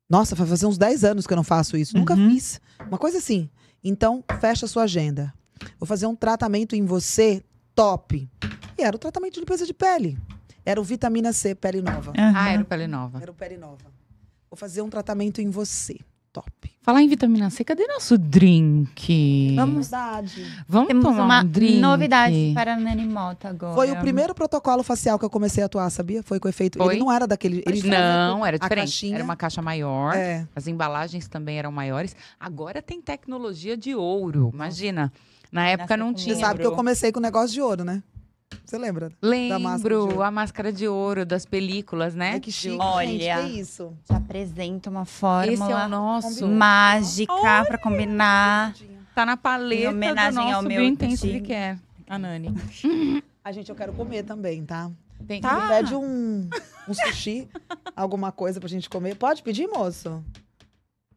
[0.09, 1.95] Nossa, vai fazer uns 10 anos que eu não faço isso.
[1.95, 2.01] Uhum.
[2.01, 2.61] Nunca fiz.
[2.87, 3.49] Uma coisa assim.
[3.83, 5.33] Então, fecha a sua agenda.
[5.79, 7.43] Vou fazer um tratamento em você
[7.75, 8.29] top.
[8.77, 10.19] E era o tratamento de limpeza de pele.
[10.65, 12.11] Era o vitamina C, pele nova.
[12.11, 12.33] Uhum.
[12.35, 13.21] Ah, era o pele nova.
[13.23, 13.85] Era o pele nova.
[14.51, 15.99] Vou fazer um tratamento em você.
[16.33, 16.51] Top.
[16.81, 19.53] Falar em vitamina C, cadê nosso drink?
[19.57, 20.23] Vamos dar.
[20.69, 21.81] Vamos Temos tomar uma um drink.
[21.81, 23.75] novidade para a Nani Mota agora.
[23.75, 26.23] Foi o primeiro protocolo facial que eu comecei a atuar, sabia?
[26.23, 26.79] Foi com efeito.
[26.79, 26.95] Foi?
[26.95, 27.65] Ele não era daquele.
[27.67, 28.85] Ele não, era diferente.
[28.87, 29.17] Caixinha.
[29.17, 30.15] Era uma caixa maior.
[30.15, 30.47] É.
[30.55, 32.15] As embalagens também eram maiores.
[32.39, 34.53] Agora tem tecnologia de ouro.
[34.55, 35.13] Imagina.
[35.51, 36.37] Na época não tinha.
[36.37, 38.05] Você sabe que eu comecei com negócio de ouro, né?
[38.65, 39.11] Você lembra?
[39.21, 42.37] Lembro, a máscara de ouro das películas, né?
[42.37, 43.93] É que chique, Olha, gente, que isso?
[44.05, 46.49] Te apresento uma fórmula Esse é o nosso.
[46.49, 48.75] mágica para combinar.
[49.15, 51.79] Tá na paleta em homenagem do nosso ao meu Intensive Care,
[52.09, 52.55] a Nani.
[53.43, 54.91] a gente, eu quero comer também, tá?
[55.27, 55.69] Tem tá.
[55.69, 56.49] Pede um,
[56.89, 57.49] um sushi,
[57.95, 59.17] alguma coisa pra gente comer.
[59.17, 60.25] Pode pedir, moço?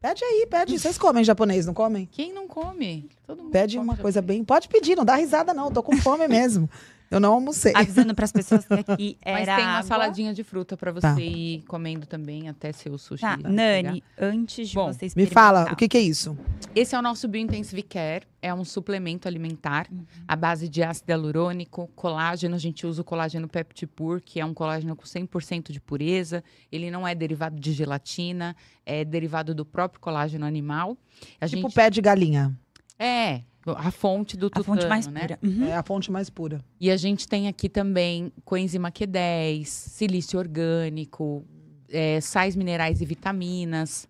[0.00, 0.78] Pede aí, pede.
[0.78, 2.06] Vocês comem japonês, não comem?
[2.10, 3.08] Quem não come?
[3.26, 4.44] Todo mundo Pede uma coisa bem.
[4.44, 5.72] Pode pedir, não dá risada, não.
[5.72, 6.68] Tô com fome mesmo.
[7.14, 7.72] Eu não almocei.
[7.76, 9.82] Avisando para as pessoas que aqui era Mas tem uma água.
[9.84, 11.20] saladinha de fruta para você tá.
[11.20, 13.20] ir comendo também até seu sushi.
[13.20, 13.36] Tá.
[13.36, 16.36] Nani, antes de Bom, vocês Me fala, o que, que, é isso?
[16.74, 18.26] Esse é o nosso Biointensive Care.
[18.42, 20.04] É um suplemento alimentar uhum.
[20.26, 22.56] à base de ácido hialurônico, colágeno.
[22.56, 26.42] A gente usa o colágeno Peptipur, que é um colágeno com 100% de pureza.
[26.72, 30.98] Ele não é derivado de gelatina, é derivado do próprio colágeno animal.
[31.40, 31.74] A tipo gente...
[31.74, 32.58] pé de galinha.
[32.98, 35.20] É, a fonte do tutano, a fonte mais né?
[35.20, 35.38] pura.
[35.42, 35.66] Uhum.
[35.66, 36.60] É a fonte mais pura.
[36.80, 41.44] E a gente tem aqui também coenzima Q10, silício orgânico,
[41.90, 44.08] é, sais minerais e vitaminas.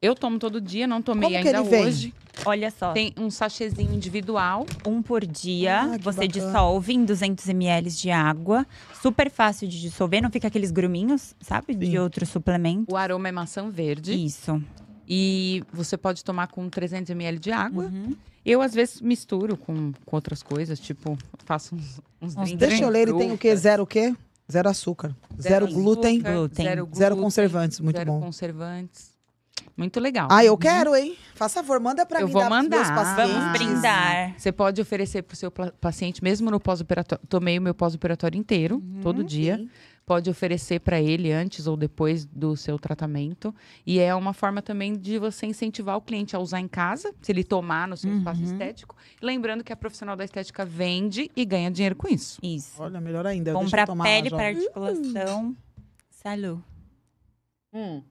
[0.00, 2.14] Eu tomo todo dia, não tomei Como ainda hoje.
[2.44, 2.92] Olha só.
[2.92, 4.64] Tem um sachêzinho individual.
[4.86, 5.80] Um por dia.
[5.80, 6.28] Ah, você bacana.
[6.28, 8.64] dissolve em 200 ml de água.
[9.02, 11.72] Super fácil de dissolver, não fica aqueles gruminhos, sabe?
[11.72, 11.78] Sim.
[11.80, 12.92] De outro suplemento.
[12.92, 14.12] O aroma é maçã verde.
[14.14, 14.62] Isso.
[15.08, 17.84] E você pode tomar com 300 ml de água.
[17.84, 18.14] Uhum.
[18.44, 22.56] Eu, às vezes, misturo com, com outras coisas, tipo, faço uns, uns drinks.
[22.56, 23.56] Deixa eu ler, ele tem o quê?
[23.56, 24.14] Zero o quê?
[24.50, 25.14] Zero açúcar.
[25.40, 26.20] Zero, zero glúten.
[26.20, 26.64] glúten.
[26.64, 26.98] Zero, glúten.
[26.98, 28.20] Zero conservantes, muito zero bom.
[28.20, 29.16] conservantes.
[29.76, 30.28] Muito legal.
[30.30, 30.58] Ah, eu uhum.
[30.58, 31.16] quero, hein?
[31.34, 32.26] Faça favor, manda para mim.
[32.26, 33.14] Eu vou mandar.
[33.14, 34.34] Vamos brindar.
[34.36, 37.24] Você pode oferecer para o seu paciente, mesmo no pós-operatório.
[37.28, 39.56] Tomei o meu pós-operatório inteiro, uhum, todo dia.
[39.56, 39.68] Sim
[40.08, 43.54] pode oferecer para ele antes ou depois do seu tratamento.
[43.86, 47.30] E é uma forma também de você incentivar o cliente a usar em casa, se
[47.30, 48.16] ele tomar no seu uhum.
[48.16, 48.96] espaço estético.
[49.20, 52.40] Lembrando que a profissional da estética vende e ganha dinheiro com isso.
[52.42, 52.82] Isso.
[52.82, 53.52] Olha, melhor ainda.
[53.52, 55.54] Compra pele para articulação.
[56.08, 56.64] Salu.
[57.74, 58.02] Hum.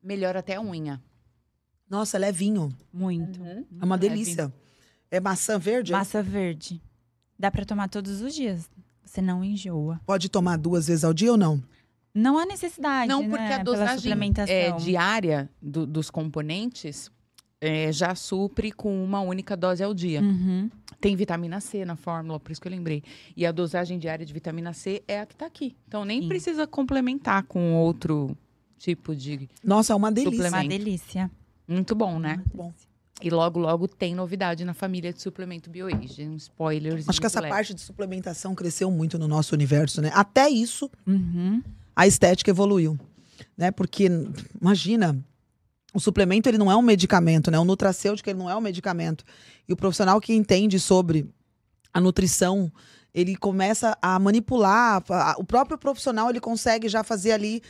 [0.00, 1.02] Melhor até a unha.
[1.90, 2.68] Nossa, levinho.
[2.92, 3.40] Muito.
[3.40, 3.64] Uhum.
[3.80, 4.54] É uma delícia.
[5.10, 5.90] É maçã verde?
[5.90, 6.80] Maçã verde.
[7.36, 8.70] Dá para tomar todos os dias.
[9.08, 10.00] Você não enjoa.
[10.04, 11.62] Pode tomar duas vezes ao dia ou não?
[12.14, 13.08] Não há necessidade.
[13.08, 13.54] Não, porque né?
[13.54, 14.12] a dosagem
[14.46, 17.10] é, diária do, dos componentes
[17.60, 20.20] é, já supre com uma única dose ao dia.
[20.20, 20.70] Uhum.
[21.00, 23.02] Tem vitamina C na fórmula, por isso que eu lembrei.
[23.36, 25.74] E a dosagem diária de vitamina C é a que está aqui.
[25.86, 26.28] Então nem Sim.
[26.28, 28.36] precisa complementar com outro
[28.76, 29.48] tipo de.
[29.64, 30.48] Nossa, é uma delícia.
[30.48, 31.30] Uma delícia.
[31.66, 32.36] Muito bom, né?
[32.36, 32.72] Muito bom.
[33.20, 36.22] E logo, logo tem novidade na família de suplemento BioAge.
[36.22, 37.08] Um spoilers.
[37.08, 37.52] Acho que essa leve.
[37.52, 40.10] parte de suplementação cresceu muito no nosso universo, né?
[40.14, 41.62] Até isso, uhum.
[41.96, 42.98] a estética evoluiu.
[43.56, 43.70] Né?
[43.72, 44.08] Porque,
[44.60, 45.18] imagina,
[45.92, 47.58] o suplemento ele não é um medicamento, né?
[47.58, 49.24] O nutracêutico ele não é um medicamento.
[49.68, 51.28] E o profissional que entende sobre
[51.92, 52.70] a nutrição,
[53.12, 55.02] ele começa a manipular.
[55.38, 57.62] o próprio profissional ele consegue já fazer ali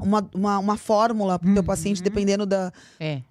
[0.00, 1.62] uma, uma, uma fórmula para o uhum.
[1.62, 3.22] paciente, dependendo da, é.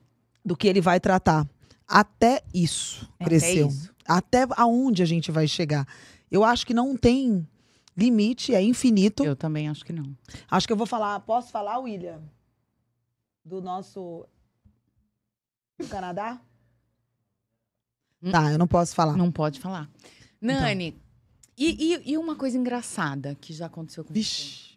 [0.43, 1.45] do que ele vai tratar.
[1.87, 3.67] Até isso cresceu.
[3.67, 3.95] Até, isso.
[4.07, 5.87] Até aonde a gente vai chegar.
[6.29, 7.47] Eu acho que não tem
[7.95, 9.23] limite, é infinito.
[9.23, 10.15] Eu também acho que não.
[10.49, 11.19] Acho que eu vou falar.
[11.21, 12.21] Posso falar, William?
[13.43, 14.25] Do nosso.
[15.79, 16.41] Do Canadá?
[18.31, 19.15] Tá, eu não posso falar.
[19.15, 19.89] Não pode falar.
[20.41, 20.99] Nani, então.
[21.57, 24.74] e, e, e, uma coisa engraçada que já aconteceu com Vixe.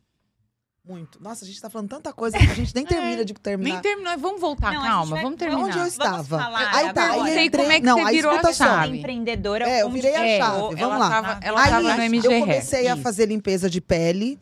[0.89, 1.23] Muito.
[1.23, 2.89] Nossa, a gente tá falando tanta coisa que a gente nem é.
[2.89, 3.75] termina é, de terminar.
[3.75, 4.19] Nem terminou.
[4.19, 5.17] Vamos voltar, não, calma.
[5.17, 5.23] Vai...
[5.23, 5.65] Vamos terminar.
[5.65, 6.47] Onde eu estava?
[6.47, 7.51] aí tá, aí entrei...
[7.51, 8.99] como é que não, você virou a chave.
[8.99, 9.69] empreendedora.
[9.69, 10.61] É, eu virei a chave.
[10.61, 11.11] Vamos ela lá.
[11.11, 12.93] Tava, ela aí, tava no MG Eu comecei Hair.
[12.93, 14.39] a fazer limpeza de pele.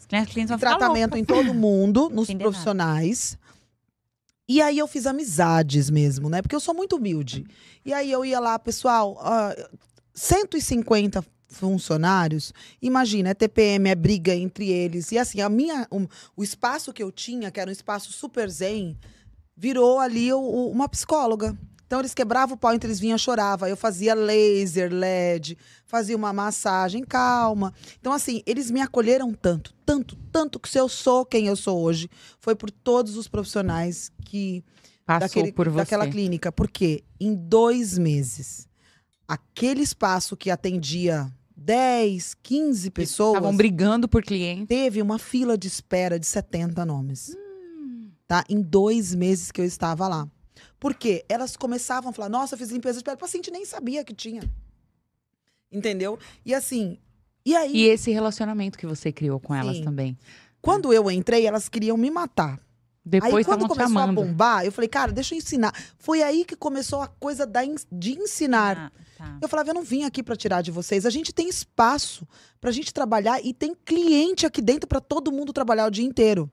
[0.60, 3.36] tratamento em todo mundo, nos Entender profissionais.
[3.40, 3.46] Nada.
[4.48, 6.42] E aí eu fiz amizades mesmo, né?
[6.42, 7.44] Porque eu sou muito humilde.
[7.84, 9.78] E aí eu ia lá, pessoal, uh,
[10.14, 15.12] 150 funcionários, imagina, é TPM, é briga entre eles.
[15.12, 16.06] E assim, a minha, um,
[16.36, 18.96] o espaço que eu tinha, que era um espaço super zen,
[19.56, 21.56] virou ali o, o, uma psicóloga.
[21.86, 23.68] Então eles quebravam o pau entre eles vinham chorava.
[23.68, 25.56] Eu fazia laser, LED,
[25.86, 27.72] fazia uma massagem calma.
[28.00, 31.80] Então assim, eles me acolheram tanto, tanto, tanto que se eu sou quem eu sou
[31.80, 32.10] hoje,
[32.40, 34.64] foi por todos os profissionais que
[35.06, 35.76] Passou daquele, por você.
[35.76, 36.50] daquela clínica.
[36.50, 38.68] Porque em dois meses,
[39.28, 43.36] aquele espaço que atendia 10, 15 pessoas.
[43.36, 44.66] Estavam brigando por cliente.
[44.66, 47.34] Teve uma fila de espera de 70 nomes.
[47.34, 48.10] Hum.
[48.26, 48.44] Tá?
[48.48, 50.28] Em dois meses que eu estava lá.
[50.78, 53.16] Porque elas começavam a falar: nossa, eu fiz limpeza de pele.
[53.16, 54.42] O paciente nem sabia que tinha.
[55.72, 56.18] Entendeu?
[56.44, 56.98] E assim.
[57.44, 57.74] E aí.
[57.74, 59.60] E esse relacionamento que você criou com sim.
[59.60, 60.18] elas também.
[60.60, 62.60] Quando eu entrei, elas queriam me matar.
[63.08, 65.72] Depois aí quando começou a bombar, eu falei, cara, deixa eu ensinar.
[65.96, 67.60] Foi aí que começou a coisa da
[67.92, 68.76] de ensinar.
[68.76, 69.38] Ah, tá.
[69.40, 71.06] Eu falava, eu não vim aqui para tirar de vocês.
[71.06, 72.26] A gente tem espaço
[72.60, 76.50] pra gente trabalhar e tem cliente aqui dentro para todo mundo trabalhar o dia inteiro.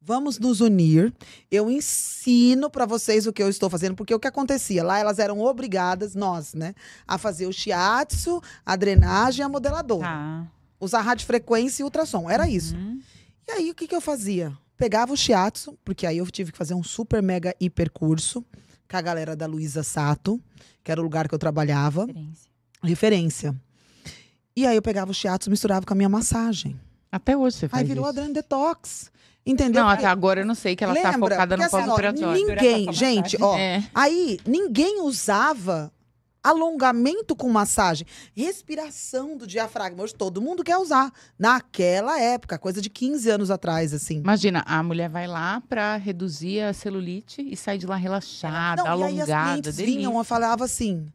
[0.00, 1.12] Vamos nos unir.
[1.50, 4.82] Eu ensino para vocês o que eu estou fazendo, porque o que acontecia?
[4.82, 6.74] Lá elas eram obrigadas, nós, né,
[7.06, 10.04] a fazer o shiatsu, a drenagem e a modeladora.
[10.04, 10.46] Tá.
[10.80, 12.30] Usar radiofrequência e ultrassom.
[12.30, 12.74] Era isso.
[12.74, 13.00] Uhum.
[13.46, 14.56] E aí, o que, que eu fazia?
[14.76, 18.44] Pegava o shiatsu, porque aí eu tive que fazer um super mega hiper curso
[18.88, 20.40] com a galera da Luísa Sato,
[20.82, 22.06] que era o lugar que eu trabalhava.
[22.06, 22.50] Referência.
[22.82, 23.54] Referência.
[24.56, 26.78] E aí eu pegava o shiatsu e misturava com a minha massagem.
[27.10, 28.10] Até hoje você faz Aí virou isso.
[28.10, 29.10] Adriano Detox.
[29.46, 29.82] Entendeu?
[29.82, 31.28] Não, até agora eu não sei que ela tá Lembra?
[31.28, 32.30] tá focada no pós-operatório.
[32.30, 33.58] Assim, ninguém, gente, ó.
[33.58, 33.84] É.
[33.94, 35.92] Aí ninguém usava
[36.44, 38.06] alongamento com massagem,
[38.36, 40.02] respiração do diafragma.
[40.02, 41.10] Hoje todo mundo quer usar.
[41.38, 44.18] Naquela época, coisa de 15 anos atrás, assim.
[44.18, 48.90] Imagina, a mulher vai lá para reduzir a celulite e sai de lá relaxada, Não,
[48.90, 49.14] alongada.
[49.14, 51.10] E aí as clientes vinham e falavam assim,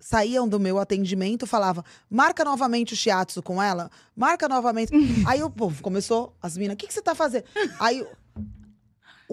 [0.00, 4.90] saíam do meu atendimento, falava, marca novamente o shiatsu com ela, marca novamente.
[5.28, 7.44] aí o povo começou, as meninas, o que, que você tá fazendo?
[7.78, 8.06] aí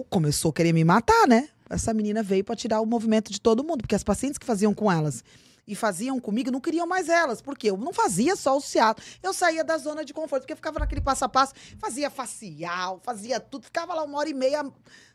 [0.08, 1.48] começou a querer me matar, né?
[1.70, 4.74] Essa menina veio para tirar o movimento de todo mundo, porque as pacientes que faziam
[4.74, 5.24] com elas
[5.66, 9.02] e faziam comigo não queriam mais elas, porque eu não fazia só o ciato.
[9.22, 13.00] Eu saía da zona de conforto, porque eu ficava naquele passo a passo, fazia facial,
[13.04, 14.68] fazia tudo, ficava lá uma hora e meia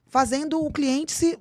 [0.07, 1.38] fazendo o cliente se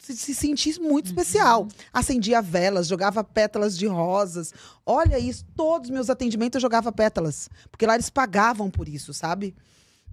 [0.00, 1.10] se, se sentir muito uhum.
[1.10, 1.68] especial.
[1.92, 4.52] Acendia velas, jogava pétalas de rosas.
[4.84, 7.48] Olha isso, todos os meus atendimentos eu jogava pétalas.
[7.70, 9.54] Porque lá eles pagavam por isso, sabe?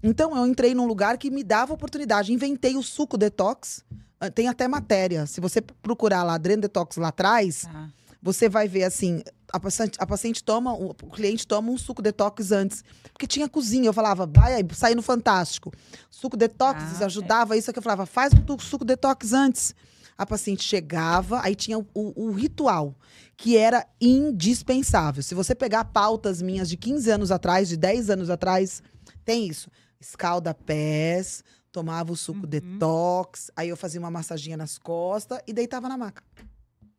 [0.03, 2.34] Então eu entrei num lugar que me dava oportunidade.
[2.34, 3.84] Inventei o suco detox.
[4.19, 5.26] Ah, tem até matéria.
[5.26, 7.88] Se você procurar lá, Adreno Detox lá atrás, ah.
[8.22, 9.22] você vai ver assim:
[9.52, 12.84] a paciente, a paciente toma, o cliente toma um suco detox antes.
[13.14, 13.88] Porque tinha cozinha.
[13.88, 15.72] Eu falava, vai aí, sair no Fantástico.
[16.10, 17.60] Suco detox ah, ajudava é.
[17.60, 17.69] isso.
[17.69, 19.73] Aqui eu falava, faz um suco detox antes.
[20.18, 22.95] A paciente chegava, aí tinha o, o, ritual,
[23.35, 25.22] que era indispensável.
[25.22, 28.81] Se você pegar pautas minhas de 15 anos atrás, de 10 anos atrás,
[29.23, 29.69] tem isso.
[30.02, 32.45] Escalda pés, tomava o suco uhum.
[32.48, 36.23] detox, aí eu fazia uma massaginha nas costas e deitava na maca.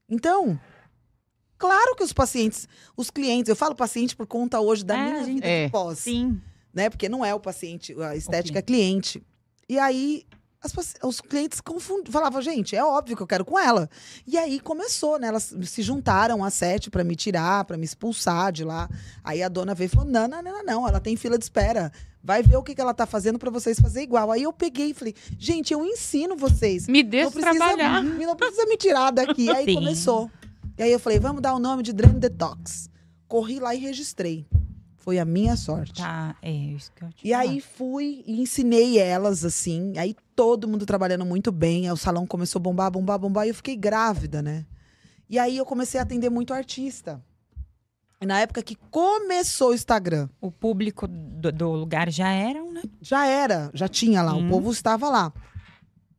[0.09, 0.59] Então,
[1.57, 5.24] claro que os pacientes, os clientes, eu falo paciente por conta hoje da é, minha
[5.24, 5.66] vida é.
[5.66, 5.99] de pós.
[5.99, 6.40] Sim.
[6.73, 6.89] Né?
[6.89, 8.61] Porque não é o paciente, a estética okay.
[8.61, 9.23] é cliente.
[9.69, 10.24] E aí
[10.62, 13.89] as, os clientes confundiam, falavam, gente, é óbvio que eu quero com ela.
[14.26, 15.28] E aí começou, né?
[15.28, 18.89] Elas se juntaram às sete para me tirar, para me expulsar de lá.
[19.22, 21.93] Aí a dona veio e falou: não, não, não, não, ela tem fila de espera.
[22.22, 24.32] Vai ver o que, que ela tá fazendo para vocês fazer igual.
[24.32, 26.89] Aí eu peguei e falei, gente, eu ensino vocês.
[26.89, 28.02] Me deixa precisa, trabalhar.
[28.02, 29.48] Não precisa me tirar daqui.
[29.48, 29.74] Aí Sim.
[29.74, 30.30] começou.
[30.76, 32.90] E aí eu falei, vamos dar o nome de Drain Detox.
[33.28, 34.47] Corri lá e registrei.
[35.09, 36.02] Foi a minha sorte.
[36.02, 37.43] Tá, é isso que eu te E falar.
[37.44, 39.97] aí fui e ensinei elas, assim.
[39.97, 41.86] Aí todo mundo trabalhando muito bem.
[41.86, 43.47] Aí o salão começou a bombar, bombar, bombar.
[43.47, 44.66] E eu fiquei grávida, né?
[45.26, 47.24] E aí eu comecei a atender muito artista
[48.20, 50.28] na época que começou o Instagram.
[50.43, 52.82] O público do, do lugar já era, né?
[53.01, 54.44] Já era, já tinha lá, hum.
[54.47, 55.32] o povo estava lá.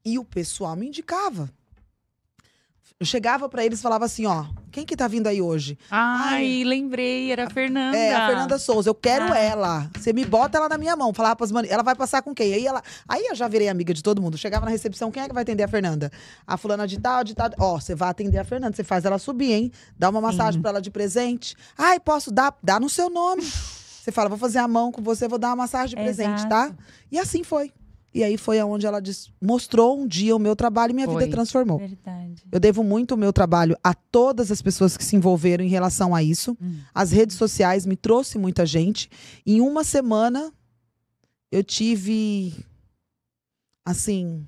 [0.04, 1.48] E o pessoal me indicava.
[3.02, 4.44] Eu chegava para eles e falava assim, ó,
[4.74, 5.80] quem que tá vindo aí hoje?
[5.90, 7.98] Ai, Ai lembrei, era a Fernanda.
[7.98, 8.90] É, a Fernanda Souza.
[8.90, 9.38] Eu quero ah.
[9.38, 9.90] ela.
[9.96, 11.14] Você me bota ela na minha mão.
[11.14, 11.70] Falava pras mani...
[11.70, 12.54] Ela vai passar com quem?
[12.54, 12.84] Aí ela.
[13.08, 14.38] Aí eu já virei amiga de todo mundo.
[14.38, 16.12] Chegava na recepção, quem é que vai atender a Fernanda?
[16.46, 17.50] A fulana de tal, de tal.
[17.58, 18.76] Ó, você vai atender a Fernanda.
[18.76, 19.72] Você faz ela subir, hein?
[19.98, 21.56] Dá uma massagem para ela de presente.
[21.78, 22.54] Ai, posso dar?
[22.62, 23.44] Dá no seu nome.
[24.04, 26.66] Você fala, vou fazer a mão com você, vou dar uma massagem de presente, tá?
[26.66, 26.76] Exato.
[26.76, 26.84] tá?
[27.12, 27.72] E assim foi.
[28.14, 31.24] E aí foi aonde ela diz, mostrou um dia o meu trabalho e minha foi.
[31.24, 31.78] vida transformou.
[31.78, 32.44] Verdade.
[32.52, 36.16] Eu devo muito o meu trabalho a todas as pessoas que se envolveram em relação
[36.16, 36.58] a isso.
[36.62, 36.80] Hum.
[36.94, 39.10] As redes sociais me trouxe muita gente.
[39.46, 40.52] Em uma semana
[41.52, 42.54] eu tive
[43.86, 44.48] assim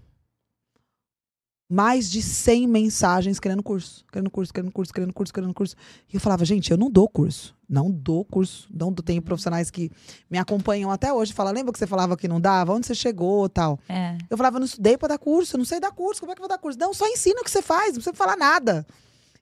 [1.72, 5.76] mais de 100 mensagens querendo curso, querendo curso, querendo curso, querendo curso, querendo curso.
[6.12, 7.56] E eu falava, gente, eu não dou curso.
[7.72, 8.68] Não dou curso.
[8.70, 9.90] Não tenho profissionais que
[10.30, 11.32] me acompanham até hoje.
[11.32, 12.74] Fala, lembra que você falava que não dava?
[12.74, 13.80] Onde você chegou tal?
[13.88, 14.18] É.
[14.30, 16.20] Eu falava, não estudei para dar curso, eu não sei dar curso.
[16.20, 16.78] Como é que eu vou dar curso?
[16.78, 18.86] Não, só ensina o que você faz, não precisa falar nada.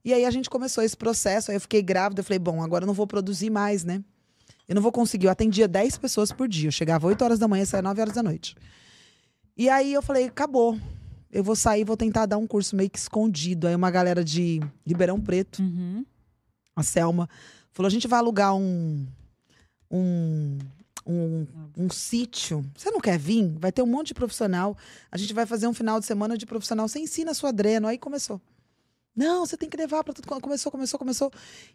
[0.05, 1.49] E aí a gente começou esse processo.
[1.49, 2.21] Aí eu fiquei grávida.
[2.21, 4.03] Eu falei, bom, agora eu não vou produzir mais, né?
[4.67, 5.25] Eu não vou conseguir.
[5.25, 6.67] Eu atendia 10 pessoas por dia.
[6.67, 8.55] Eu chegava 8 horas da manhã e saía 9 horas da noite.
[9.57, 10.77] E aí eu falei, acabou
[11.31, 13.67] eu vou sair vou tentar dar um curso meio que escondido.
[13.67, 16.05] Aí uma galera de Ribeirão Preto, uhum.
[16.75, 17.29] a Selma,
[17.71, 19.07] falou: a gente vai alugar um.
[19.89, 20.57] um
[21.05, 22.63] um, um sítio.
[22.77, 23.51] Você não quer vir?
[23.57, 24.77] Vai ter um monte de profissional.
[25.11, 26.87] A gente vai fazer um final de semana de profissional.
[26.87, 27.87] Você ensina a sua dreno.
[27.87, 28.39] Aí começou.
[29.15, 30.27] Não, você tem que levar para tudo.
[30.27, 31.31] Começou, começou, começou.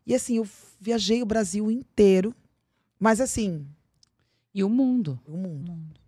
[0.07, 0.49] E assim, eu
[0.81, 2.33] viajei o Brasil inteiro.
[2.97, 3.67] Mas assim.
[4.55, 5.19] E o mundo.
[5.27, 5.73] O mundo.
[5.73, 6.04] O mundo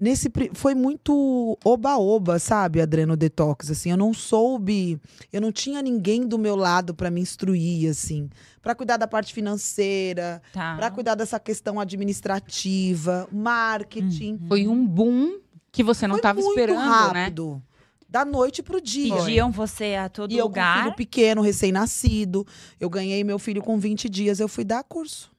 [0.00, 4.98] nesse foi muito oba-oba, sabe, Adreno Detox, assim, eu não soube,
[5.30, 8.30] eu não tinha ninguém do meu lado para me instruir, assim,
[8.62, 10.76] para cuidar da parte financeira, tá.
[10.76, 14.38] para cuidar dessa questão administrativa, marketing.
[14.40, 14.48] Uhum.
[14.48, 15.38] Foi um boom
[15.70, 16.88] que você não estava esperando, né?
[16.88, 17.54] rápido.
[17.54, 17.62] né?
[18.08, 19.14] Da noite pro dia.
[19.14, 20.78] Pediam você a todo e lugar.
[20.78, 22.44] Eu com filho pequeno, recém-nascido.
[22.80, 25.30] Eu ganhei meu filho com 20 dias, eu fui dar curso.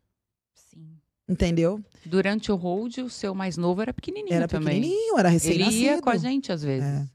[0.55, 0.88] Sim.
[1.27, 1.83] Entendeu?
[2.06, 4.78] Durante o hold, o seu mais novo era pequenininho era também.
[4.78, 5.76] Era pequenininho, era recém-nascido.
[5.76, 6.88] Ele ia com a gente às vezes.
[6.88, 7.07] É.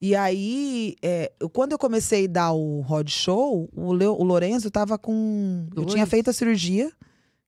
[0.00, 4.70] E aí, é, quando eu comecei a dar o Rod Show, o, Leo, o Lorenzo
[4.70, 5.66] tava com.
[5.70, 5.86] Dois.
[5.86, 6.90] Eu tinha feito a cirurgia,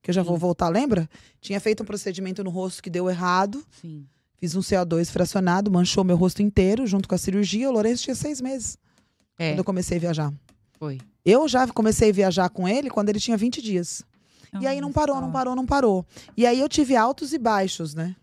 [0.01, 0.29] que eu já Sim.
[0.29, 1.09] vou voltar, lembra?
[1.41, 3.65] Tinha feito um procedimento no rosto que deu errado.
[3.81, 4.07] Sim.
[4.37, 7.69] Fiz um CO2 fracionado, manchou meu rosto inteiro junto com a cirurgia.
[7.69, 8.79] O Lourenço tinha seis meses.
[9.39, 9.51] É.
[9.51, 10.33] Quando eu comecei a viajar.
[10.79, 10.99] Foi.
[11.25, 14.05] Eu já comecei a viajar com ele quando ele tinha 20 dias
[14.61, 16.07] e aí não parou, não parou, não parou.
[16.37, 18.15] E aí eu tive altos e baixos, né?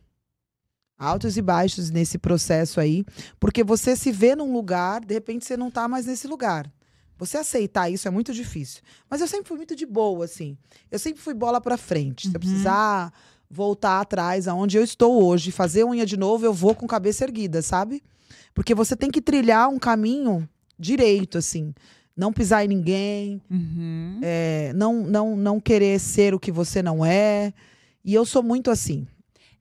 [0.98, 3.04] Altos e baixos nesse processo aí.
[3.40, 6.72] Porque você se vê num lugar, de repente você não tá mais nesse lugar.
[7.18, 8.82] Você aceitar isso é muito difícil.
[9.10, 10.58] Mas eu sempre fui muito de boa, assim.
[10.90, 12.24] Eu sempre fui bola pra frente.
[12.24, 12.40] Se eu uhum.
[12.40, 13.14] precisar
[13.50, 17.62] voltar atrás, aonde eu estou hoje, fazer unha de novo, eu vou com cabeça erguida,
[17.62, 18.02] sabe?
[18.54, 20.48] Porque você tem que trilhar um caminho
[20.80, 21.74] direito, assim
[22.16, 24.20] não pisar em ninguém, uhum.
[24.22, 27.54] é, não, não, não querer ser o que você não é.
[28.04, 29.08] E eu sou muito assim.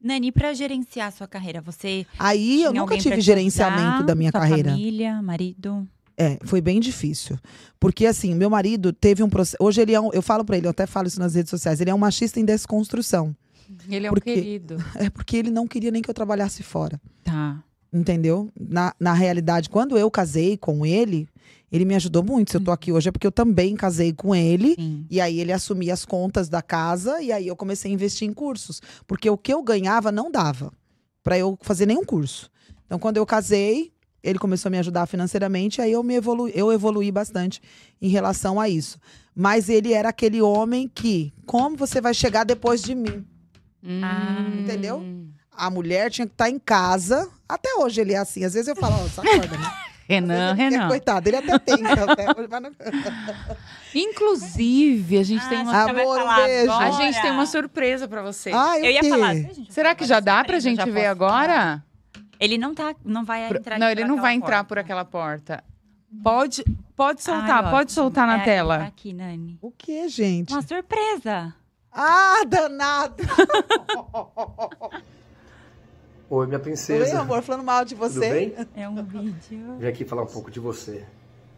[0.03, 2.07] Nani, para gerenciar a sua carreira, você.
[2.19, 4.71] Aí eu nunca tive gerenciamento da minha carreira.
[4.71, 5.87] Família, marido.
[6.17, 7.39] É, foi bem difícil.
[7.79, 9.57] Porque, assim, meu marido teve um processo.
[9.61, 10.11] Hoje ele é um.
[10.13, 12.41] Eu falo para ele, eu até falo isso nas redes sociais, ele é um machista
[12.41, 13.35] em desconstrução.
[13.89, 14.77] Ele é um porque, querido.
[14.97, 17.01] É porque ele não queria nem que eu trabalhasse fora.
[17.25, 17.63] Tá.
[17.93, 18.49] Entendeu?
[18.59, 21.29] Na, na realidade, quando eu casei com ele,
[21.73, 22.51] ele me ajudou muito.
[22.51, 24.75] Se eu tô aqui hoje é porque eu também casei com ele.
[24.75, 25.07] Sim.
[25.11, 28.33] E aí ele assumia as contas da casa e aí eu comecei a investir em
[28.33, 28.81] cursos.
[29.07, 30.73] Porque o que eu ganhava não dava
[31.23, 32.51] para eu fazer nenhum curso.
[32.87, 33.93] Então, quando eu casei,
[34.23, 36.15] ele começou a me ajudar financeiramente, aí eu me
[36.55, 37.61] eu evoluí bastante
[38.01, 38.99] em relação a isso.
[39.35, 43.25] Mas ele era aquele homem que, como você vai chegar depois de mim?
[43.83, 44.61] Hum.
[44.61, 45.03] Entendeu?
[45.53, 47.29] A mulher tinha que estar tá em casa.
[47.55, 48.45] Até hoje ele é assim.
[48.45, 49.31] Às vezes eu falo, ó, oh, né?
[50.11, 50.89] Renan, Renan.
[50.89, 51.87] coitado, ele até tem.
[51.87, 52.27] até
[53.95, 55.83] Inclusive, a gente ah, tem uma.
[55.83, 56.73] Amor, um beijo.
[56.73, 58.51] A gente tem uma surpresa pra você.
[58.53, 59.35] Ah, eu ia falar.
[59.69, 61.81] Será que já dá pra gente ver agora?
[62.41, 64.65] Ele não tá, não vai entrar Não, ele não vai entrar porta.
[64.65, 65.63] por aquela porta.
[66.25, 66.65] Pode,
[66.97, 68.79] pode soltar, Ai, pode soltar na é, tela.
[68.79, 69.59] Tá aqui, Nani.
[69.63, 70.53] O que, gente?
[70.53, 71.55] Uma surpresa.
[71.93, 73.23] Ah, danado!
[76.31, 77.17] Oi, minha princesa.
[77.17, 78.21] Oi, amor, falando mal de você.
[78.21, 78.55] Tudo bem?
[78.77, 79.79] É um vídeo.
[79.79, 81.05] Vim aqui falar um pouco de você.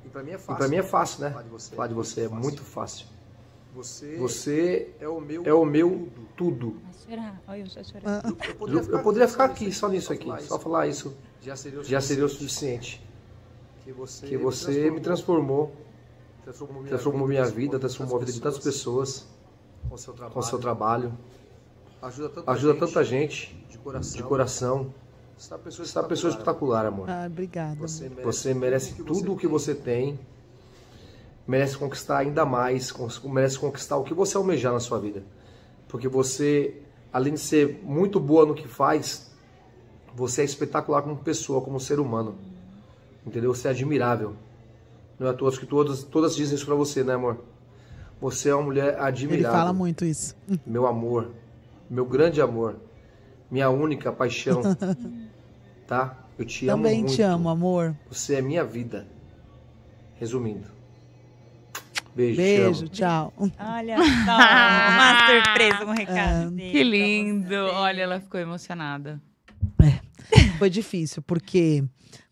[0.03, 0.55] E pra mim é fácil.
[0.55, 1.31] E pra mim é fácil, né?
[1.31, 3.07] Falar de você, falar de você é muito fácil.
[3.75, 6.81] Você, você é o meu, é o meu tudo.
[6.89, 8.03] Eu chorei.
[8.07, 8.23] Ah.
[8.25, 11.15] Eu, poderia ficar, eu poderia ficar aqui só nisso aqui, só falar isso.
[11.43, 13.07] Já seria o, já seria o suficiente.
[13.85, 15.71] Que você, que você me transformou,
[16.45, 19.27] transformou minha, transformou minha vida, transformou a vida de tantas pessoas
[19.89, 20.35] com seu trabalho.
[20.35, 21.13] Com seu trabalho.
[22.03, 24.17] Ajuda tanta, Ajuda gente, tanta gente de coração.
[24.17, 24.95] De coração.
[25.39, 27.09] Você uma pessoa, uma pessoa espetacular, amor.
[27.09, 27.77] Ah, obrigada.
[27.77, 30.19] Você merece, você merece tudo o que você tem.
[31.47, 32.93] Merece conquistar ainda mais.
[33.25, 35.23] Merece conquistar o que você almejar na sua vida.
[35.89, 39.31] Porque você, além de ser muito boa no que faz,
[40.15, 42.35] você é espetacular como pessoa, como ser humano.
[43.25, 43.55] Entendeu?
[43.55, 44.35] Você é admirável.
[45.19, 47.39] Não é a todos que todas, todas dizem isso pra você, né, amor?
[48.21, 49.51] Você é uma mulher admirável.
[49.51, 50.35] Ele fala muito isso.
[50.67, 51.31] Meu amor.
[51.93, 52.81] Meu grande amor.
[53.51, 54.63] Minha única paixão.
[55.87, 56.27] tá?
[56.39, 57.11] Eu te Também amo muito.
[57.11, 57.95] Também te amo, amor.
[58.09, 59.07] Você é minha vida.
[60.15, 60.71] Resumindo.
[62.17, 63.31] Beijo, Beijo, tchau.
[63.37, 66.59] Olha só, uma surpresa, um recado.
[66.59, 66.71] É.
[66.71, 67.55] Que lindo.
[67.57, 69.21] Olha, ela ficou emocionada.
[69.79, 70.01] É.
[70.59, 71.85] Foi difícil, porque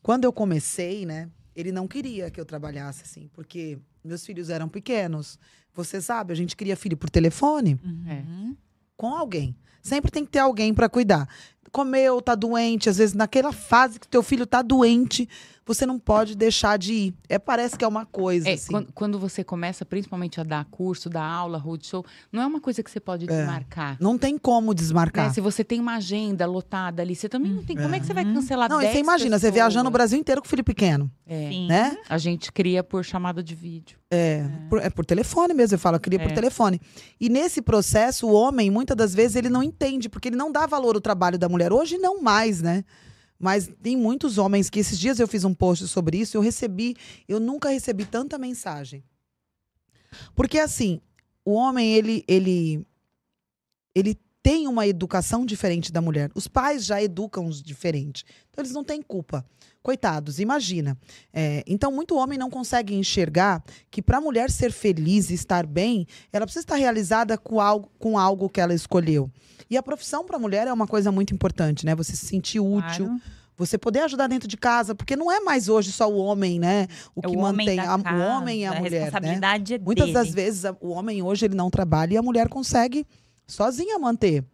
[0.02, 1.28] quando eu comecei, né?
[1.54, 5.38] Ele não queria que eu trabalhasse assim, porque meus filhos eram pequenos.
[5.74, 8.56] Você sabe, a gente cria filho por telefone Uhum.
[9.00, 9.56] Com alguém.
[9.80, 11.26] Sempre tem que ter alguém para cuidar.
[11.72, 15.26] Comeu, tá doente, às vezes naquela fase que teu filho tá doente,
[15.74, 17.14] você não pode deixar de ir.
[17.28, 18.70] É, parece que é uma coisa, É, assim.
[18.72, 22.82] quando, quando você começa, principalmente, a dar curso, dar aula, roadshow, não é uma coisa
[22.82, 23.28] que você pode É.
[23.28, 23.96] desmarcar.
[24.00, 25.26] Não tem como desmarcar.
[25.28, 25.32] Né?
[25.32, 27.76] Se você tem uma agenda lotada ali, você também não tem.
[27.76, 29.54] Como é que você vai cancelar Não, e 10 você imagina, você pessoas?
[29.54, 31.48] viajando o Brasil inteiro com o filho pequeno, É.
[31.50, 31.66] Sim.
[31.68, 31.96] né?
[32.08, 33.98] A gente cria por chamada de vídeo.
[34.12, 36.34] É, Por, é por telefone mesmo, eu falo, eu queria por É.
[36.34, 36.80] telefone.
[37.20, 40.66] E nesse processo, o homem, muitas das vezes, ele não entende, porque ele não dá
[40.66, 41.72] valor ao trabalho da mulher.
[41.72, 42.84] Hoje não mais, né?
[43.40, 46.94] Mas tem muitos homens que esses dias eu fiz um post sobre isso, eu recebi,
[47.26, 49.02] eu nunca recebi tanta mensagem.
[50.34, 51.00] Porque assim,
[51.42, 52.86] o homem, ele, ele,
[53.94, 56.30] ele tem uma educação diferente da mulher.
[56.34, 58.24] Os pais já educam os diferente.
[58.50, 59.44] Então eles não têm culpa.
[59.82, 60.96] Coitados, imagina.
[61.32, 65.66] É, então, muito homem não consegue enxergar que para a mulher ser feliz e estar
[65.66, 69.30] bem, ela precisa estar realizada com algo, com algo que ela escolheu.
[69.70, 71.94] E a profissão para a mulher é uma coisa muito importante, né?
[71.94, 73.20] Você se sentir útil, Claro.
[73.56, 76.86] você poder ajudar dentro de casa, porque não é mais hoje só o homem, né?
[77.14, 78.98] O É que homem mantém a- casa, o homem e a, mulher, né?
[79.04, 80.14] responsabilidade é Muitas dele.
[80.14, 83.06] das vezes a- o homem hoje ele não trabalha e a mulher consegue
[83.50, 84.44] sozinha manter.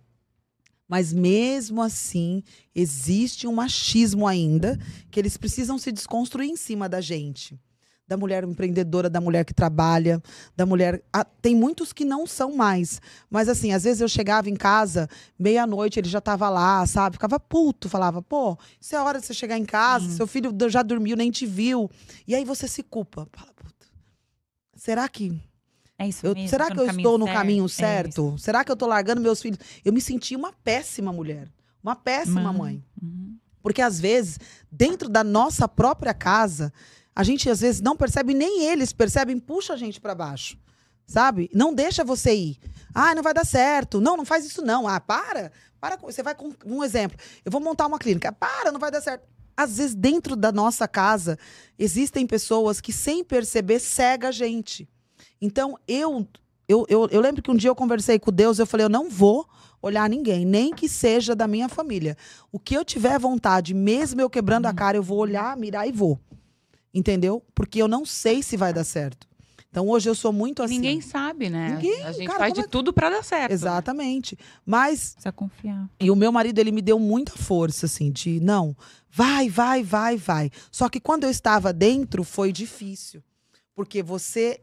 [0.89, 2.43] Mas mesmo assim,
[2.75, 4.79] existe um machismo ainda
[5.11, 7.59] que eles precisam se desconstruir em cima da gente.
[8.09, 10.23] Da mulher empreendedora, da mulher que trabalha,
[10.57, 11.03] da mulher.
[11.13, 13.01] Ah, tem muitos que não são mais.
[13.29, 17.17] Mas assim, às vezes eu chegava em casa, meia-noite, ele já estava lá, sabe?
[17.17, 20.85] Ficava puto, falava, pô, isso é hora de você chegar em casa, seu filho já
[20.85, 21.91] dormiu, nem te viu.
[22.29, 23.27] E aí você se culpa.
[23.33, 23.87] Fala, puta.
[24.77, 25.37] Será que
[25.99, 27.37] É isso eu- mesmo, será que eu estou no certo?
[27.39, 28.37] caminho É certo?
[28.39, 29.59] será que eu estou largando meus filhos?
[29.85, 31.49] Eu me senti uma péssima mulher,
[31.83, 32.59] uma péssima Mãe.
[32.59, 32.85] mãe.
[33.03, 33.37] Uhum.
[33.63, 34.39] Porque às vezes,
[34.71, 36.73] dentro da nossa própria casa,
[37.15, 40.59] a gente às vezes não percebe, nem eles percebem, puxa a gente para baixo.
[41.07, 41.49] Sabe?
[41.55, 42.59] Não deixa você ir.
[42.93, 44.01] Ah, não vai dar certo.
[44.01, 44.89] Não, não faz isso não.
[44.89, 45.53] Ah, para.
[45.81, 47.17] Para com- você vai com um exemplo.
[47.45, 48.33] Eu vou montar uma clínica.
[48.33, 49.25] Para, não vai dar certo.
[49.57, 51.39] Às vezes dentro da nossa casa
[51.79, 54.89] existem pessoas que sem perceber cega a gente.
[55.41, 56.27] Então eu
[56.69, 59.09] eu, eu, eu lembro que um dia eu conversei com Deus, eu falei, eu não
[59.09, 59.49] vou
[59.81, 62.17] olhar ninguém, nem que seja da minha família.
[62.51, 65.93] O que eu tiver vontade, mesmo eu quebrando a cara, eu vou olhar, mirar e
[65.93, 66.19] vou.
[66.93, 67.43] Entendeu?
[67.55, 69.29] Porque eu não sei se vai dar certo.
[69.71, 70.77] Então hoje eu sou muito assim.
[70.77, 71.75] Ninguém sabe, né?
[71.75, 73.53] Ninguém, a gente cara, faz de é- tudo pra dar certo.
[73.53, 74.37] Exatamente.
[74.65, 75.89] Mas Precisa confiar.
[76.01, 78.75] e o meu marido, ele me deu muita força, assim, de não,
[79.11, 80.51] vai, vai, vai, vai.
[80.73, 83.23] Só que quando eu estava dentro, foi difícil.
[83.75, 84.61] Porque você.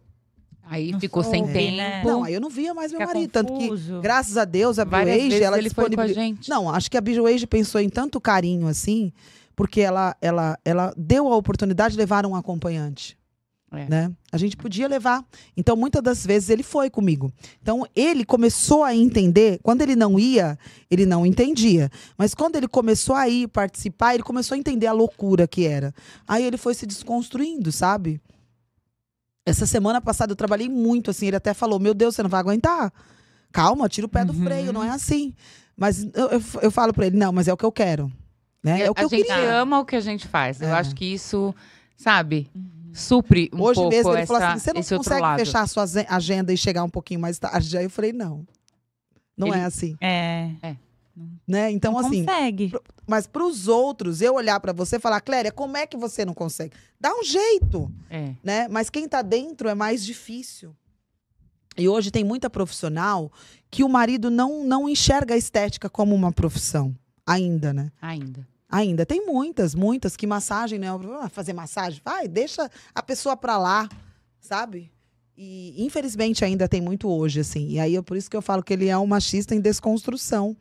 [0.65, 1.77] Aí Não ficou sem tempo.
[1.77, 2.03] né?
[2.03, 3.31] Não, aí eu não via mais meu Fica marido.
[3.31, 3.99] Tanto que, confuso.
[4.01, 6.49] graças a Deus, a Várias Bioage, vezes ela ele foi com a gente.
[6.49, 9.11] Não, acho que a Bioage pensou em tanto carinho, assim,
[9.55, 13.17] porque ela, ela, ela deu a oportunidade de levar um acompanhante.
[13.75, 13.89] É.
[13.89, 14.11] Né?
[14.31, 15.25] A gente podia levar.
[15.57, 17.33] Então, muitas das vezes ele foi comigo.
[17.59, 19.59] Então, ele começou a entender.
[19.63, 20.59] Quando ele não ia,
[20.91, 21.89] ele não entendia.
[22.15, 25.91] Mas quando ele começou a ir participar, ele começou a entender a loucura que era.
[26.27, 28.21] Aí ele foi se desconstruindo, sabe?
[29.45, 31.27] Essa semana passada eu trabalhei muito assim.
[31.27, 32.91] Ele até falou: Meu Deus, você não vai aguentar.
[33.51, 34.43] Calma, tira o pé do Uhum.
[34.43, 35.33] freio, não é assim.
[35.75, 38.11] Mas eu, eu, eu falo pra ele: Não, mas é o que eu quero.
[38.63, 38.81] Né?
[38.83, 39.53] É o que a eu gente queria.
[39.55, 40.61] ama o que a gente faz.
[40.61, 40.71] Eu É.
[40.73, 41.53] acho que isso,
[41.97, 42.49] sabe,
[42.93, 45.83] supre um Hoje pouco mesmo ele essa, falou assim: você não consegue fechar a sua
[46.09, 47.77] agenda e chegar um pouquinho mais tarde?
[47.77, 48.45] Aí eu falei: não.
[49.35, 49.97] Não Ele- é assim.
[49.99, 50.51] É.
[51.47, 51.69] Né?
[51.71, 52.73] Então, não assim, consegue.
[53.05, 56.25] mas para os outros, eu olhar para você e falar, Cléria, como é que você
[56.25, 56.73] não consegue?
[56.99, 58.33] Dá um jeito, É.
[58.43, 58.67] né?
[58.67, 60.75] Mas quem tá dentro é mais difícil.
[61.77, 63.31] E hoje tem muita profissional
[63.69, 66.95] que o marido não, não enxerga a estética como uma profissão.
[67.25, 67.91] Ainda, né?
[68.01, 68.47] Ainda.
[68.69, 69.05] Ainda.
[69.05, 70.87] Tem muitas, muitas que massagem, né?
[71.21, 73.87] Ah, fazer massagem, vai, deixa a pessoa pra lá,
[74.39, 74.91] sabe?
[75.37, 77.69] E infelizmente ainda tem muito hoje, assim.
[77.69, 80.55] E aí é por isso que eu falo que ele é um machista em desconstrução.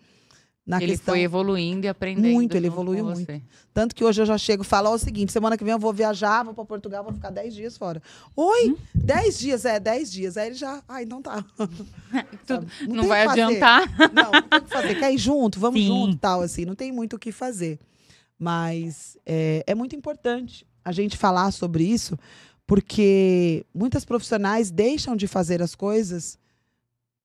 [0.64, 1.14] Na ele questão...
[1.14, 2.32] foi evoluindo e aprendendo.
[2.32, 3.26] Muito, ele evoluiu muito.
[3.26, 3.42] você.
[3.74, 5.78] Tanto que hoje eu já chego e falo ó, o seguinte: semana que vem eu
[5.78, 8.00] vou viajar, vou pra Portugal, vou ficar 10 dias fora.
[8.36, 10.36] Oi, 10 dias, é, 10 dias.
[10.36, 10.80] Aí ele já.
[10.88, 11.44] Ah, então tá.
[12.46, 12.66] Tudo-?
[12.82, 13.88] Não, tem o vai adiantar.
[14.12, 14.94] Não, não tem o que fazer.
[14.94, 15.58] Quer ir junto?
[15.58, 15.88] Vamos Sim.
[15.88, 16.64] junto tal, assim.
[16.64, 17.80] Não tem muito o que fazer.
[18.38, 22.16] Mas é, é muito importante a gente falar sobre isso,
[22.66, 26.38] porque muitas profissionais deixam de fazer as coisas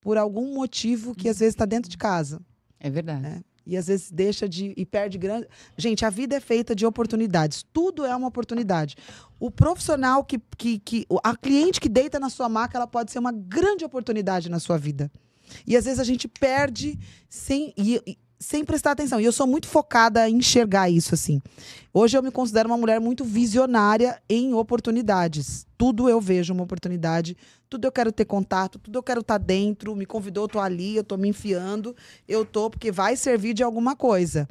[0.00, 2.40] por algum motivo que às vezes está dentro de casa.
[2.80, 3.26] É verdade.
[3.26, 3.40] É.
[3.68, 5.46] E às vezes deixa de e perde grande.
[5.76, 7.62] Gente, a vida é feita de oportunidades.
[7.70, 8.96] Tudo é uma oportunidade.
[9.38, 11.06] O profissional que, que, que.
[11.22, 14.78] A cliente que deita na sua maca, ela pode ser uma grande oportunidade na sua
[14.78, 15.12] vida.
[15.66, 16.98] E às vezes a gente perde
[17.28, 17.74] sem.
[17.76, 19.20] E sem prestar atenção.
[19.20, 21.40] E eu sou muito focada em enxergar isso, assim.
[21.92, 25.66] Hoje eu me considero uma mulher muito visionária em oportunidades.
[25.76, 27.36] Tudo eu vejo uma oportunidade,
[27.68, 29.96] tudo eu quero ter contato, tudo eu quero estar tá dentro.
[29.96, 31.96] Me convidou, eu tô ali, eu tô me enfiando,
[32.28, 34.46] eu tô, porque vai servir de alguma coisa.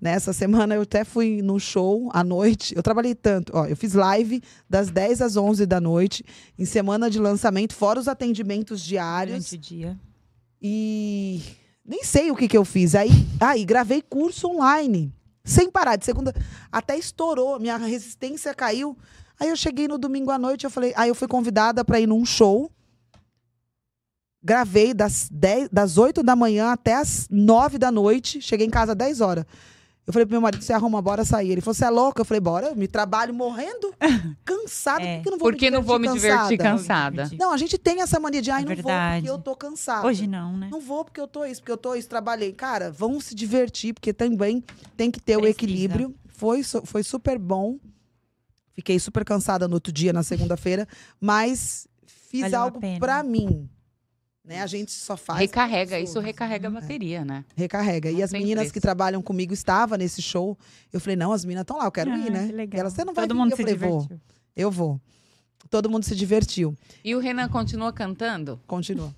[0.00, 2.74] Nessa semana eu até fui no show à noite.
[2.76, 6.24] Eu trabalhei tanto, ó, eu fiz live das 10 às 11 da noite,
[6.58, 9.50] em semana de lançamento, fora os atendimentos diários.
[9.50, 9.98] Durante o dia.
[10.62, 11.40] E
[11.90, 12.94] nem sei o que, que eu fiz.
[12.94, 13.10] Aí,
[13.40, 15.12] aí gravei curso online,
[15.44, 16.32] sem parar, de segunda.
[16.70, 18.96] Até estourou, minha resistência caiu.
[19.40, 22.06] Aí eu cheguei no domingo à noite, eu falei, aí eu fui convidada para ir
[22.06, 22.70] num show.
[24.40, 28.40] Gravei das, 10, das 8 da manhã até as 9 da noite.
[28.40, 29.44] Cheguei em casa às 10 horas.
[30.10, 31.52] Eu falei pro meu marido, você arruma, bora sair.
[31.52, 32.20] Ele falou, você é louca?
[32.20, 33.94] Eu falei, bora, eu me trabalho morrendo,
[34.44, 35.04] cansada.
[35.04, 35.20] É.
[35.20, 37.30] Por que, não vou Por que não vou me divertir cansada?
[37.38, 40.04] Não, a gente tem essa mania de, ai, é não vou porque eu tô cansada.
[40.04, 40.68] Hoje não, né?
[40.68, 42.52] Não vou porque eu tô isso, porque eu tô isso, trabalhei.
[42.52, 44.64] Cara, vamos se divertir, porque também
[44.96, 45.46] tem que ter Precisa.
[45.46, 46.14] o equilíbrio.
[46.26, 47.78] Foi, foi super bom.
[48.72, 50.88] Fiquei super cansada no outro dia, na segunda-feira,
[51.20, 53.68] mas fiz Valeu algo para mim.
[54.44, 54.62] Né?
[54.62, 55.38] A gente só faz.
[55.38, 57.44] Recarrega, isso recarrega a bateria, né?
[57.54, 58.10] Recarrega.
[58.10, 58.72] Não e as meninas preço.
[58.72, 60.58] que trabalham comigo estavam nesse show.
[60.92, 62.46] Eu falei, não, as meninas estão lá, eu quero ah, ir, né?
[62.46, 62.78] Que legal.
[62.78, 63.40] E elas, você não vai Todo vir.
[63.40, 64.08] mundo eu se falei, divertiu.
[64.08, 64.20] vou.
[64.56, 65.00] Eu vou.
[65.68, 66.76] Todo mundo se divertiu.
[67.04, 68.58] E o Renan continua cantando?
[68.66, 69.14] Continua.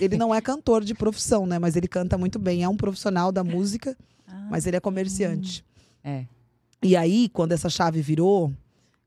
[0.00, 1.58] ele não é cantor de profissão, né?
[1.58, 2.62] Mas ele canta muito bem.
[2.62, 3.96] É um profissional da música,
[4.26, 5.64] ah, mas ele é comerciante.
[6.02, 6.24] É.
[6.82, 8.52] E aí, quando essa chave virou,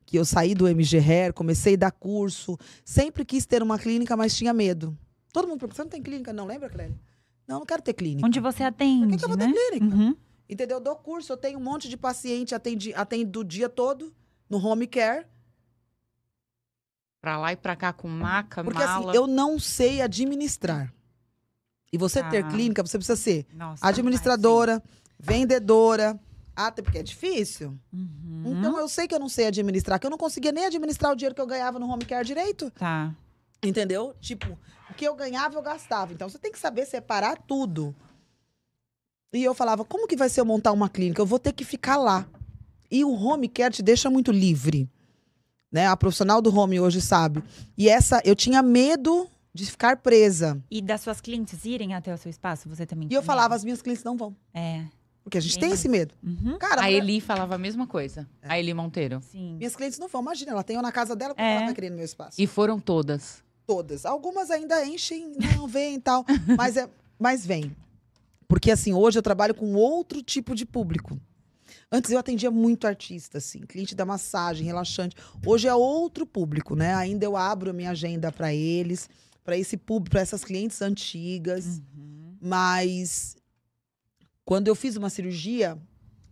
[0.05, 4.15] que eu saí do MG Hair, comecei a dar curso, sempre quis ter uma clínica,
[4.15, 4.97] mas tinha medo.
[5.31, 6.33] Todo mundo pergunta, você não tem clínica?
[6.33, 6.99] Não, lembra, Clélia?
[7.47, 8.25] Não, não quero ter clínica.
[8.25, 9.47] Onde você atende, Por que, que eu vou né?
[9.47, 9.95] ter clínica?
[9.95, 10.15] Uhum.
[10.47, 10.77] Entendeu?
[10.77, 14.13] Eu dou curso, eu tenho um monte de paciente, atende, atendo o dia todo
[14.49, 15.25] no home care.
[17.21, 19.09] Pra lá e pra cá com maca, Porque mala.
[19.09, 20.93] assim, eu não sei administrar.
[21.91, 22.29] E você ah.
[22.29, 24.81] ter clínica, você precisa ser Nossa, administradora,
[25.19, 26.19] vendedora,
[26.55, 27.77] até porque é difícil.
[27.91, 28.43] Uhum.
[28.57, 31.15] Então eu sei que eu não sei administrar, que eu não conseguia nem administrar o
[31.15, 32.71] dinheiro que eu ganhava no home care direito.
[32.71, 33.13] Tá.
[33.63, 34.15] Entendeu?
[34.19, 34.57] Tipo,
[34.89, 36.13] o que eu ganhava, eu gastava.
[36.13, 37.95] Então você tem que saber separar tudo.
[39.33, 41.21] E eu falava, como que vai ser eu montar uma clínica?
[41.21, 42.27] Eu vou ter que ficar lá.
[42.89, 44.89] E o home care te deixa muito livre.
[45.71, 45.85] Né?
[45.85, 47.43] A profissional do home hoje sabe.
[47.77, 50.63] E essa, eu tinha medo de ficar presa.
[50.71, 53.63] E das suas clientes irem até o seu espaço, você também E eu falava, as
[53.63, 54.35] minhas clientes não vão.
[54.53, 54.85] É.
[55.23, 56.15] Porque a gente tem esse medo.
[56.23, 56.57] Uhum.
[56.57, 58.27] Cara, a Eli falava a mesma coisa.
[58.41, 58.53] É.
[58.53, 59.21] A Eli Monteiro.
[59.21, 59.57] Sim.
[59.57, 60.21] Minhas clientes não vão.
[60.21, 61.57] Imagina, ela tem eu na casa dela, porque é.
[61.57, 62.41] ela tá querendo meu espaço.
[62.41, 64.03] E foram todas todas.
[64.03, 66.25] Algumas ainda enchem, não vem e tal,
[66.57, 66.89] mas é,
[67.19, 67.75] mas vem.
[68.47, 71.21] Porque assim, hoje eu trabalho com outro tipo de público.
[71.91, 75.15] Antes eu atendia muito artista, assim, cliente da massagem, relaxante.
[75.45, 76.95] Hoje é outro público, né?
[76.95, 79.07] Ainda eu abro a minha agenda para eles,
[79.43, 81.79] para esse público, para essas clientes antigas.
[81.95, 82.37] Uhum.
[82.41, 83.35] Mas
[84.43, 85.77] quando eu fiz uma cirurgia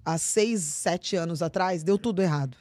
[0.04, 2.58] há seis, sete anos atrás, deu tudo errado.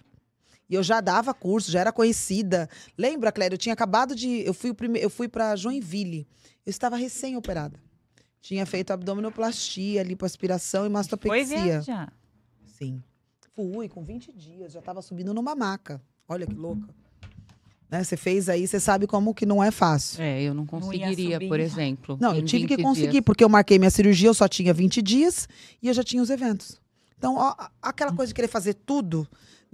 [0.69, 2.69] E eu já dava curso, já era conhecida.
[2.99, 3.55] Lembra, Cléria?
[3.55, 4.45] Eu tinha acabado de.
[4.47, 4.99] Eu fui, prime...
[5.01, 6.27] eu fui para Joinville.
[6.65, 7.79] Eu estava recém-operada.
[8.41, 11.57] Tinha feito abdominoplastia, lipoaspiração e mastopexia.
[11.57, 12.13] Foi já?
[12.65, 13.03] Sim.
[13.55, 14.73] Fui, com 20 dias.
[14.73, 16.01] Já estava subindo numa maca.
[16.29, 16.89] Olha que louca.
[17.91, 18.03] Né?
[18.03, 20.23] Você fez aí, você sabe como que não é fácil.
[20.23, 22.19] É, eu não conseguiria, não por exemplo.
[22.21, 23.25] Não, eu tive que conseguir, dias.
[23.25, 25.49] porque eu marquei minha cirurgia, eu só tinha 20 dias
[25.81, 26.81] e eu já tinha os eventos.
[27.17, 29.27] Então, ó, aquela coisa de querer fazer tudo,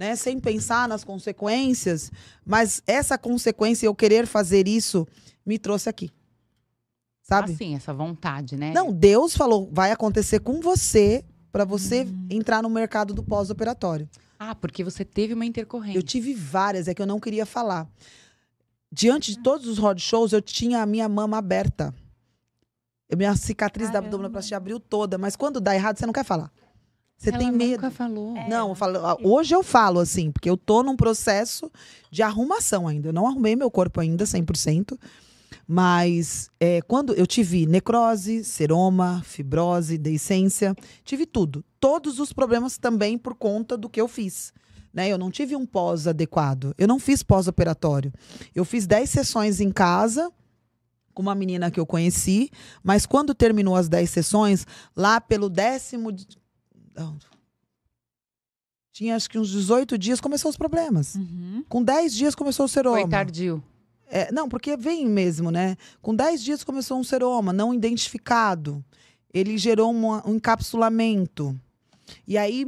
[0.03, 2.11] né, sem pensar nas consequências,
[2.45, 5.07] mas essa consequência, eu querer fazer isso,
[5.47, 6.11] me trouxe aqui.
[7.23, 7.53] Sabe?
[7.53, 8.73] Assim, essa vontade, né?
[8.75, 12.27] Não, Deus falou, vai acontecer com você para você uhum.
[12.29, 14.09] entrar no mercado do pós-operatório.
[14.41, 15.97] Ah, porque você teve uma intercorrência.
[15.97, 17.89] Eu tive várias, é que eu não queria falar.
[18.91, 21.95] Diante de todos os roadshows, eu tinha a minha mama aberta.
[23.17, 24.01] Minha cicatriz Caramba.
[24.01, 26.51] da abdominoplastia abriu toda, mas quando dá errado, você não quer falar.
[27.23, 27.71] Você Ela tem medo.
[27.71, 28.37] Nunca falou.
[28.37, 28.49] É.
[28.49, 31.71] Não, eu falo, hoje eu falo assim, porque eu tô num processo
[32.11, 33.11] de arrumação ainda.
[33.11, 34.99] Eu não arrumei meu corpo ainda 100%.
[35.65, 40.75] Mas é, quando eu tive necrose, seroma, fibrose, deiscência,
[41.05, 41.65] tive tudo.
[41.79, 44.53] Todos os problemas também por conta do que eu fiz.
[44.93, 45.09] Né?
[45.09, 46.75] Eu não tive um pós adequado.
[46.77, 48.13] Eu não fiz pós-operatório.
[48.53, 50.29] Eu fiz 10 sessões em casa
[51.15, 52.51] com uma menina que eu conheci,
[52.83, 54.67] mas quando terminou as 10 sessões,
[54.97, 56.11] lá pelo décimo
[58.93, 61.15] tinha acho que uns 18 dias começou os problemas.
[61.15, 61.65] Uhum.
[61.69, 63.01] Com 10 dias começou o seroma.
[63.01, 63.63] Foi tardio.
[64.07, 65.77] É, não, porque vem mesmo, né?
[66.03, 68.85] Com 10 dias começou um seroma não identificado.
[69.33, 71.59] Ele gerou uma, um encapsulamento.
[72.29, 72.67] E aí.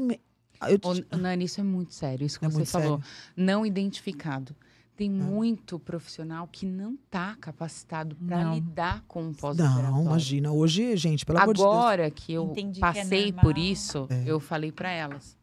[0.66, 0.80] Eu...
[0.82, 2.98] Ô, Nani, isso é muito sério, isso que é você falou.
[3.02, 3.04] Sério.
[3.36, 4.56] Não identificado.
[4.96, 9.90] Tem muito profissional que não está capacitado para lidar com um pós-operatório.
[9.90, 10.52] Não, imagina.
[10.52, 11.74] Hoje, gente, pelo amor de Deus.
[11.74, 14.22] Agora que eu Entendi passei que é por isso, é.
[14.24, 15.36] eu falei para elas.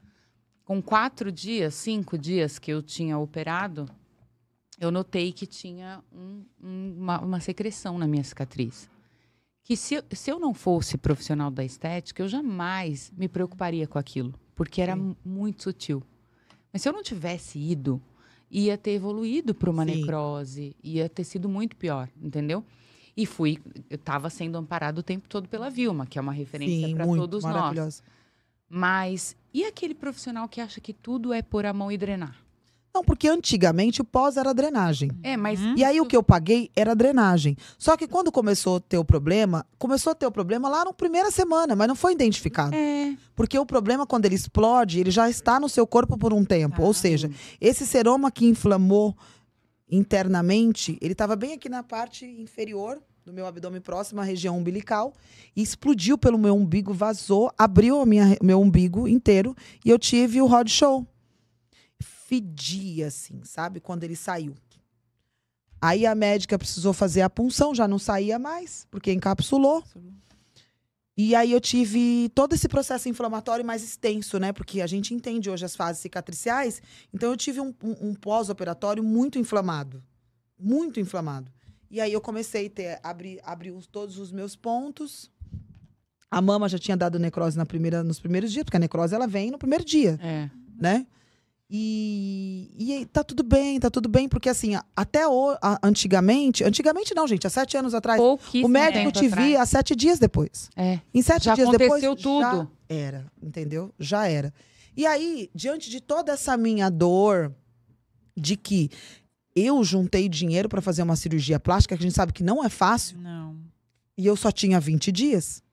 [0.64, 3.90] Com quatro dias, cinco dias que eu tinha operado,
[4.80, 8.90] eu notei que tinha um, um, uma, uma, secreção na minha cicatriz.
[9.66, 14.34] Que se, se eu não fosse profissional da estética, eu jamais me preocuparia com aquilo,
[14.56, 14.96] porque era
[15.26, 16.02] muito sutil.
[16.72, 18.02] Mas se eu não tivesse ido
[18.52, 19.96] ia ter evoluído para uma Sim.
[19.96, 22.64] necrose, ia ter sido muito pior, entendeu?
[23.16, 23.60] E fui,
[23.90, 27.44] eu estava sendo amparado o tempo todo pela Vilma, que é uma referência para todos
[27.44, 28.04] nós.
[28.70, 32.38] Mas e aquele profissional que acha que tudo é pôr a mão e drenar?
[32.94, 35.12] Não, porque antigamente o pós era drenagem.
[35.24, 35.60] É, mas.
[35.78, 37.56] E aí o que eu paguei era drenagem.
[37.78, 40.94] Só que quando começou a ter o problema, começou a ter o problema lá na
[40.94, 42.76] primeira semana, mas não foi identificado.
[42.76, 43.16] É.
[43.34, 46.82] Porque o problema, quando ele explode, ele já está no seu corpo por um tempo.
[46.82, 46.86] Ah.
[46.86, 47.32] Ou seja,
[47.62, 49.16] esse seroma que inflamou
[49.90, 55.14] internamente, ele estava bem aqui na parte inferior do meu abdômen próximo à região umbilical
[55.56, 59.56] e explodiu pelo meu umbigo, vazou, abriu o meu umbigo inteiro
[59.86, 61.06] e eu tive o rod show
[62.32, 63.82] fedia, assim, sabe?
[63.82, 64.56] Quando ele saiu.
[65.82, 69.84] Aí a médica precisou fazer a punção, já não saía mais, porque encapsulou.
[71.18, 74.54] E aí eu tive todo esse processo inflamatório mais extenso, né?
[74.54, 76.82] Porque a gente entende hoje as fases cicatriciais.
[77.14, 80.02] Então eu tive um, um, um pós-operatório muito inflamado.
[80.58, 81.52] Muito inflamado.
[81.90, 85.30] E aí eu comecei a ter, abrir, abrir todos os meus pontos.
[86.30, 89.28] A mama já tinha dado necrose na primeira, nos primeiros dias, porque a necrose ela
[89.28, 90.18] vem no primeiro dia.
[90.24, 90.50] É.
[90.80, 91.06] Né?
[91.74, 97.16] E, e tá tudo bem, tá tudo bem, porque assim, até o, a, antigamente, antigamente
[97.16, 100.70] não, gente, há sete anos atrás, o médico te via há sete dias depois.
[100.76, 101.00] É.
[101.14, 102.22] Em sete já dias aconteceu depois.
[102.22, 102.42] tudo.
[102.42, 103.94] Já era, entendeu?
[103.98, 104.54] Já era.
[104.98, 107.56] E aí, diante de toda essa minha dor
[108.36, 108.90] de que
[109.56, 112.68] eu juntei dinheiro para fazer uma cirurgia plástica, que a gente sabe que não é
[112.68, 113.18] fácil.
[113.18, 113.58] Não.
[114.18, 115.64] E eu só tinha 20 dias.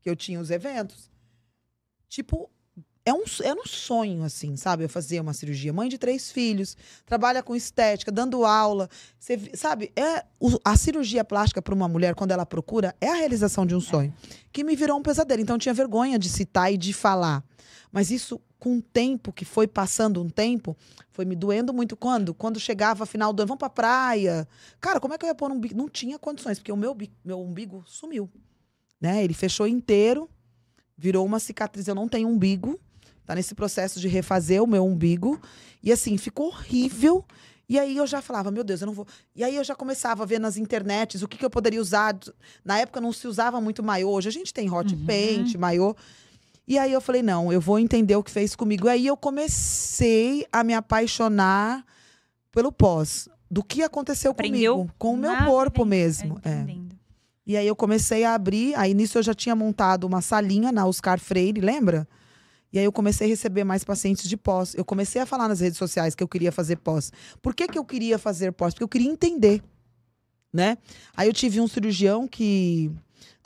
[0.00, 1.10] Que eu tinha os eventos.
[2.08, 2.50] Tipo,
[3.04, 4.84] é um, era um sonho, assim, sabe?
[4.84, 5.72] Eu fazer uma cirurgia.
[5.72, 8.88] Mãe de três filhos, trabalha com estética, dando aula.
[9.18, 9.92] Você, sabe?
[9.96, 13.74] É, o, a cirurgia plástica para uma mulher, quando ela procura, é a realização de
[13.74, 14.14] um sonho.
[14.52, 15.42] Que me virou um pesadelo.
[15.42, 17.44] Então, eu tinha vergonha de citar e de falar.
[17.90, 20.76] Mas isso, com o tempo, que foi passando um tempo,
[21.10, 21.96] foi me doendo muito.
[21.96, 22.32] Quando?
[22.32, 24.46] Quando chegava final do ano, vamos pra praia.
[24.80, 25.76] Cara, como é que eu ia pôr um umbigo?
[25.76, 28.30] Não tinha condições, porque o meu, meu umbigo sumiu.
[29.00, 29.24] Né?
[29.24, 30.30] Ele fechou inteiro,
[30.96, 31.88] virou uma cicatriz.
[31.88, 32.78] Eu não tenho umbigo
[33.26, 35.40] tá nesse processo de refazer o meu umbigo.
[35.82, 37.24] E assim, ficou horrível.
[37.68, 39.06] E aí eu já falava, meu Deus, eu não vou.
[39.34, 42.14] E aí eu já começava a ver nas internets o que, que eu poderia usar.
[42.64, 44.10] Na época não se usava muito maiô.
[44.10, 45.06] Hoje a gente tem hot uhum.
[45.06, 45.96] paint, maiô.
[46.66, 48.86] E aí eu falei, não, eu vou entender o que fez comigo.
[48.86, 51.84] E aí eu comecei a me apaixonar
[52.50, 53.28] pelo pós.
[53.50, 56.40] Do que aconteceu Aprendeu comigo, com o meu corpo mesmo.
[56.44, 56.64] É.
[57.46, 58.74] E aí eu comecei a abrir.
[58.76, 62.08] Aí nisso eu já tinha montado uma salinha na Oscar Freire, lembra?
[62.72, 64.74] E aí eu comecei a receber mais pacientes de pós.
[64.74, 67.12] Eu comecei a falar nas redes sociais que eu queria fazer pós.
[67.42, 68.72] Por que, que eu queria fazer pós?
[68.72, 69.62] Porque eu queria entender,
[70.52, 70.78] né?
[71.14, 72.90] Aí eu tive um cirurgião que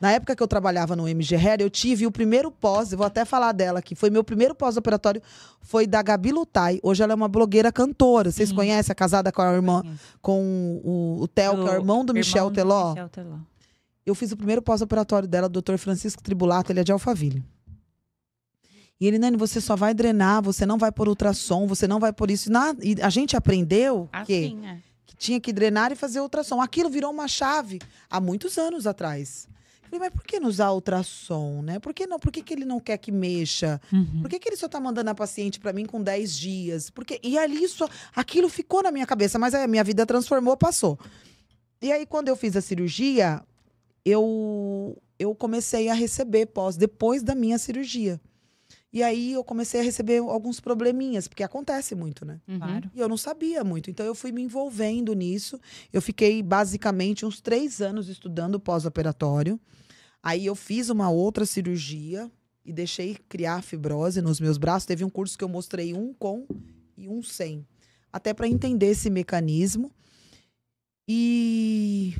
[0.00, 3.06] na época que eu trabalhava no MG Hair, eu tive o primeiro pós, eu vou
[3.06, 5.22] até falar dela aqui, foi meu primeiro pós-operatório,
[5.60, 6.78] foi da Gabi Lutai.
[6.82, 8.30] Hoje ela é uma blogueira cantora.
[8.30, 8.54] Vocês Sim.
[8.54, 8.92] conhecem?
[8.92, 9.82] A casada com a irmã,
[10.20, 12.90] com o, o Theo, que é o irmão do Michel Teló.
[12.90, 13.36] Michel Teló.
[14.04, 15.76] Eu fiz o primeiro pós-operatório dela, do Dr.
[15.78, 17.42] Francisco Tribulato, ele é de Alphaville.
[19.00, 22.12] E ele, Nani, você só vai drenar, você não vai por ultrassom, você não vai
[22.12, 22.50] por isso.
[22.82, 24.78] E a gente aprendeu assim, que, é.
[25.04, 26.62] que tinha que drenar e fazer ultrassom.
[26.62, 27.78] Aquilo virou uma chave
[28.08, 29.48] há muitos anos atrás.
[29.82, 31.78] Eu falei, mas por que não usar ultrassom, né?
[31.78, 32.18] Por que não?
[32.18, 33.80] Por que, que ele não quer que mexa?
[33.92, 34.22] Uhum.
[34.22, 36.90] Por que, que ele só tá mandando a paciente para mim com 10 dias?
[36.90, 40.56] Porque e ali isso, aquilo ficou na minha cabeça, mas aí a minha vida transformou,
[40.56, 40.98] passou.
[41.80, 43.42] E aí quando eu fiz a cirurgia,
[44.04, 48.20] eu eu comecei a receber pós depois da minha cirurgia.
[48.96, 52.40] E aí eu comecei a receber alguns probleminhas, porque acontece muito, né?
[52.48, 52.58] Uhum.
[52.58, 52.90] Claro.
[52.94, 53.90] E eu não sabia muito.
[53.90, 55.60] Então eu fui me envolvendo nisso.
[55.92, 59.60] Eu fiquei basicamente uns três anos estudando pós-operatório.
[60.22, 62.32] Aí eu fiz uma outra cirurgia
[62.64, 64.86] e deixei criar fibrose nos meus braços.
[64.86, 66.46] Teve um curso que eu mostrei um com
[66.96, 67.66] e um sem.
[68.10, 69.92] Até para entender esse mecanismo.
[71.06, 72.16] E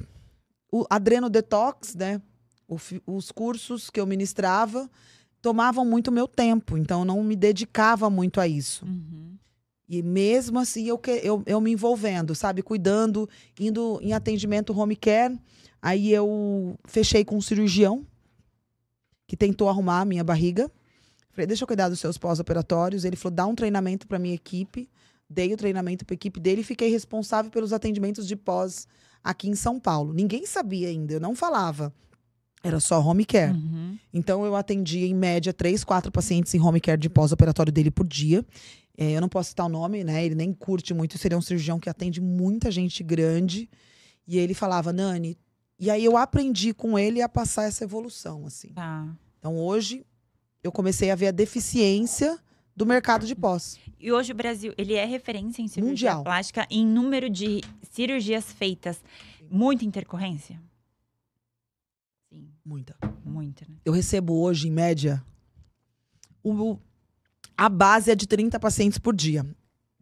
[0.70, 2.20] o adreno detox, né?
[2.68, 2.76] O,
[3.06, 4.90] os cursos que eu ministrava
[5.46, 8.84] tomavam muito meu tempo, então eu não me dedicava muito a isso.
[8.84, 9.36] Uhum.
[9.88, 12.62] E mesmo assim eu, eu, eu me envolvendo, sabe?
[12.62, 13.28] Cuidando,
[13.60, 15.38] indo em atendimento home care.
[15.80, 18.04] Aí eu fechei com um cirurgião
[19.28, 20.68] que tentou arrumar a minha barriga.
[21.30, 23.04] Falei, deixa eu cuidar dos seus pós-operatórios.
[23.04, 24.90] Ele falou, dá um treinamento para minha equipe.
[25.30, 28.88] dei o treinamento para a equipe dele e fiquei responsável pelos atendimentos de pós
[29.22, 30.12] aqui em São Paulo.
[30.12, 31.94] Ninguém sabia ainda, eu não falava.
[32.66, 33.52] Era só home care.
[33.52, 33.98] Uhum.
[34.12, 38.06] Então eu atendia em média três, quatro pacientes em home care de pós-operatório dele por
[38.06, 38.44] dia.
[38.98, 40.24] É, eu não posso citar o nome, né?
[40.24, 41.18] Ele nem curte muito.
[41.18, 43.68] Seria um cirurgião que atende muita gente grande.
[44.26, 45.38] E ele falava, Nani.
[45.78, 48.68] E aí eu aprendi com ele a passar essa evolução, assim.
[48.68, 49.06] Tá.
[49.38, 50.04] Então hoje
[50.62, 52.38] eu comecei a ver a deficiência
[52.74, 53.78] do mercado de pós.
[53.98, 56.24] E hoje o Brasil, ele é referência em cirurgia Mundial.
[56.24, 59.02] plástica em número de cirurgias feitas.
[59.50, 60.60] Muita intercorrência?
[62.66, 62.96] Muita.
[63.24, 63.76] Muita, né?
[63.84, 65.22] Eu recebo hoje, em média,
[66.42, 66.76] o,
[67.56, 69.46] a base é de 30 pacientes por dia.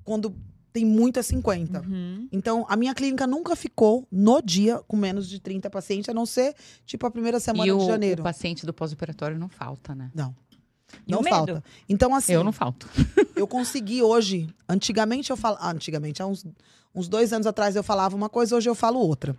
[0.02, 0.34] Quando
[0.72, 1.82] tem muito é 50.
[1.82, 2.26] Uhum.
[2.32, 6.24] Então, a minha clínica nunca ficou no dia com menos de 30 pacientes, a não
[6.24, 6.54] ser,
[6.86, 8.22] tipo, a primeira semana e de janeiro.
[8.22, 10.10] o paciente do pós-operatório não falta, né?
[10.14, 10.34] Não.
[11.06, 11.62] E não falta.
[11.86, 12.32] Então, assim.
[12.32, 12.88] Eu não falto.
[13.36, 14.48] eu consegui hoje.
[14.66, 15.62] Antigamente eu falava.
[15.62, 16.46] Ah, antigamente, há uns,
[16.94, 19.36] uns dois anos atrás eu falava uma coisa, hoje eu falo outra.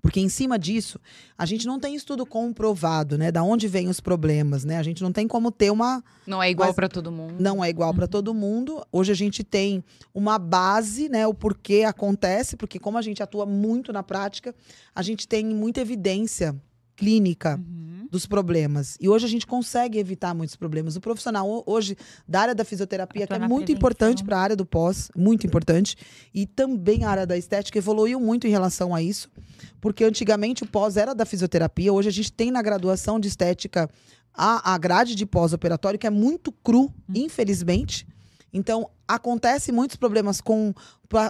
[0.00, 1.00] Porque em cima disso,
[1.36, 3.32] a gente não tem estudo comprovado, né?
[3.32, 4.78] Da onde vêm os problemas, né?
[4.78, 6.02] A gente não tem como ter uma.
[6.26, 7.34] Não é igual para todo mundo.
[7.38, 7.96] Não é igual uhum.
[7.96, 8.84] para todo mundo.
[8.92, 9.82] Hoje a gente tem
[10.14, 11.26] uma base, né?
[11.26, 14.54] O porquê acontece, porque como a gente atua muito na prática,
[14.94, 16.54] a gente tem muita evidência
[16.96, 17.56] clínica.
[17.56, 18.96] Uhum dos problemas.
[19.00, 20.96] E hoje a gente consegue evitar muitos problemas.
[20.96, 23.76] O profissional hoje da área da fisioterapia, que é muito prevenção.
[23.76, 25.96] importante para a área do pós, muito importante,
[26.34, 29.30] e também a área da estética evoluiu muito em relação a isso,
[29.80, 33.88] porque antigamente o pós era da fisioterapia, hoje a gente tem na graduação de estética
[34.34, 36.92] a, a grade de pós-operatório que é muito cru, hum.
[37.14, 38.06] infelizmente.
[38.52, 40.72] Então, acontece muitos problemas com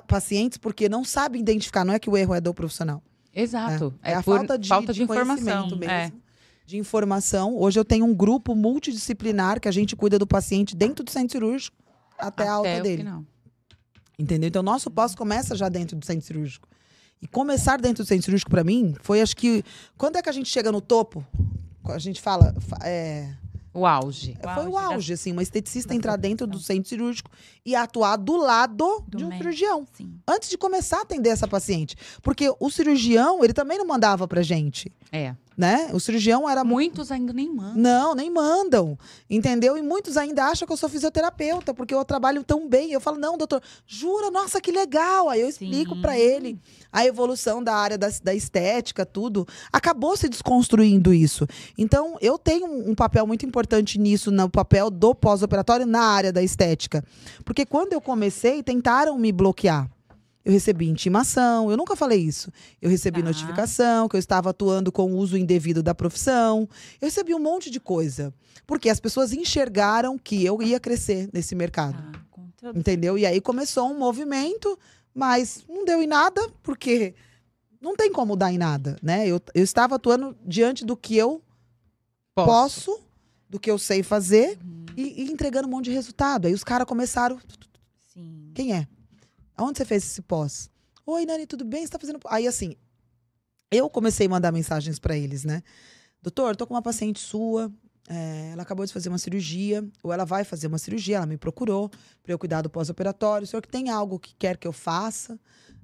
[0.06, 3.02] pacientes porque não sabem identificar, não é que o erro é do profissional.
[3.34, 3.94] Exato.
[4.02, 5.84] É, é, é a falta de, falta de, de informação mesmo.
[5.84, 6.12] É
[6.68, 7.56] de informação.
[7.56, 11.32] Hoje eu tenho um grupo multidisciplinar que a gente cuida do paciente dentro do centro
[11.32, 11.74] cirúrgico
[12.18, 12.98] até, até a alta dele.
[12.98, 13.24] Final.
[14.18, 14.48] Entendeu?
[14.48, 16.68] Então, nosso pós começa já dentro do centro cirúrgico.
[17.22, 19.64] E começar dentro do centro cirúrgico, para mim, foi acho que.
[19.96, 21.26] Quando é que a gente chega no topo?
[21.84, 22.54] A gente fala.
[22.82, 23.32] É,
[23.72, 24.36] o auge.
[24.38, 27.30] É, foi o auge, o auge assim, uma esteticista entrar dentro do centro cirúrgico
[27.64, 29.44] e atuar do lado do de um médico.
[29.44, 29.86] cirurgião.
[29.94, 30.20] Sim.
[30.28, 31.96] Antes de começar a atender essa paciente.
[32.22, 34.92] Porque o cirurgião, ele também não mandava pra gente.
[35.10, 35.90] É né?
[35.92, 36.62] O cirurgião era.
[36.62, 37.74] Muitos ainda nem mandam.
[37.74, 38.96] Não, nem mandam.
[39.28, 39.76] Entendeu?
[39.76, 42.92] E muitos ainda acham que eu sou fisioterapeuta, porque eu trabalho tão bem.
[42.92, 45.28] Eu falo, não, doutor, jura, nossa, que legal.
[45.28, 46.60] Aí eu explico para ele
[46.92, 49.44] a evolução da área da, da estética, tudo.
[49.72, 51.44] Acabou se desconstruindo isso.
[51.76, 56.42] Então, eu tenho um papel muito importante nisso, no papel do pós-operatório na área da
[56.42, 57.02] estética.
[57.44, 59.90] Porque quando eu comecei, tentaram me bloquear
[60.48, 62.50] eu recebi intimação, eu nunca falei isso.
[62.80, 63.24] Eu recebi ah.
[63.24, 66.66] notificação que eu estava atuando com o uso indevido da profissão.
[66.98, 68.32] Eu recebi um monte de coisa.
[68.66, 72.02] Porque as pessoas enxergaram que eu ia crescer nesse mercado.
[72.62, 73.18] Ah, entendeu?
[73.18, 74.78] E aí começou um movimento,
[75.14, 77.14] mas não deu em nada, porque
[77.78, 79.28] não tem como dar em nada, né?
[79.28, 81.42] Eu, eu estava atuando diante do que eu
[82.34, 82.46] posso,
[82.92, 83.00] posso
[83.50, 84.86] do que eu sei fazer uhum.
[84.96, 86.46] e, e, entregando um monte de resultado.
[86.46, 87.38] Aí os caras começaram.
[88.14, 88.50] Sim.
[88.54, 88.88] Quem é?
[89.58, 90.70] Aonde você fez esse pós?
[91.04, 91.84] Oi, Nani, tudo bem?
[91.84, 92.20] Você tá fazendo.
[92.28, 92.76] Aí, assim,
[93.72, 95.64] eu comecei a mandar mensagens para eles, né?
[96.22, 97.68] Doutor, tô com uma paciente sua,
[98.08, 101.36] é, ela acabou de fazer uma cirurgia, ou ela vai fazer uma cirurgia, ela me
[101.36, 101.90] procurou
[102.22, 103.44] para eu cuidar do pós-operatório.
[103.44, 105.36] O senhor que tem algo que quer que eu faça?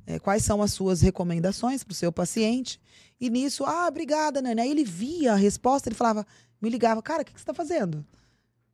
[0.07, 2.81] É, quais são as suas recomendações para o seu paciente?
[3.21, 4.61] E nisso, ah, obrigada, Nani.
[4.61, 6.25] Aí ele via a resposta, ele falava,
[6.63, 8.07] me ligava, cara, o que, que você está fazendo?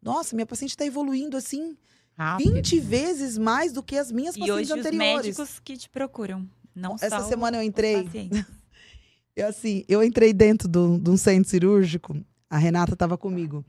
[0.02, 1.74] Nossa, minha paciente está evoluindo assim
[2.20, 2.52] Rápido.
[2.52, 5.20] 20 vezes mais do que as minhas e pacientes hoje anteriores.
[5.20, 6.46] Os médicos que te procuram.
[6.74, 8.06] Não Essa semana eu entrei.
[9.34, 12.14] eu, assim, eu entrei dentro de um centro cirúrgico.
[12.50, 13.64] A Renata estava comigo.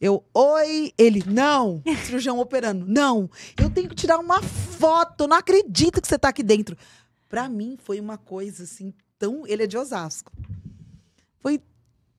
[0.00, 6.02] Eu, oi, ele, não, cirurgião operando, não, eu tenho que tirar uma foto, não acredito
[6.02, 6.76] que você está aqui dentro.
[7.28, 10.32] Para mim foi uma coisa assim tão, ele é de Osasco.
[11.40, 11.62] Foi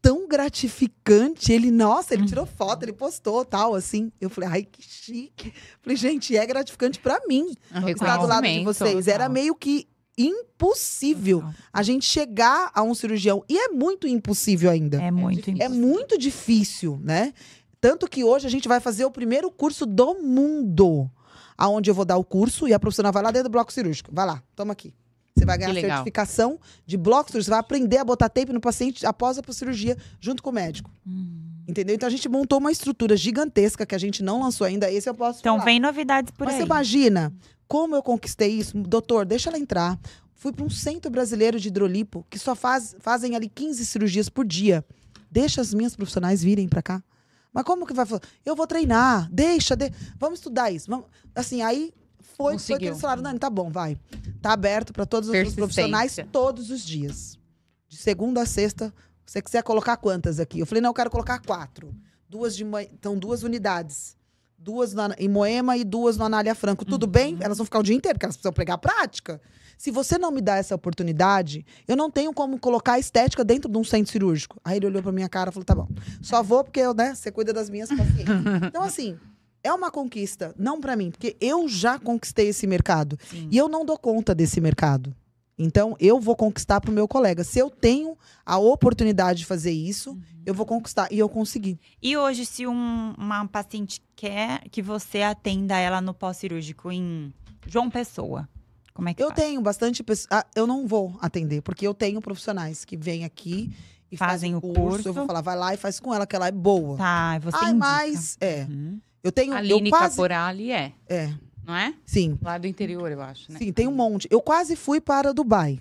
[0.06, 1.52] tão gratificante.
[1.52, 4.12] Ele, nossa, ele tirou foto, ele postou tal, assim.
[4.22, 5.52] Eu falei, ai, que chique.
[5.82, 9.08] Falei, gente, é gratificante para mim um estar do lado de vocês.
[9.08, 13.44] Era meio que impossível a gente chegar a um cirurgião.
[13.50, 15.02] E é muito impossível ainda.
[15.02, 17.34] É muito É muito difícil, né?
[17.82, 21.10] Tanto que hoje a gente vai fazer o primeiro curso do mundo.
[21.58, 24.12] Aonde eu vou dar o curso e a profissional vai lá dentro do bloco cirúrgico.
[24.14, 24.94] Vai lá, toma aqui.
[25.36, 29.38] Você vai ganhar certificação de bloco Você vai aprender a botar tape no paciente após
[29.38, 30.90] a cirurgia, junto com o médico.
[31.06, 31.42] Hum.
[31.68, 31.96] Entendeu?
[31.96, 34.92] Então a gente montou uma estrutura gigantesca que a gente não lançou ainda.
[34.92, 35.66] Esse eu posso Então falar.
[35.66, 36.60] vem novidades por Mas aí.
[36.62, 37.34] Mas você imagina
[37.68, 38.78] como eu conquistei isso?
[38.78, 40.00] Doutor, deixa ela entrar.
[40.36, 44.46] Fui para um centro brasileiro de hidrolipo que só faz, fazem ali 15 cirurgias por
[44.46, 44.86] dia.
[45.30, 47.04] Deixa as minhas profissionais virem para cá.
[47.52, 48.22] Mas como que vai falar?
[48.46, 49.92] Eu vou treinar, deixa, de...
[50.20, 50.90] vamos estudar isso.
[50.90, 51.06] Vamos...
[51.34, 51.92] Assim, aí
[52.36, 53.98] foi, foi que eles falaram, Nani, tá bom, vai.
[54.42, 57.40] Tá aberto para todos os profissionais todos os dias.
[57.88, 58.94] De segunda a sexta,
[59.26, 60.60] você quiser colocar quantas aqui?
[60.60, 61.96] Eu falei, não, eu quero colocar quatro.
[62.30, 64.18] Duas de então duas unidades.
[64.58, 66.84] Duas na, em Moema e duas no Anália Franco.
[66.84, 67.12] Tudo uhum.
[67.12, 67.38] bem?
[67.40, 69.40] Elas vão ficar o dia inteiro, porque elas precisam pegar prática.
[69.78, 73.70] Se você não me dá essa oportunidade, eu não tenho como colocar a estética dentro
[73.70, 74.60] de um centro cirúrgico.
[74.64, 75.88] Aí ele olhou pra minha cara e falou: tá bom.
[76.22, 78.26] Só vou porque eu, né, você cuida das minhas pacientes.
[78.68, 79.18] então, assim,
[79.66, 83.18] é uma conquista, não para mim, porque eu já conquistei esse mercado.
[83.30, 83.48] Sim.
[83.52, 85.16] E eu não dou conta desse mercado.
[85.58, 87.44] Então, eu vou conquistar para o meu colega.
[87.44, 90.22] Se eu tenho a oportunidade de fazer isso, uhum.
[90.46, 91.08] eu vou conquistar.
[91.12, 91.80] E eu consegui.
[92.02, 97.34] E hoje, se um, uma paciente quer que você atenda ela no pós-cirúrgico em
[97.66, 98.48] João Pessoa,
[98.94, 99.40] como é que Eu faz?
[99.40, 100.28] tenho bastante pessoas.
[100.30, 103.74] Ah, eu não vou atender, porque eu tenho profissionais que vêm aqui
[104.12, 104.82] e fazem, fazem o curso.
[104.82, 105.08] curso.
[105.10, 106.98] Eu vou falar, vai lá e faz com ela, que ela é boa.
[106.98, 108.68] Tá, você ah, mas é.
[108.70, 109.00] Uhum.
[109.26, 109.54] Eu tenho.
[109.54, 110.16] A Aline eu quase...
[110.16, 110.94] Caporali é.
[111.10, 111.34] É.
[111.66, 111.96] Não é?
[112.06, 112.38] Sim.
[112.44, 113.58] Lá do interior, eu acho, né?
[113.58, 114.28] Sim, tem um monte.
[114.30, 115.80] Eu quase fui para Dubai.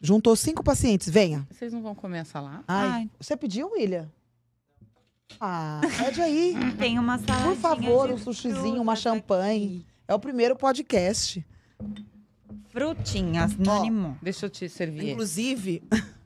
[0.00, 1.08] Juntou cinco pacientes.
[1.08, 1.46] Venha.
[1.48, 2.64] Vocês não vão comer essa lá?
[2.66, 3.10] Ai, Ai.
[3.20, 4.10] Você pediu, William?
[5.38, 6.56] Ah, pede aí.
[6.76, 9.64] Tem uma saladinha Por favor, um sushizinho, uma champanhe.
[9.66, 9.86] Aqui.
[10.08, 11.46] É o primeiro podcast.
[12.70, 15.10] Frutinhas, oh, Deixa eu te servir.
[15.10, 15.84] Inclusive,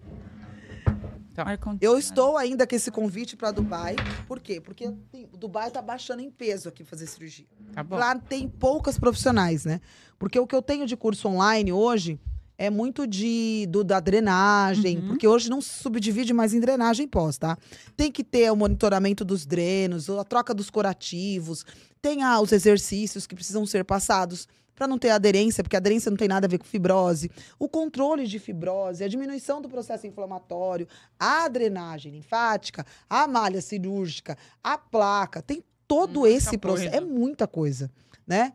[1.81, 3.97] eu estou ainda com esse convite para Dubai.
[4.27, 4.61] Por quê?
[4.61, 4.87] Porque
[5.33, 7.47] o Dubai está baixando em peso aqui fazer cirurgia.
[7.73, 9.81] Tá Lá tem poucas profissionais, né?
[10.19, 12.19] Porque o que eu tenho de curso online hoje
[12.59, 15.09] é muito de do, da drenagem, uhum.
[15.09, 17.59] porque hoje não se subdivide mais em drenagem pós, tá?
[17.97, 21.65] Tem que ter o monitoramento dos drenos, a troca dos curativos,
[22.01, 26.19] tem ah, os exercícios que precisam ser passados para não ter aderência, porque aderência não
[26.19, 30.87] tem nada a ver com fibrose, o controle de fibrose, a diminuição do processo inflamatório,
[31.19, 36.95] a drenagem linfática, a malha cirúrgica, a placa, tem todo muita esse processo.
[36.95, 37.91] É muita coisa,
[38.27, 38.53] né?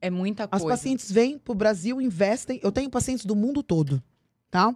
[0.00, 0.64] É muita coisa.
[0.64, 2.58] As pacientes vêm para o Brasil, investem.
[2.62, 4.02] Eu tenho pacientes do mundo todo,
[4.50, 4.74] tá?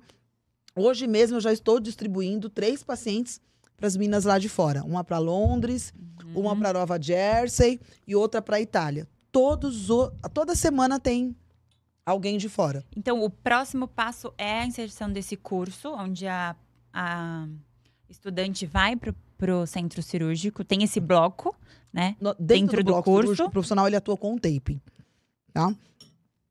[0.77, 3.41] Hoje mesmo eu já estou distribuindo três pacientes
[3.77, 4.85] para as minas lá de fora.
[4.85, 5.93] Uma para Londres,
[6.25, 6.41] uhum.
[6.41, 11.35] uma para Nova Jersey e outra para Itália todos o, toda semana tem
[12.05, 12.85] alguém de fora.
[12.95, 16.55] Então, o próximo passo é a inserção desse curso, onde a,
[16.93, 17.49] a
[18.09, 21.57] estudante vai para o centro cirúrgico, tem esse bloco,
[21.93, 22.17] né?
[22.21, 23.45] No, dentro, dentro, do, do curso.
[23.45, 24.81] O profissional ele atua com o tape,
[25.53, 25.75] tá?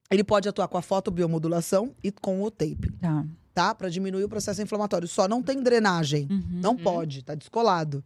[0.09, 2.91] Ele pode atuar com a fotobiomodulação e com o tape.
[2.99, 3.25] Tá.
[3.53, 3.75] Tá?
[3.75, 5.07] Para diminuir o processo inflamatório.
[5.07, 6.27] Só não tem drenagem.
[6.29, 6.77] Uhum, não uhum.
[6.77, 8.03] pode, tá descolado.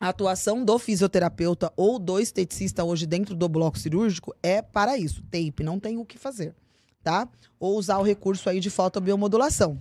[0.00, 5.22] A atuação do fisioterapeuta ou do esteticista hoje dentro do bloco cirúrgico é para isso.
[5.24, 6.54] Tape, não tem o que fazer,
[7.02, 7.28] tá?
[7.58, 9.78] Ou usar o recurso aí de fotobiomodulação.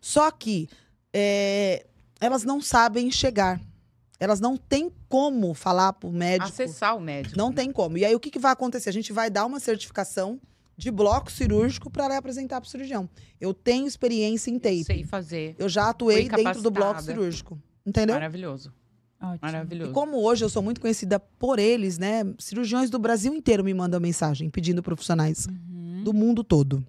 [0.00, 0.68] Só que
[1.12, 1.86] é,
[2.20, 3.60] elas não sabem chegar.
[4.20, 6.48] Elas não têm como falar para o médico.
[6.48, 7.36] Acessar o médico.
[7.36, 7.98] Não tem como.
[7.98, 8.90] E aí o que, que vai acontecer?
[8.90, 10.40] A gente vai dar uma certificação
[10.76, 13.10] de bloco cirúrgico para apresentar para o cirurgião.
[13.40, 14.84] Eu tenho experiência em tape.
[14.84, 15.56] Sei fazer.
[15.58, 17.60] Eu já atuei dentro do bloco cirúrgico.
[17.84, 18.14] Entendeu?
[18.14, 18.72] Maravilhoso.
[19.20, 19.38] Ótimo.
[19.42, 19.90] Maravilhoso.
[19.90, 22.22] E como hoje eu sou muito conhecida por eles, né?
[22.38, 26.02] Cirurgiões do Brasil inteiro me mandam mensagem pedindo profissionais uhum.
[26.02, 26.84] do mundo todo.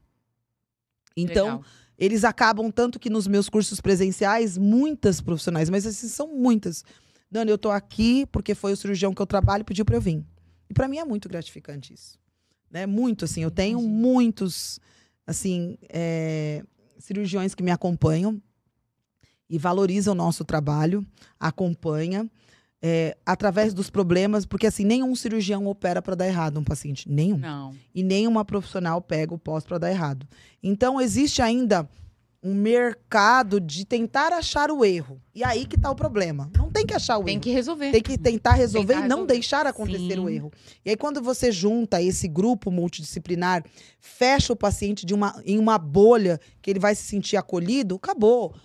[1.16, 1.66] Então, Legal.
[1.98, 6.86] eles acabam tanto que nos meus cursos presenciais, muitas profissionais, mas assim, são muitas.
[7.30, 10.02] Dani, eu tô aqui porque foi o cirurgião que eu trabalho e pediu para eu
[10.02, 10.24] vir.
[10.70, 12.18] E para mim é muito gratificante isso.
[12.70, 12.86] Né?
[12.86, 13.44] Muito, assim.
[13.44, 14.80] Eu tenho muitos,
[15.28, 16.64] assim, é,
[16.98, 18.41] cirurgiões que me acompanham
[19.52, 21.06] e valoriza o nosso trabalho,
[21.38, 22.28] acompanha.
[22.84, 27.07] É, através dos problemas, porque assim, nenhum cirurgião opera para dar errado um paciente.
[27.07, 27.38] Nenhum.
[27.38, 27.76] Não.
[27.94, 30.28] E nenhuma profissional pega o pós para dar errado.
[30.64, 31.88] Então, existe ainda
[32.44, 35.22] um mercado de tentar achar o erro.
[35.36, 36.49] E aí que está o problema.
[36.57, 37.41] Não tem que achar o tem erro.
[37.44, 37.91] Tem que resolver.
[37.91, 39.34] Tem que tentar resolver tentar e não resolver.
[39.34, 40.19] deixar acontecer Sim.
[40.19, 40.52] o erro.
[40.84, 43.64] E aí, quando você junta esse grupo multidisciplinar,
[43.99, 48.56] fecha o paciente de uma, em uma bolha que ele vai se sentir acolhido, acabou.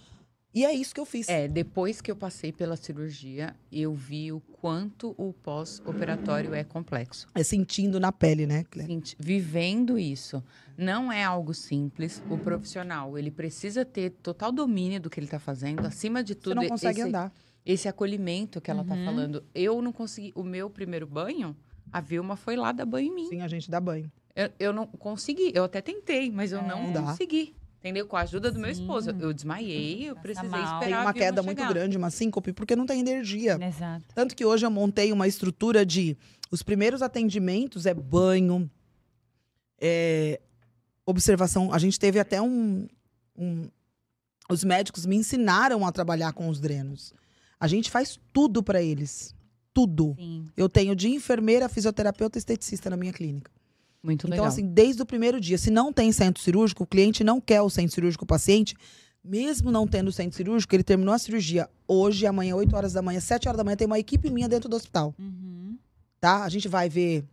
[0.57, 1.29] E é isso que eu fiz.
[1.29, 7.29] É, depois que eu passei pela cirurgia, eu vi o quanto o pós-operatório é complexo.
[7.35, 10.43] É sentindo na pele, né, Senti vivendo isso.
[10.75, 12.23] Não é algo simples.
[12.31, 15.85] O profissional, ele precisa ter total domínio do que ele está fazendo.
[15.85, 17.33] Acima de tudo, Você não consegue esse, andar.
[17.63, 19.05] Esse acolhimento que ela está uhum.
[19.05, 19.45] falando.
[19.55, 20.33] Eu não consegui.
[20.35, 21.55] O meu primeiro banho,
[21.93, 23.29] a Vilma foi lá dar banho em mim.
[23.29, 24.11] Sim, a gente dá banho.
[24.35, 25.53] Eu, eu não consegui.
[25.55, 27.55] Eu até tentei, mas eu é, não consegui.
[27.87, 28.07] Entendeu?
[28.07, 29.11] Com a ajuda do meu esposo.
[29.11, 30.61] Eu desmaiei, eu precisei mal.
[30.61, 30.81] esperar.
[30.81, 33.57] Tem uma queda muito grande, uma síncope, porque não tem energia.
[33.63, 34.05] Exato.
[34.15, 36.17] Tanto que hoje eu montei uma estrutura de.
[36.51, 38.69] Os primeiros atendimentos é banho,
[39.81, 40.41] é,
[41.05, 41.73] observação.
[41.73, 42.89] A gente teve até um,
[43.37, 43.69] um.
[44.51, 47.13] Os médicos me ensinaram a trabalhar com os drenos.
[47.59, 49.35] A gente faz tudo para eles.
[49.73, 50.15] tudo.
[50.19, 50.47] Sim.
[50.57, 53.51] Eu tenho de enfermeira, fisioterapeuta, esteticista na minha clínica.
[54.07, 54.47] Muito então, legal.
[54.47, 57.61] Então, assim, desde o primeiro dia, se não tem centro cirúrgico, o cliente não quer
[57.61, 58.77] o centro cirúrgico, o paciente,
[59.23, 63.19] mesmo não tendo centro cirúrgico, ele terminou a cirurgia hoje, amanhã, 8 horas da manhã,
[63.19, 65.13] 7 horas da manhã, tem uma equipe minha dentro do hospital.
[65.19, 65.77] Uhum.
[66.21, 66.45] Tá?
[66.45, 67.25] A gente vai ver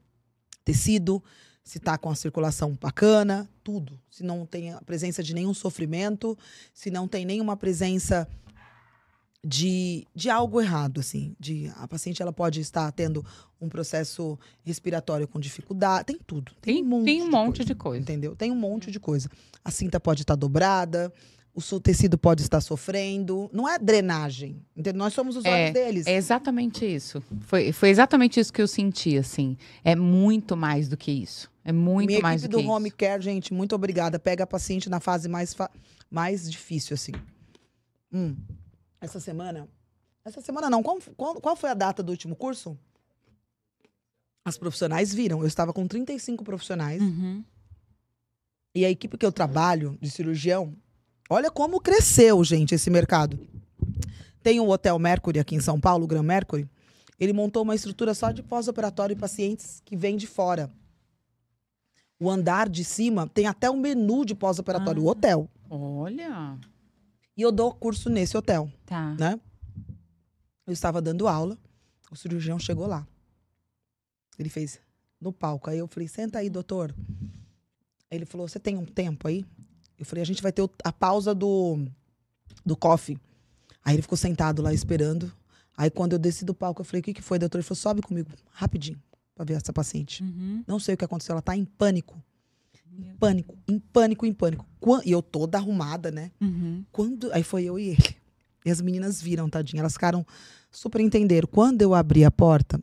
[0.65, 1.23] tecido,
[1.63, 3.99] se tá com a circulação bacana, tudo.
[4.09, 6.35] Se não tem a presença de nenhum sofrimento,
[6.73, 8.27] se não tem nenhuma presença
[9.45, 11.35] de, de algo errado, assim.
[11.37, 13.25] De, a paciente ela pode estar tendo
[13.59, 16.05] um processo respiratório com dificuldade.
[16.05, 16.53] Tem tudo.
[16.61, 18.35] Tem, tem um monte, tem um de, monte coisa, de, coisa, Entendeu?
[18.35, 19.29] Tem um monte de coisa.
[19.63, 21.11] A cinta pode estar dobrada,
[21.53, 23.49] o tecido pode estar sofrendo.
[23.51, 24.61] Não é drenagem.
[24.75, 24.99] Entendeu?
[24.99, 26.07] Nós somos os olhos é, deles.
[26.07, 27.21] É exatamente isso.
[27.41, 29.57] Foi, foi exatamente isso que eu senti, assim.
[29.83, 31.51] É muito mais do que isso.
[31.65, 32.59] É muito Minha mais do que isso.
[32.59, 34.17] Equipe do home care, gente, muito obrigada.
[34.17, 35.53] Pega a paciente na fase mais,
[36.09, 37.11] mais difícil, assim.
[38.11, 38.35] Hum
[39.03, 39.67] essa semana.
[40.23, 40.81] Essa semana não.
[40.81, 42.77] Qual, qual, qual, foi a data do último curso?
[44.45, 45.41] As profissionais viram.
[45.41, 47.01] Eu estava com 35 profissionais.
[47.01, 47.43] Uhum.
[48.73, 50.73] E a equipe que eu trabalho, de cirurgião,
[51.29, 53.37] olha como cresceu, gente, esse mercado.
[54.41, 56.67] Tem o Hotel Mercury aqui em São Paulo, o Gran Mercury.
[57.19, 60.71] Ele montou uma estrutura só de pós-operatório e pacientes que vêm de fora.
[62.19, 65.49] O andar de cima tem até um menu de pós-operatório, ah, o hotel.
[65.69, 66.57] Olha!
[67.35, 68.71] E eu dou curso nesse hotel.
[68.85, 69.15] Tá.
[69.15, 69.39] Né?
[70.65, 71.57] Eu estava dando aula,
[72.11, 73.05] o cirurgião chegou lá.
[74.37, 74.79] Ele fez
[75.19, 75.69] no palco.
[75.69, 76.93] Aí eu falei, senta aí, doutor.
[78.09, 79.45] Ele falou, você tem um tempo aí?
[79.97, 81.85] Eu falei, a gente vai ter a pausa do,
[82.65, 83.19] do coffee.
[83.83, 85.31] Aí ele ficou sentado lá esperando.
[85.75, 87.57] Aí quando eu desci do palco, eu falei, o que, que foi, doutor?
[87.57, 89.01] Ele falou, sobe comigo, rapidinho,
[89.33, 90.23] pra ver essa paciente.
[90.23, 90.63] Uhum.
[90.67, 92.21] Não sei o que aconteceu, ela tá em pânico.
[92.97, 94.67] Em pânico, em pânico, em pânico.
[95.05, 96.31] E eu toda arrumada, né?
[96.41, 96.83] Uhum.
[96.91, 97.31] Quando.
[97.33, 98.15] Aí foi eu e ele.
[98.65, 99.81] E as meninas viram, tadinha.
[99.81, 100.25] Elas ficaram
[100.71, 101.47] super entenderam.
[101.51, 102.77] Quando eu abri a porta,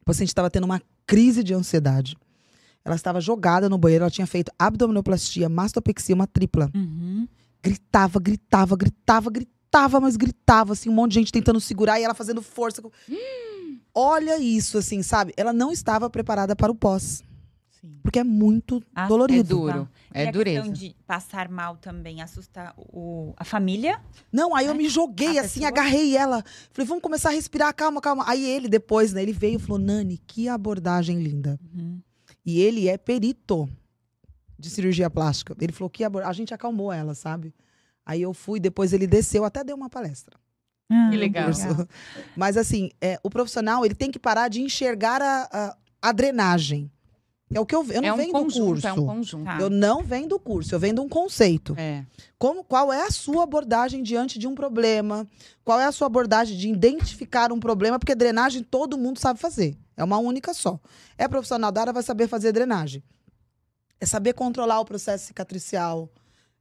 [0.00, 2.16] o paciente estava tendo uma crise de ansiedade.
[2.84, 6.70] Ela estava jogada no banheiro, ela tinha feito abdominoplastia, mastopexia, uma tripla.
[6.74, 7.26] Uhum.
[7.62, 12.12] Gritava, gritava, gritava, gritava, mas gritava, assim, um monte de gente tentando segurar e ela
[12.12, 12.82] fazendo força.
[13.08, 13.78] Hum.
[13.94, 15.32] Olha isso, assim, sabe?
[15.36, 17.22] Ela não estava preparada para o pós.
[17.84, 17.98] Sim.
[18.02, 19.40] Porque é muito ah, dolorido.
[19.40, 19.88] É duro.
[20.12, 20.60] É dureza.
[20.60, 24.00] A questão de passar mal também assusta o, a família?
[24.32, 25.68] Não, aí eu me joguei assim, pessoa?
[25.68, 26.42] agarrei ela.
[26.72, 28.24] Falei, vamos começar a respirar, calma, calma.
[28.26, 31.60] Aí ele depois, né, ele veio e falou, Nani, que abordagem linda.
[31.74, 32.00] Uhum.
[32.46, 33.68] E ele é perito
[34.58, 35.54] de cirurgia plástica.
[35.60, 37.54] Ele falou que a gente acalmou ela, sabe?
[38.06, 40.38] Aí eu fui, depois ele desceu, até deu uma palestra.
[40.90, 41.50] Ah, que legal.
[42.36, 46.90] Mas assim, é, o profissional ele tem que parar de enxergar a, a, a drenagem.
[47.52, 48.86] É o que eu, eu não é um venho conjunto, do curso.
[48.86, 49.50] É um conjunto.
[49.60, 51.74] Eu não venho do curso, eu venho de um conceito.
[51.78, 52.04] É.
[52.38, 55.26] Como, qual é a sua abordagem diante de um problema?
[55.62, 57.98] Qual é a sua abordagem de identificar um problema?
[57.98, 59.76] Porque drenagem todo mundo sabe fazer.
[59.96, 60.80] É uma única só.
[61.18, 63.02] É profissional da área, vai saber fazer drenagem.
[64.00, 66.10] É saber controlar o processo cicatricial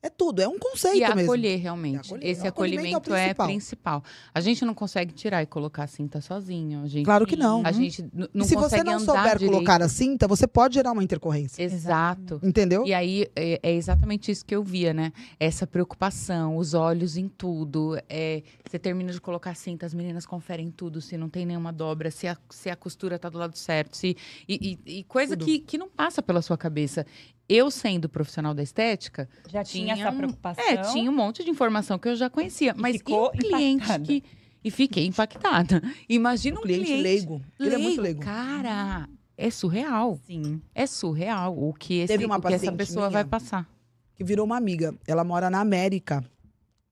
[0.04, 1.22] é tudo, é um conceito e mesmo.
[1.22, 2.08] acolher, realmente.
[2.08, 2.30] acolher.
[2.30, 3.46] Esse acolhimento, acolhimento é, principal.
[3.46, 4.04] é, principal.
[4.36, 6.84] A gente não consegue tirar e colocar a cinta sozinho.
[6.84, 7.66] A gente, claro que não.
[7.66, 9.54] A gente não e se você não souber direito.
[9.54, 11.64] colocar a cinta, você pode gerar uma intercorrência.
[11.64, 12.42] Exato.
[12.44, 12.86] Entendeu?
[12.86, 15.14] E aí é, é, exatamente isso que eu via, né?
[15.40, 17.98] Essa preocupação, os olhos em tudo.
[18.10, 21.72] É, você termina de colocar a cinta, as meninas conferem tudo, se não tem nenhuma
[21.72, 24.18] dobra, se a, se a costura tá do lado certo, se,
[24.50, 27.06] e, e, e coisa que, que não passa pela sua cabeça
[27.48, 29.30] eu sendo profissional da estética.
[29.50, 30.64] Já tinha, tinha essa preocupação.
[30.64, 32.74] É, tinha um monte de informação que eu já conhecia.
[32.76, 34.06] E mas e um cliente impactada.
[34.06, 34.24] que.
[34.64, 35.82] E fiquei impactada.
[36.08, 37.42] Imagina um cliente, cliente leigo.
[37.60, 38.22] Ele é muito leigo.
[38.22, 40.18] Cara, é surreal.
[40.26, 40.62] Sim.
[40.74, 43.68] É surreal o que, esse, o que essa pessoa vai passar.
[44.16, 44.96] Que virou uma amiga.
[45.06, 46.24] Ela mora na América.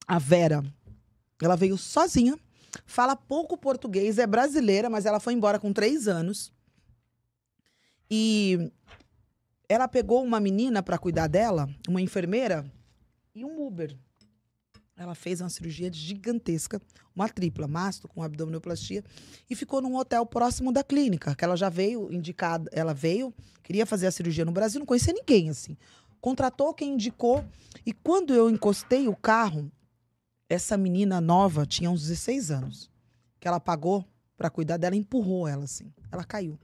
[0.06, 0.62] A Vera.
[1.42, 2.38] Ela veio sozinha.
[2.86, 6.52] Fala pouco português, é brasileira, mas ela foi embora com três anos.
[8.10, 8.72] E
[9.72, 12.70] ela pegou uma menina para cuidar dela, uma enfermeira,
[13.34, 13.98] e um Uber.
[14.98, 16.82] Ela fez uma cirurgia gigantesca,
[17.16, 19.02] uma tripla, masto com abdominoplastia,
[19.50, 23.34] e ficou num hotel próximo da clínica, que ela já veio indicada, ela veio,
[23.64, 25.78] queria fazer a cirurgia no Brasil, não conhecia ninguém assim.
[26.20, 27.42] Contratou quem indicou,
[27.86, 29.72] e quando eu encostei o carro,
[30.50, 32.92] essa menina nova tinha uns 16 anos,
[33.40, 35.94] que ela pagou para cuidar dela, empurrou ela assim.
[36.12, 36.60] Ela caiu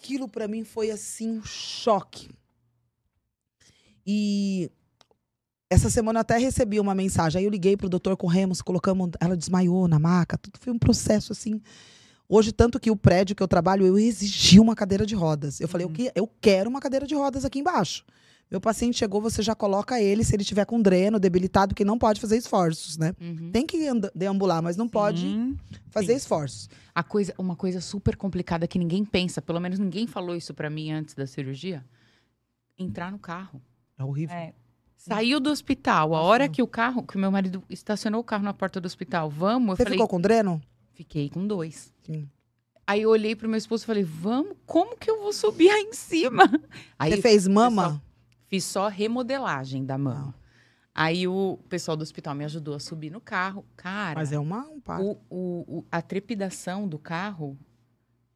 [0.00, 2.30] aquilo para mim foi assim um choque.
[4.06, 4.70] E
[5.68, 7.38] essa semana eu até recebi uma mensagem.
[7.38, 9.10] Aí eu liguei pro doutor, corremos, colocamos.
[9.20, 10.38] Ela desmaiou na maca.
[10.38, 11.60] Tudo foi um processo assim.
[12.26, 15.60] Hoje, tanto que o prédio que eu trabalho, eu exigi uma cadeira de rodas.
[15.60, 15.92] Eu falei, uhum.
[15.92, 18.04] eu, que, eu quero uma cadeira de rodas aqui embaixo.
[18.50, 21.96] Meu paciente chegou, você já coloca ele, se ele tiver com dreno, debilitado, que não
[21.96, 23.14] pode fazer esforços, né?
[23.20, 23.52] Uhum.
[23.52, 23.78] Tem que
[24.12, 24.90] deambular, mas não Sim.
[24.90, 25.56] pode
[25.88, 26.16] fazer Sim.
[26.16, 26.68] esforços.
[26.92, 30.68] A coisa, uma coisa super complicada que ninguém pensa, pelo menos ninguém falou isso para
[30.68, 31.84] mim antes da cirurgia,
[32.76, 33.62] entrar no carro.
[33.96, 34.34] É horrível.
[34.34, 34.52] É.
[34.96, 38.52] Saiu do hospital, a hora que o carro, que meu marido estacionou o carro na
[38.52, 40.60] porta do hospital, vamos, Você falei, ficou com dreno?
[40.92, 41.94] Fiquei com dois.
[42.02, 42.28] Sim.
[42.84, 45.84] Aí eu olhei pro meu esposo e falei, vamos, como que eu vou subir aí
[45.84, 46.50] em cima?
[46.98, 48.02] Aí Você fez mama?
[48.50, 49.94] Fiz só remodelagem da.
[49.94, 50.34] Ah.
[50.92, 53.64] Aí o pessoal do hospital me ajudou a subir no carro.
[53.76, 54.18] Cara.
[54.18, 57.56] Mas é uma, um o, o, o, A trepidação do carro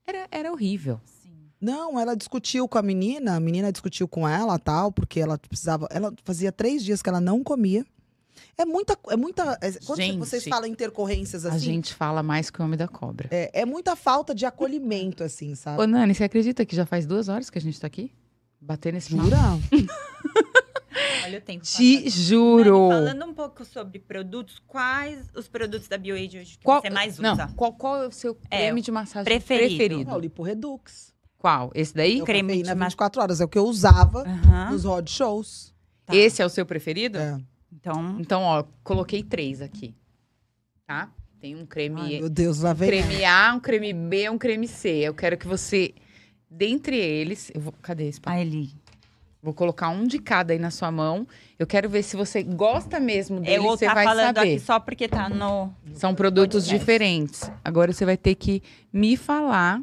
[0.06, 1.00] era, era horrível.
[1.04, 1.50] Sim.
[1.60, 5.88] Não, ela discutiu com a menina, a menina discutiu com ela tal, porque ela precisava.
[5.90, 7.84] Ela fazia três dias que ela não comia.
[8.56, 8.96] É muita.
[9.08, 11.56] É muita é, quando gente, vocês falam intercorrências assim.
[11.56, 13.28] A gente fala mais que o homem da cobra.
[13.32, 15.82] É, é muita falta de acolhimento, assim, sabe?
[15.82, 18.12] Ô, Nani, você acredita que já faz duas horas que a gente tá aqui?
[18.64, 19.36] Bater nesse Jura?
[21.24, 21.64] Olha o tempo.
[21.64, 22.22] Te passado.
[22.22, 22.88] juro.
[22.88, 27.18] falando um pouco sobre produtos, quais os produtos da BioAge hoje que qual, você mais
[27.18, 27.22] usa?
[27.22, 29.76] Não, qual, qual é o seu é, creme é, de massagem preferido?
[29.76, 30.10] preferido?
[30.10, 31.14] É o Lipo Redux.
[31.38, 31.70] Qual?
[31.74, 32.18] Esse daí?
[32.18, 33.40] Eu creme de 24 horas.
[33.40, 34.70] É o que eu usava uh -huh.
[34.70, 35.74] nos road shows.
[36.06, 36.14] Tá.
[36.14, 37.18] Esse é o seu preferido?
[37.18, 37.38] É.
[37.72, 39.94] Então, então, ó, coloquei três aqui.
[40.86, 41.10] Tá?
[41.40, 42.00] Tem um creme.
[42.00, 42.88] Ai, meu Deus, lá vem.
[42.88, 44.90] Um creme A, um creme B, um creme C.
[44.90, 45.92] Eu quero que você
[46.56, 48.20] Dentre eles, eu vou, cadê esse?
[48.24, 48.70] Ah, ele.
[49.42, 51.26] Vou colocar um de cada aí na sua mão.
[51.58, 54.54] Eu quero ver se você gosta mesmo dele, eu você tá vai falando saber.
[54.54, 57.50] Aqui só porque tá no São produtos diferentes.
[57.62, 58.62] Agora você vai ter que
[58.92, 59.82] me falar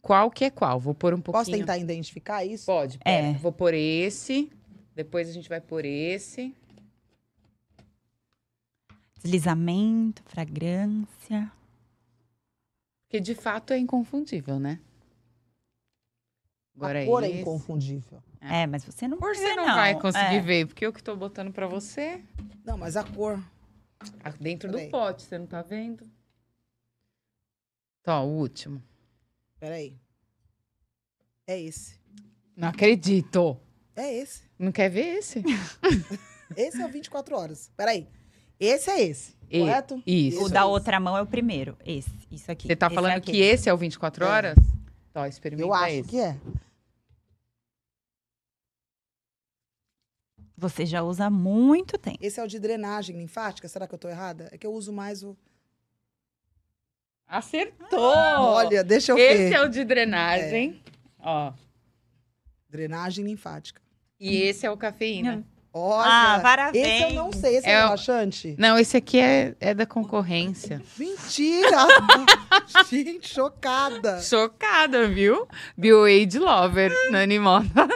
[0.00, 0.78] qual que é qual.
[0.78, 1.44] Vou pôr um pouquinho.
[1.44, 2.66] Posso tentar identificar isso?
[2.66, 2.98] Pode.
[2.98, 3.26] Pera.
[3.26, 3.32] É.
[3.34, 4.48] Vou pôr esse.
[4.94, 6.54] Depois a gente vai pôr esse.
[9.22, 11.50] Deslizamento, fragrância.
[13.02, 14.78] Porque de fato é inconfundível, né?
[16.80, 18.22] Agora a cor é, é inconfundível.
[18.40, 18.62] É.
[18.62, 20.40] é, mas você não Você não, não, vai conseguir é.
[20.40, 22.24] ver, porque eu que tô botando para você.
[22.64, 23.38] Não, mas a cor.
[24.40, 24.86] Dentro Peraí.
[24.86, 26.10] do pote, você não tá vendo?
[28.02, 28.82] Tá, o último.
[29.58, 29.94] Peraí.
[31.46, 32.00] É esse.
[32.56, 33.60] Não acredito.
[33.94, 34.44] É esse.
[34.58, 35.42] Não quer ver esse?
[36.56, 37.70] esse é o 24 horas.
[37.76, 38.08] Peraí.
[38.58, 39.36] Esse é esse.
[39.50, 40.02] E, correto?
[40.06, 40.44] Isso.
[40.44, 41.76] O da outra mão é o primeiro.
[41.84, 42.10] Esse.
[42.30, 42.68] Isso aqui.
[42.68, 44.56] Você tá esse falando é que esse é o 24 horas?
[45.12, 46.08] Tó, experimenta Eu acho esse.
[46.08, 46.36] que é.
[50.60, 52.18] Você já usa há muito tempo.
[52.20, 53.66] Esse é o de drenagem linfática?
[53.66, 54.50] Será que eu tô errada?
[54.52, 55.34] É que eu uso mais o.
[57.26, 57.98] Acertou!
[57.98, 59.44] Olha, deixa eu Esse ver.
[59.44, 60.82] Esse é o de drenagem.
[60.86, 60.90] É.
[61.18, 61.52] Ó.
[62.68, 63.80] Drenagem linfática.
[64.18, 65.42] E esse é o cafeína.
[65.72, 66.86] Olha, ah, parabéns.
[66.86, 68.54] Esse eu não sei, esse é, é relaxante?
[68.58, 70.82] Não, esse aqui é, é da concorrência.
[70.98, 71.86] Mentira!
[72.90, 74.20] Gente, chocada.
[74.20, 75.48] Chocada, viu?
[75.78, 77.88] BioAid Lover, Nani Mota.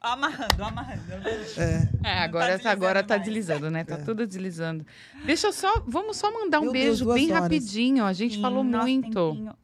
[0.00, 1.02] Amarrando, amarrando.
[1.56, 3.82] É, é agora, tá, agora tá deslizando, né?
[3.82, 3.98] Tá é.
[3.98, 4.86] tudo deslizando.
[5.24, 7.42] Deixa eu só, vamos só mandar um Meu beijo Deus, bem horas.
[7.42, 8.04] rapidinho.
[8.04, 9.32] A gente Sim, falou muito.
[9.32, 9.54] Tempinho.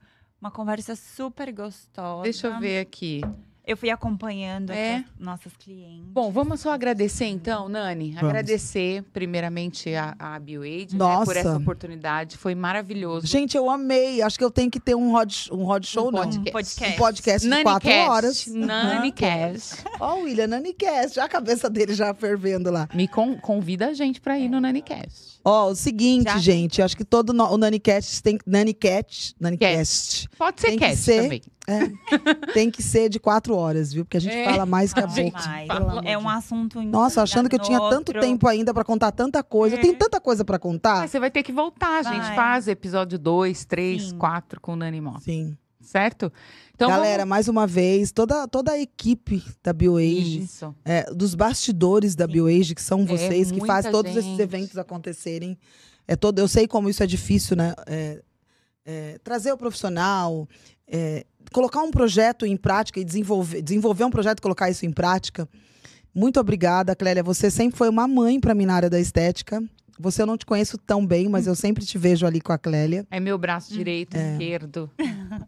[0.40, 2.24] Uma conversa super gostosa.
[2.24, 3.20] Deixa eu ver aqui.
[3.66, 5.02] Eu fui acompanhando é.
[5.18, 6.04] nossas clientes.
[6.12, 8.12] Bom, vamos só agradecer então, Nani.
[8.12, 8.28] Vamos.
[8.28, 12.36] Agradecer primeiramente a, a BioAid né, por essa oportunidade.
[12.36, 13.26] Foi maravilhoso.
[13.26, 14.20] Gente, eu amei.
[14.20, 16.20] Acho que eu tenho que ter um rod, um rod show, um não.
[16.20, 16.50] Podcast.
[16.50, 16.94] Um podcast.
[16.94, 18.46] Um podcast de quatro horas.
[18.46, 19.84] NaniCast.
[19.98, 21.14] Ó, oh, William, NaniCast.
[21.16, 22.86] Já a cabeça dele já fervendo lá.
[22.92, 25.33] Me con convida a gente para ir no NaniCast.
[25.44, 26.38] Ó, oh, o seguinte, Já?
[26.38, 30.26] gente, acho que todo no, o Nanicast tem Nanicast, Nanicast.
[30.38, 31.42] Pode ser tem cast ser, também.
[31.66, 34.06] É, tem que ser de quatro horas, viu?
[34.06, 34.44] Porque a gente é.
[34.46, 35.42] fala mais que a boca.
[36.04, 37.98] É um assunto Nossa, achando que eu tinha outro.
[37.98, 39.76] tanto tempo ainda para contar tanta coisa.
[39.76, 39.78] É.
[39.78, 41.00] Tem tanta coisa para contar.
[41.00, 42.14] Mas você vai ter que voltar, vai.
[42.14, 42.34] gente.
[42.34, 45.20] Faz episódio 2, 3, 4 com o Nani Mota.
[45.20, 45.58] Sim.
[45.80, 46.32] Certo?
[46.74, 47.28] Então, Galera, vamos...
[47.28, 50.48] mais uma vez, toda, toda a equipe da BioAge,
[50.84, 54.26] é, dos bastidores da BioAge, que são é, vocês, é, que fazem todos gente.
[54.26, 55.56] esses eventos acontecerem.
[56.06, 57.74] É todo, eu sei como isso é difícil, né?
[57.86, 58.22] É,
[58.84, 60.48] é, trazer o profissional,
[60.86, 64.92] é, colocar um projeto em prática e desenvolver, desenvolver um projeto e colocar isso em
[64.92, 65.48] prática.
[66.14, 67.22] Muito obrigada, Clélia.
[67.22, 69.62] Você sempre foi uma mãe para mim na área da estética.
[69.98, 72.58] Você eu não te conheço tão bem, mas eu sempre te vejo ali com a
[72.58, 73.06] Clélia.
[73.10, 74.32] É meu braço direito, é.
[74.32, 74.90] esquerdo.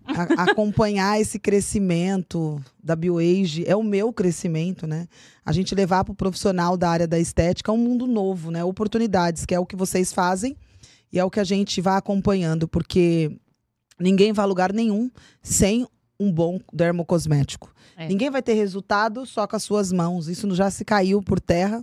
[0.07, 5.09] A, acompanhar esse crescimento da BioAge é o meu crescimento, né?
[5.45, 8.63] A gente levar para o profissional da área da estética um mundo novo, né?
[8.63, 10.57] Oportunidades, que é o que vocês fazem
[11.13, 13.37] e é o que a gente vai acompanhando, porque
[13.99, 15.11] ninguém vai a lugar nenhum
[15.43, 15.87] sem
[16.19, 17.73] um bom dermocosmético.
[17.97, 18.09] É.
[18.09, 20.29] Ninguém vai ter resultado só com as suas mãos.
[20.29, 21.83] Isso já se caiu por terra.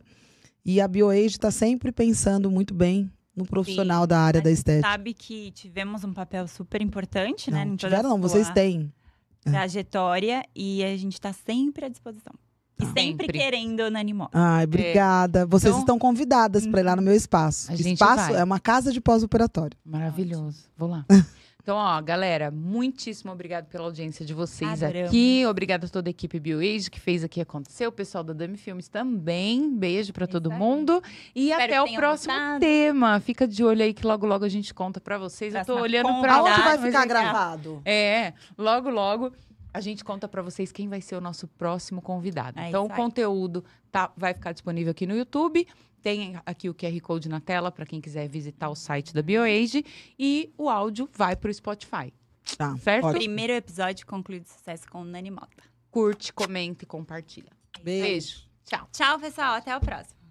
[0.66, 4.88] E a BioAge está sempre pensando muito bem no profissional Sim, da área da estética.
[4.88, 7.66] sabe que tivemos um papel super importante, não, né?
[7.66, 8.92] Não tiveram, não, vocês têm.
[9.44, 12.34] Trajetória e a gente está sempre à disposição.
[12.80, 13.40] E sempre, sempre.
[13.40, 14.32] querendo Nani Moda.
[14.34, 15.42] Ai, obrigada.
[15.42, 15.46] É.
[15.46, 17.72] Vocês então, estão convidadas para ir lá no meu espaço.
[17.72, 18.42] A espaço vai.
[18.42, 19.78] é uma casa de pós-operatório.
[19.86, 20.66] Maravilhoso.
[20.78, 21.06] Vou lá.
[21.64, 25.08] Então, ó, galera, muitíssimo obrigado pela audiência de vocês Adoramos.
[25.08, 25.46] aqui.
[25.48, 27.88] Obrigada a toda a equipe BioAge que fez aqui acontecer.
[27.88, 29.74] O pessoal da Dami Filmes também.
[29.74, 31.02] Beijo para todo mundo.
[31.34, 32.60] E Espero até o próximo gostado.
[32.60, 33.18] tema.
[33.22, 35.54] Fica de olho aí que logo, logo a gente conta para vocês.
[35.54, 36.52] Próxima Eu tô olhando para lá.
[36.52, 37.82] Onde vai ficar gravado?
[37.86, 39.32] É, logo, logo
[39.74, 42.60] a gente conta para vocês quem vai ser o nosso próximo convidado.
[42.60, 45.66] É então, o conteúdo tá, vai ficar disponível aqui no YouTube.
[46.04, 49.86] Tem aqui o QR Code na tela para quem quiser visitar o site da BioAge.
[50.20, 52.14] E o áudio vai para o Spotify.
[52.58, 53.08] Tá, certo?
[53.08, 55.64] O primeiro episódio conclui de sucesso com Nani Mota.
[55.90, 57.52] Curte, comenta e compartilha.
[57.82, 58.04] Beijo.
[58.04, 58.48] Beijo.
[58.66, 58.90] Tchau.
[58.92, 59.56] Tchau, pessoal.
[59.56, 60.23] Até o próximo.